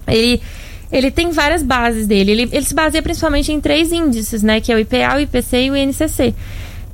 [0.08, 0.42] ele,
[0.92, 2.32] ele tem várias bases dele.
[2.32, 4.62] Ele, ele se baseia principalmente em três índices, né?
[4.62, 6.36] Que é o IPA, o IPC e o INCC.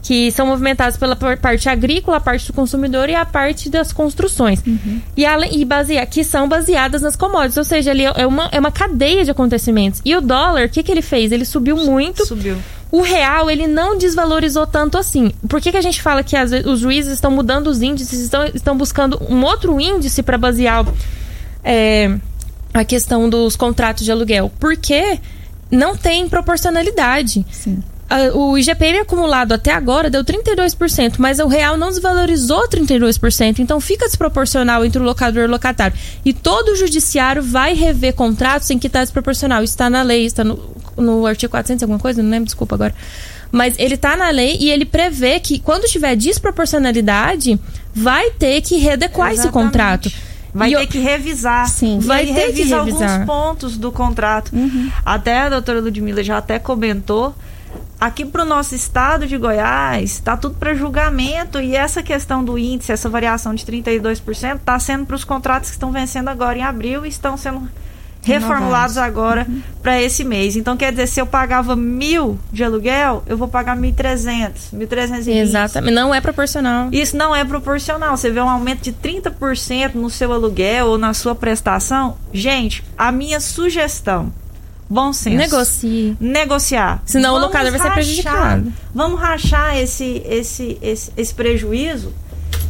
[0.04, 3.94] Que são movimentados pela par- parte agrícola, a parte do consumidor e a parte das
[3.94, 4.62] construções.
[5.16, 7.56] E, além, e baseia, que são baseadas nas commodities.
[7.56, 10.02] Ou seja, ele é uma, é uma cadeia de acontecimentos.
[10.04, 11.32] E o dólar, o que, que ele fez?
[11.32, 12.26] Ele subiu muito.
[12.26, 12.58] Subiu.
[12.92, 15.32] O real, ele não desvalorizou tanto assim.
[15.48, 18.46] Por que, que a gente fala que vezes, os juízes estão mudando os índices, estão,
[18.54, 20.86] estão buscando um outro índice para basear
[21.64, 22.14] é,
[22.74, 24.52] a questão dos contratos de aluguel?
[24.60, 25.18] Porque
[25.72, 27.46] não tem proporcionalidade.
[27.50, 27.93] Ah,
[28.36, 34.06] O IGPM acumulado até agora deu 32%, mas o real não desvalorizou 32%, então fica
[34.06, 35.96] desproporcional entre o locador e o locatário.
[36.24, 39.64] E todo o judiciário vai rever contratos em que está desproporcional.
[39.64, 40.60] Isso está na lei, está no,
[40.98, 42.94] no artigo 400, alguma coisa, não lembro, desculpa agora.
[43.52, 47.60] Mas ele está na lei e ele prevê que quando tiver desproporcionalidade,
[47.94, 49.66] vai ter que readequar esse Exatamente.
[49.72, 50.12] contrato.
[50.54, 51.68] Vai E ter eu- que revisar.
[51.68, 51.98] Sim.
[51.98, 53.10] E Vai ter que revisa revisar.
[53.12, 54.52] alguns pontos do contrato.
[55.04, 57.36] Até a doutora Ludmilla já até comentou.
[58.00, 62.58] Aqui para o nosso estado de Goiás, está tudo para julgamento e essa questão do
[62.58, 66.64] índice, essa variação de 32%, está sendo para os contratos que estão vencendo agora em
[66.64, 67.70] abril e estão sendo
[68.24, 69.46] reformulados agora
[69.82, 70.56] para esse mês.
[70.56, 75.28] Então, quer dizer, se eu pagava mil de aluguel, eu vou pagar 1.300, 1.320.
[75.30, 75.94] Exatamente.
[75.94, 76.90] Não é proporcional.
[76.92, 78.16] Isso não é proporcional.
[78.16, 82.18] Você vê um aumento de 30% no seu aluguel ou na sua prestação.
[82.34, 84.32] Gente, a minha sugestão,
[84.94, 85.36] bom senso.
[85.38, 86.16] Negocie.
[86.20, 87.02] Negociar.
[87.06, 88.74] Senão o Vamos locador vai ser rachar- prejudicado.
[88.94, 92.14] Vamos rachar esse, esse, esse, esse prejuízo,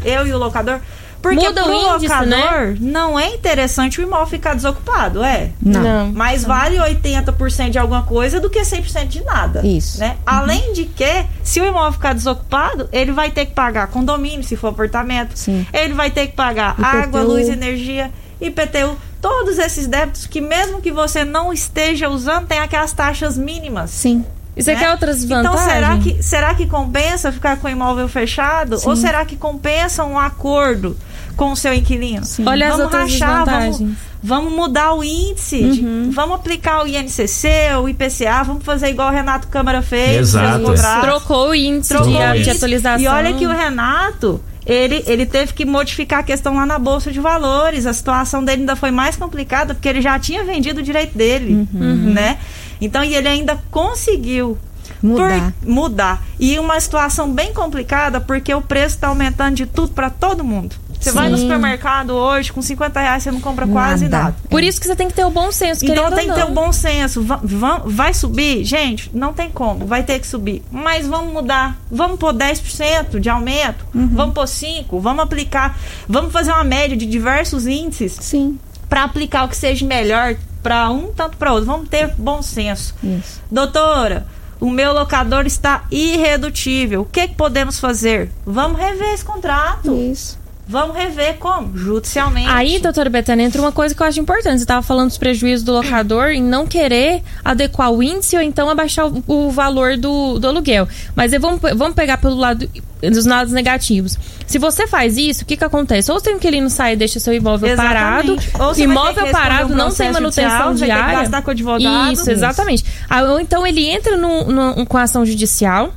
[0.04, 0.80] eu e o locador.
[1.22, 2.78] Porque Muda pro o índice, locador né?
[2.82, 5.52] não é interessante o imóvel ficar desocupado, é?
[5.62, 5.82] Não.
[5.82, 6.12] Não.
[6.12, 9.66] Mais vale 80% de alguma coisa do que 100% de nada.
[9.66, 10.00] Isso.
[10.00, 10.18] Né?
[10.26, 14.58] Além de que, se o imóvel ficar desocupado, ele vai ter que pagar condomínio, se
[14.58, 15.32] for apartamento.
[15.38, 15.66] Sim.
[15.72, 16.86] Ele vai ter que pagar IPTU.
[16.86, 18.98] água, luz, energia, IPTU.
[19.24, 23.90] Todos esses débitos que, mesmo que você não esteja usando, tem aquelas taxas mínimas.
[23.90, 24.26] Sim.
[24.56, 24.80] E você né?
[24.82, 25.62] quer outras vantagens?
[25.64, 28.78] Então, será que, será que compensa ficar com o imóvel fechado?
[28.84, 30.98] Ou será que compensa um acordo
[31.38, 32.22] com o seu inquilino?
[32.46, 33.82] Olha as vamos outras rachar, vamos,
[34.22, 37.48] vamos mudar o índice, de- vamos aplicar o INCC,
[37.82, 40.18] o IPCA, vamos fazer igual o Renato Câmara fez.
[40.18, 41.02] Exato, é.
[41.02, 42.50] Trocou o índice Trocou de, o de índice.
[42.52, 43.00] atualização.
[43.02, 47.12] E olha que o Renato, ele, ele teve que modificar a questão lá na Bolsa
[47.12, 47.86] de Valores.
[47.86, 51.68] A situação dele ainda foi mais complicada, porque ele já tinha vendido o direito dele,
[51.72, 52.38] né?
[52.82, 54.58] Então, e ele ainda conseguiu
[55.02, 55.54] Mudar.
[55.62, 56.24] por- mudar.
[56.40, 60.76] E uma situação bem complicada, porque o preço está aumentando de tudo para todo mundo.
[61.04, 61.44] Você vai no Sim.
[61.44, 64.24] supermercado hoje, com 50 reais você não compra quase Nada.
[64.24, 64.36] nada.
[64.50, 66.52] Por isso que você tem que ter o bom senso, Então tem que ter não.
[66.52, 67.22] o bom senso.
[67.24, 68.64] Va- va- vai subir?
[68.64, 69.86] Gente, não tem como.
[69.86, 70.64] Vai ter que subir.
[70.72, 71.78] Mas vamos mudar.
[71.92, 73.86] Vamos pôr 10% de aumento.
[73.94, 75.00] Vamos pôr 5%.
[75.02, 75.78] Vamos aplicar.
[76.08, 78.58] Vamos fazer uma média de diversos índices Sim.
[78.88, 81.66] para aplicar o que seja melhor para um, tanto para outro.
[81.66, 82.96] Vamos ter bom senso.
[83.04, 83.42] Isso.
[83.52, 84.26] Doutora,
[84.60, 87.02] o meu locador está irredutível.
[87.02, 88.32] O que, que podemos fazer?
[88.46, 89.94] Vamos rever esse contrato.
[89.94, 90.40] Isso.
[90.68, 91.78] Vamos rever como?
[91.78, 92.48] Judicialmente.
[92.50, 94.58] Aí, doutora Betânia, entra uma coisa que eu acho importante.
[94.60, 98.70] Você estava falando dos prejuízos do locador em não querer adequar o índice ou então
[98.70, 100.88] abaixar o, o valor do, do aluguel.
[101.16, 102.70] Mas vamos, vamos pegar pelo lado
[103.02, 104.18] dos lados negativos.
[104.48, 106.10] Se você faz isso, o que, que acontece?
[106.10, 108.50] Ou seu inquilino sai e deixa seu imóvel Exatamente.
[108.52, 108.70] parado.
[108.70, 111.20] Ou imóvel que parado um não tem manutenção judicial, vai ter que diária.
[111.20, 112.14] gastar com advogado.
[112.14, 112.86] Isso, exatamente.
[113.10, 115.94] Ah, Ou então ele entra no, no- com a ação judicial.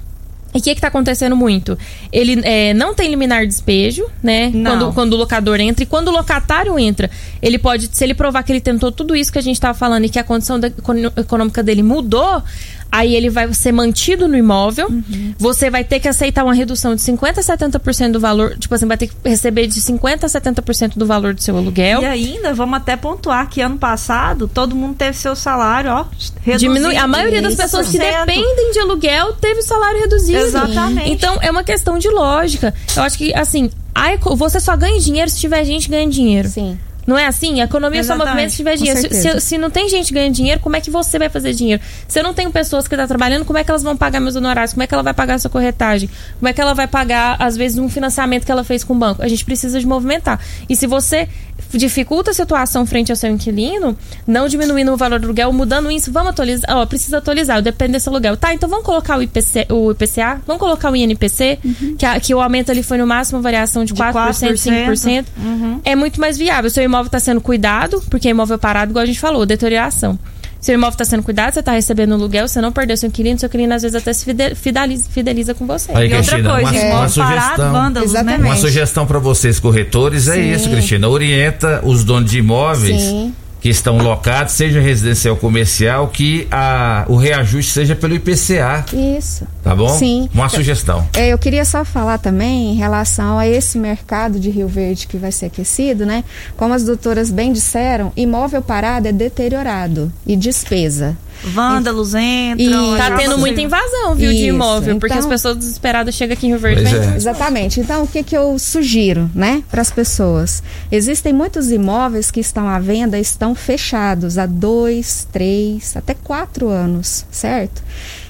[0.57, 1.79] E o que está acontecendo muito?
[2.13, 4.51] Ele é, não tem liminar de despejo, né?
[4.55, 4.71] Não.
[4.79, 5.83] Quando, quando o locador entra.
[5.83, 7.11] E quando o locatário entra,
[7.43, 10.05] ele pode, se ele provar que ele tentou tudo isso que a gente estava falando
[10.05, 10.69] e que a condição da-
[11.17, 12.43] econômica dele mudou,
[12.91, 14.89] aí ele vai ser mantido no imóvel.
[14.89, 15.35] Uhum.
[15.39, 18.57] Você vai ter que aceitar uma redução de 50% a 70% do valor.
[18.59, 22.03] Tipo assim, vai ter que receber de 50% a 70% do valor do seu aluguel.
[22.03, 26.05] E ainda, vamos até pontuar que ano passado todo mundo teve seu salário, ó,
[26.43, 26.75] reduzido.
[26.75, 26.97] Diminui.
[26.97, 28.27] A maioria das pessoas que 100%.
[28.27, 30.39] dependem de aluguel teve o salário reduzido.
[30.39, 31.11] Exatamente.
[31.11, 32.73] Então é uma questão de lógica.
[32.97, 36.49] Eu acho que, assim, a eco- você só ganha dinheiro se tiver gente ganhando dinheiro.
[36.49, 36.79] Sim.
[37.07, 37.61] Não é assim?
[37.61, 39.01] A economia só Exatamente, movimenta se tiver dinheiro.
[39.01, 41.81] Se, se- se não tem gente ganhando dinheiro, como é que você vai fazer dinheiro?
[42.09, 44.35] Se eu não tenho pessoas que estão trabalhando, como é que elas vão pagar meus
[44.35, 44.73] honorários?
[44.73, 46.11] Como é que ela vai pagar a sua corretagem?
[46.39, 48.97] Como é que ela vai pagar, às vezes, um financiamento que ela fez com o
[48.97, 49.23] banco?
[49.23, 50.41] A gente precisa de movimentar.
[50.69, 51.29] E se você
[51.73, 53.97] dificulta a situação frente ao seu inquilino,
[54.27, 56.77] não diminuindo o valor do aluguel, mudando isso, vamos atualizar.
[56.77, 58.37] Ó, precisa atualizar, depende desse aluguel.
[58.37, 61.59] Tá, então vamos colocar o, IPC, o IPCA, vamos colocar o INPC,
[61.99, 64.53] que, a- que o aumento ali foi no máximo variação de, 4%,
[64.87, 65.25] 5%.
[65.39, 65.81] Uhum.
[65.85, 66.71] É muito mais viável.
[66.71, 70.19] Seu imóvel está sendo cuidado, porque imóvel parado, igual a gente falou, deterioração.
[70.67, 73.47] Seu imóvel está sendo cuidado, você está recebendo aluguel, você não perdeu seu inquilino, seu
[73.47, 75.93] inquilino às vezes até se fide- fideliza, fideliza com você.
[75.93, 78.37] Aí, e outra Cristina, coisa, uma, imóvel uma sugestão, vândalos, né?
[78.41, 80.53] uma sugestão para vocês corretores é Sim.
[80.53, 81.09] isso, Cristina.
[81.09, 83.33] Orienta os donos de imóveis Sim.
[83.67, 88.85] Que estão locados, seja residencial ou comercial, que a, o reajuste seja pelo IPCA,
[89.19, 89.45] Isso.
[89.61, 89.89] tá bom?
[89.89, 90.31] Sim.
[90.33, 91.05] Uma sugestão.
[91.17, 95.17] É, eu queria só falar também em relação a esse mercado de Rio Verde que
[95.17, 96.23] vai ser aquecido, né?
[96.57, 101.17] Como as doutoras bem disseram, imóvel parado é deteriorado e despesa.
[101.45, 102.97] Vândalos entram.
[102.97, 106.35] Tá acaba tendo muita invasão, viu, de Isso, imóvel, porque então- as pessoas desesperadas chegam
[106.35, 106.85] aqui em Rio Verde.
[106.95, 107.17] É.
[107.17, 107.81] Exatamente.
[107.81, 110.63] Então, o que, que eu sugiro, né, para as pessoas?
[110.91, 117.25] Existem muitos imóveis que estão à venda, estão fechados há dois, três, até quatro anos,
[117.31, 117.83] certo?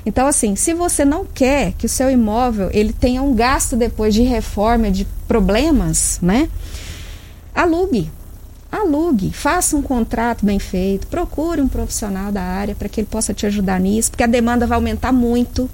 [0.05, 4.15] Então, assim, se você não quer que o seu imóvel ele tenha um gasto depois
[4.15, 6.49] de reforma, de problemas, né?
[7.55, 8.11] Alugue.
[8.71, 13.33] Alugue, faça um contrato bem feito, procure um profissional da área para que ele possa
[13.33, 15.71] te ajudar nisso, porque a demanda vai aumentar muito.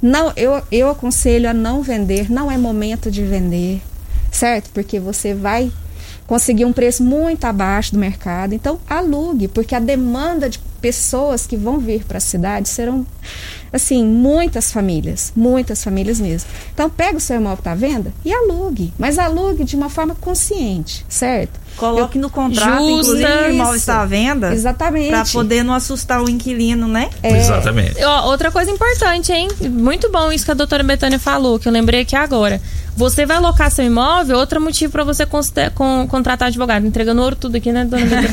[0.00, 3.80] Não, eu, eu aconselho a não vender, não é momento de vender,
[4.30, 4.70] certo?
[4.70, 5.72] Porque você vai
[6.26, 8.54] conseguir um preço muito abaixo do mercado.
[8.54, 13.06] Então, alugue, porque a demanda de pessoas que vão vir para a cidade serão,
[13.72, 16.48] assim, muitas famílias, muitas famílias mesmo.
[16.72, 21.04] Então, pega o seu imóvel à venda e alugue, mas alugue de uma forma consciente,
[21.08, 21.60] certo?
[21.76, 24.52] Coloque no contrato, Justa, inclusive, que o imóvel está à venda.
[24.52, 25.08] Exatamente.
[25.10, 27.10] Para poder não assustar o inquilino, né?
[27.22, 27.36] É.
[27.38, 28.02] Exatamente.
[28.04, 29.48] Ó, outra coisa importante, hein?
[29.60, 32.60] Muito bom isso que a doutora Betânia falou, que eu lembrei aqui agora.
[32.94, 35.24] Você vai alocar seu imóvel, outro motivo para você
[35.74, 36.86] con- contratar advogado.
[36.86, 38.30] Entregando ouro tudo aqui, né, dona Betânia?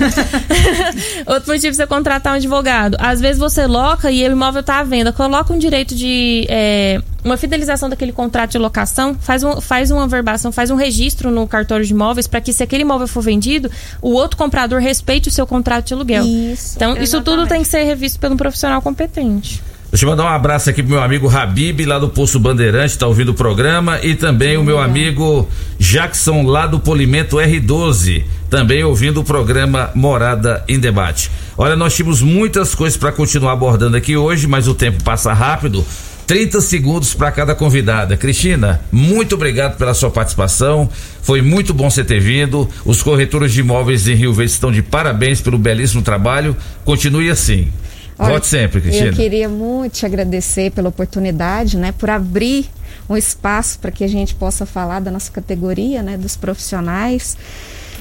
[1.26, 2.98] outro motivo pra você contratar um advogado.
[3.00, 5.12] Às vezes você loca e o imóvel tá à venda.
[5.14, 6.46] Coloca um direito de.
[6.50, 11.32] é, uma fidelização daquele contrato de locação, faz, um, faz uma verbação, faz um registro
[11.32, 13.70] no cartório de imóveis para que, se aquele imóvel for vendido,
[14.02, 16.26] o outro comprador respeite o seu contrato de aluguel.
[16.26, 16.74] Isso.
[16.76, 19.62] Então, isso tudo tem que ser revisto por um profissional competente.
[19.92, 23.08] Deixa eu mandar um abraço aqui pro meu amigo Habib, lá do Poço Bandeirante, tá
[23.08, 25.48] ouvindo o programa, e também o meu amigo
[25.80, 31.32] Jackson, lá do Polimento R12, também ouvindo o programa Morada em Debate.
[31.58, 35.84] Olha, nós tínhamos muitas coisas para continuar abordando aqui hoje, mas o tempo passa rápido.
[36.30, 38.16] 30 segundos para cada convidada.
[38.16, 40.88] Cristina, muito obrigado pela sua participação.
[41.24, 42.70] Foi muito bom você ter vindo.
[42.86, 46.56] Os corretores de imóveis em Rio Verde estão de parabéns pelo belíssimo trabalho.
[46.86, 47.70] Continue assim.
[48.16, 49.08] Olha, Volte sempre, Cristina.
[49.08, 52.68] Eu queria muito te agradecer pela oportunidade, né, por abrir
[53.10, 57.36] um espaço para que a gente possa falar da nossa categoria, né, dos profissionais.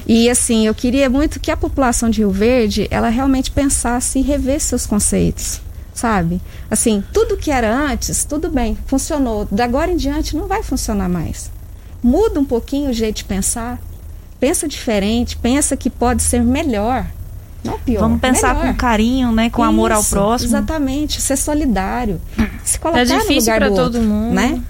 [0.07, 4.21] E assim, eu queria muito que a população de Rio Verde, ela realmente pensasse e
[4.21, 5.59] revesse seus conceitos,
[5.99, 6.41] sabe?
[6.71, 9.47] Assim, tudo que era antes, tudo bem, funcionou.
[9.51, 11.51] Da agora em diante não vai funcionar mais.
[12.01, 13.79] Muda um pouquinho o jeito de pensar.
[14.39, 17.05] Pensa diferente, pensa que pode ser melhor.
[17.61, 17.99] Não pior.
[17.99, 18.71] Vamos pensar melhor.
[18.71, 19.49] com carinho, né?
[19.49, 20.49] Com amor ao Isso, próximo.
[20.51, 22.21] Exatamente, ser solidário.
[22.63, 24.33] Se colocar Tá difícil no lugar pra do todo outro, mundo.
[24.33, 24.61] né?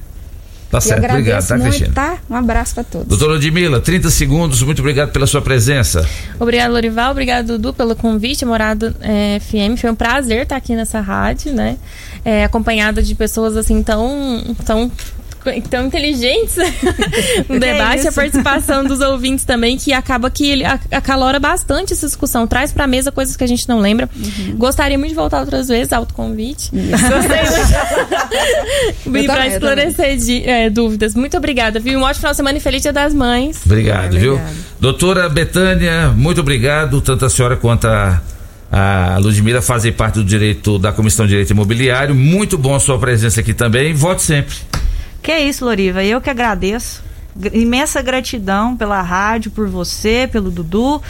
[0.69, 1.93] Tá certo, obrigado, tá, muito, Cristina?
[1.93, 2.17] tá?
[2.29, 3.07] Um abraço para todos.
[3.07, 6.07] Doutora Ludmila, 30 segundos, muito obrigado pela sua presença.
[6.39, 7.11] Obrigada, Lorival.
[7.11, 8.45] Obrigado, Dudu, pelo convite.
[8.45, 9.79] Morado é, FM.
[9.79, 11.77] Foi um prazer estar aqui nessa rádio, né?
[12.23, 14.55] É, acompanhada de pessoas assim tão.
[14.63, 14.91] tão
[15.70, 16.56] tão inteligentes
[17.48, 18.10] no Que debate, isso?
[18.10, 22.72] a participação dos ouvintes também, que acaba que ele a- acalora bastante essa discussão, traz
[22.72, 24.10] pra mesa coisas que a gente não lembra.
[24.16, 24.56] Uhum.
[24.57, 26.70] Gostaria muito de voltar outras vezes, autoconvite.
[26.72, 27.41] Gostei
[29.06, 29.30] muito.
[29.30, 31.16] Pra esclarecer de- é, dúvidas.
[31.16, 31.99] Muito obrigada, viu?
[31.99, 33.61] Um ótimo final de semana e feliz Dia das Mães.
[33.66, 34.40] Obrigado, viu?
[34.80, 38.22] Doutora Betânia, muito obrigado, tanto a senhora quanto a,
[38.72, 42.16] a Ludmila fazem parte do direito da Comissão de Direito Imobiliário.
[42.16, 43.94] Muito bom a sua presença aqui também.
[43.94, 44.56] Volte sempre.
[45.21, 46.03] Que é isso, Loriva.
[46.03, 47.03] Eu que agradeço.
[47.35, 51.01] Gr- Imensa gratidão pela rádio, por você, pelo Dudu,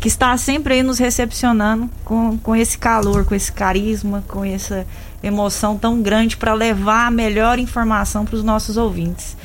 [0.00, 4.86] que está sempre aí nos recepcionando com, com esse calor, com esse carisma, com essa
[5.22, 9.36] emoção tão grande para levar a melhor informação para os nossos ouvintes.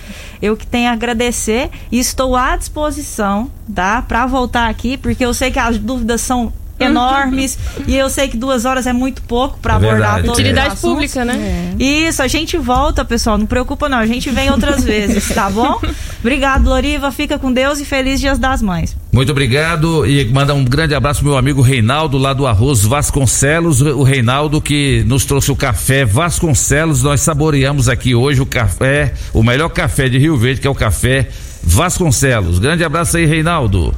[0.42, 4.02] Eu que tenho a agradecer e estou à disposição, tá?
[4.02, 7.58] Para voltar aqui, porque eu sei que as dúvidas são enormes.
[7.88, 10.32] E eu sei que duas horas é muito pouco para É abordar verdade, todos é.
[10.32, 11.74] os Utilidade pública, né?
[11.80, 13.38] Isso, a gente volta, pessoal.
[13.38, 13.98] Não preocupa, não.
[13.98, 15.80] A gente vem outras vezes, tá bom?
[16.20, 17.12] Obrigado, Loriva.
[17.12, 18.96] Fica com Deus e feliz Dias das Mães.
[19.12, 23.80] Muito obrigado e manda um grande abraço pro meu amigo Reinaldo lá do Arroz Vasconcelos,
[23.82, 29.44] o Reinaldo que nos trouxe o café Vasconcelos, nós saboreamos aqui hoje o café, o
[29.44, 31.30] melhor café de Rio Verde, que é o café
[31.62, 32.58] Vasconcelos.
[32.60, 33.94] Grande abraço aí, Reinaldo.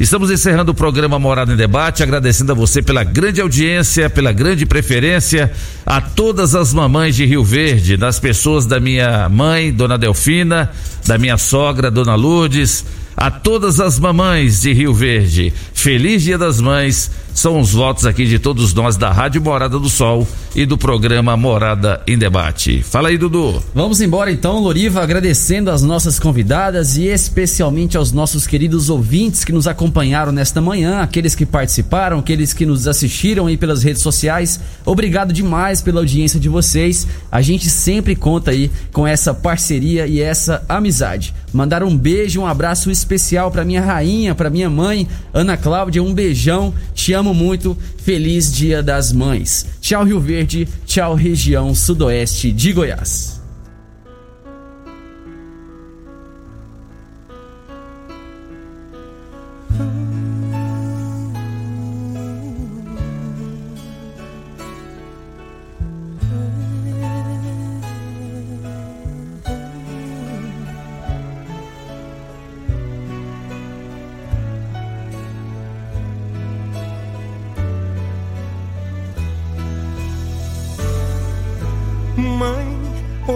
[0.00, 4.64] Estamos encerrando o programa Morada em Debate, agradecendo a você pela grande audiência, pela grande
[4.64, 5.52] preferência,
[5.84, 10.70] a todas as mamães de Rio Verde, das pessoas da minha mãe, Dona Delfina,
[11.06, 15.52] da minha sogra, Dona Lourdes, a todas as mamães de Rio Verde.
[15.74, 17.10] Feliz Dia das Mães.
[17.34, 21.36] São os votos aqui de todos nós da Rádio Morada do Sol e do programa
[21.36, 22.82] Morada em Debate.
[22.82, 23.62] Fala aí, Dudu.
[23.74, 29.52] Vamos embora então, Loriva, agradecendo as nossas convidadas e especialmente aos nossos queridos ouvintes que
[29.52, 34.60] nos acompanharam nesta manhã, aqueles que participaram, aqueles que nos assistiram aí pelas redes sociais.
[34.84, 37.06] Obrigado demais pela audiência de vocês.
[37.30, 41.34] A gente sempre conta aí com essa parceria e essa amizade.
[41.52, 46.14] Mandar um beijo, um abraço especial para minha rainha, para minha mãe, Ana Cláudia, um
[46.14, 46.72] beijão.
[46.94, 47.76] Te amo muito.
[47.98, 49.66] Feliz Dia das Mães.
[49.80, 53.42] Tchau Rio Verde, tchau região sudoeste de Goiás.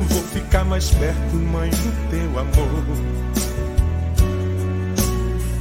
[0.00, 2.84] Vou ficar mais perto, mãe, do teu amor.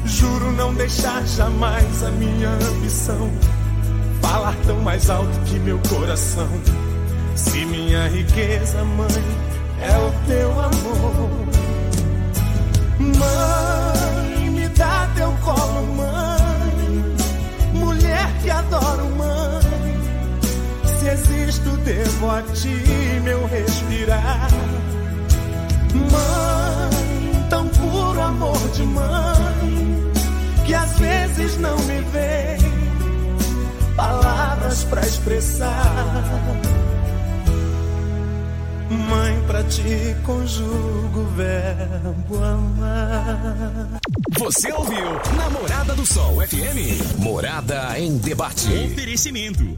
[0.06, 3.32] Juro não deixar jamais a minha ambição
[4.22, 6.48] falar tão mais alto que meu coração.
[7.36, 9.08] Se minha riqueza, mãe,
[9.82, 11.30] é o teu amor.
[13.00, 16.15] Mãe, me dá teu colo, mãe.
[21.16, 22.84] Existo, devo a ti
[23.24, 24.50] meu respirar.
[25.94, 30.12] Mãe, tão puro amor de mãe,
[30.66, 32.76] que às vezes não me vem
[33.96, 35.96] palavras pra expressar.
[38.90, 44.00] Mãe, pra ti conjugo o verbo amar.
[44.38, 45.06] Você ouviu
[45.38, 47.18] Namorada do Sol FM.
[47.18, 48.68] Morada em Debate.
[48.92, 49.78] Oferecimento: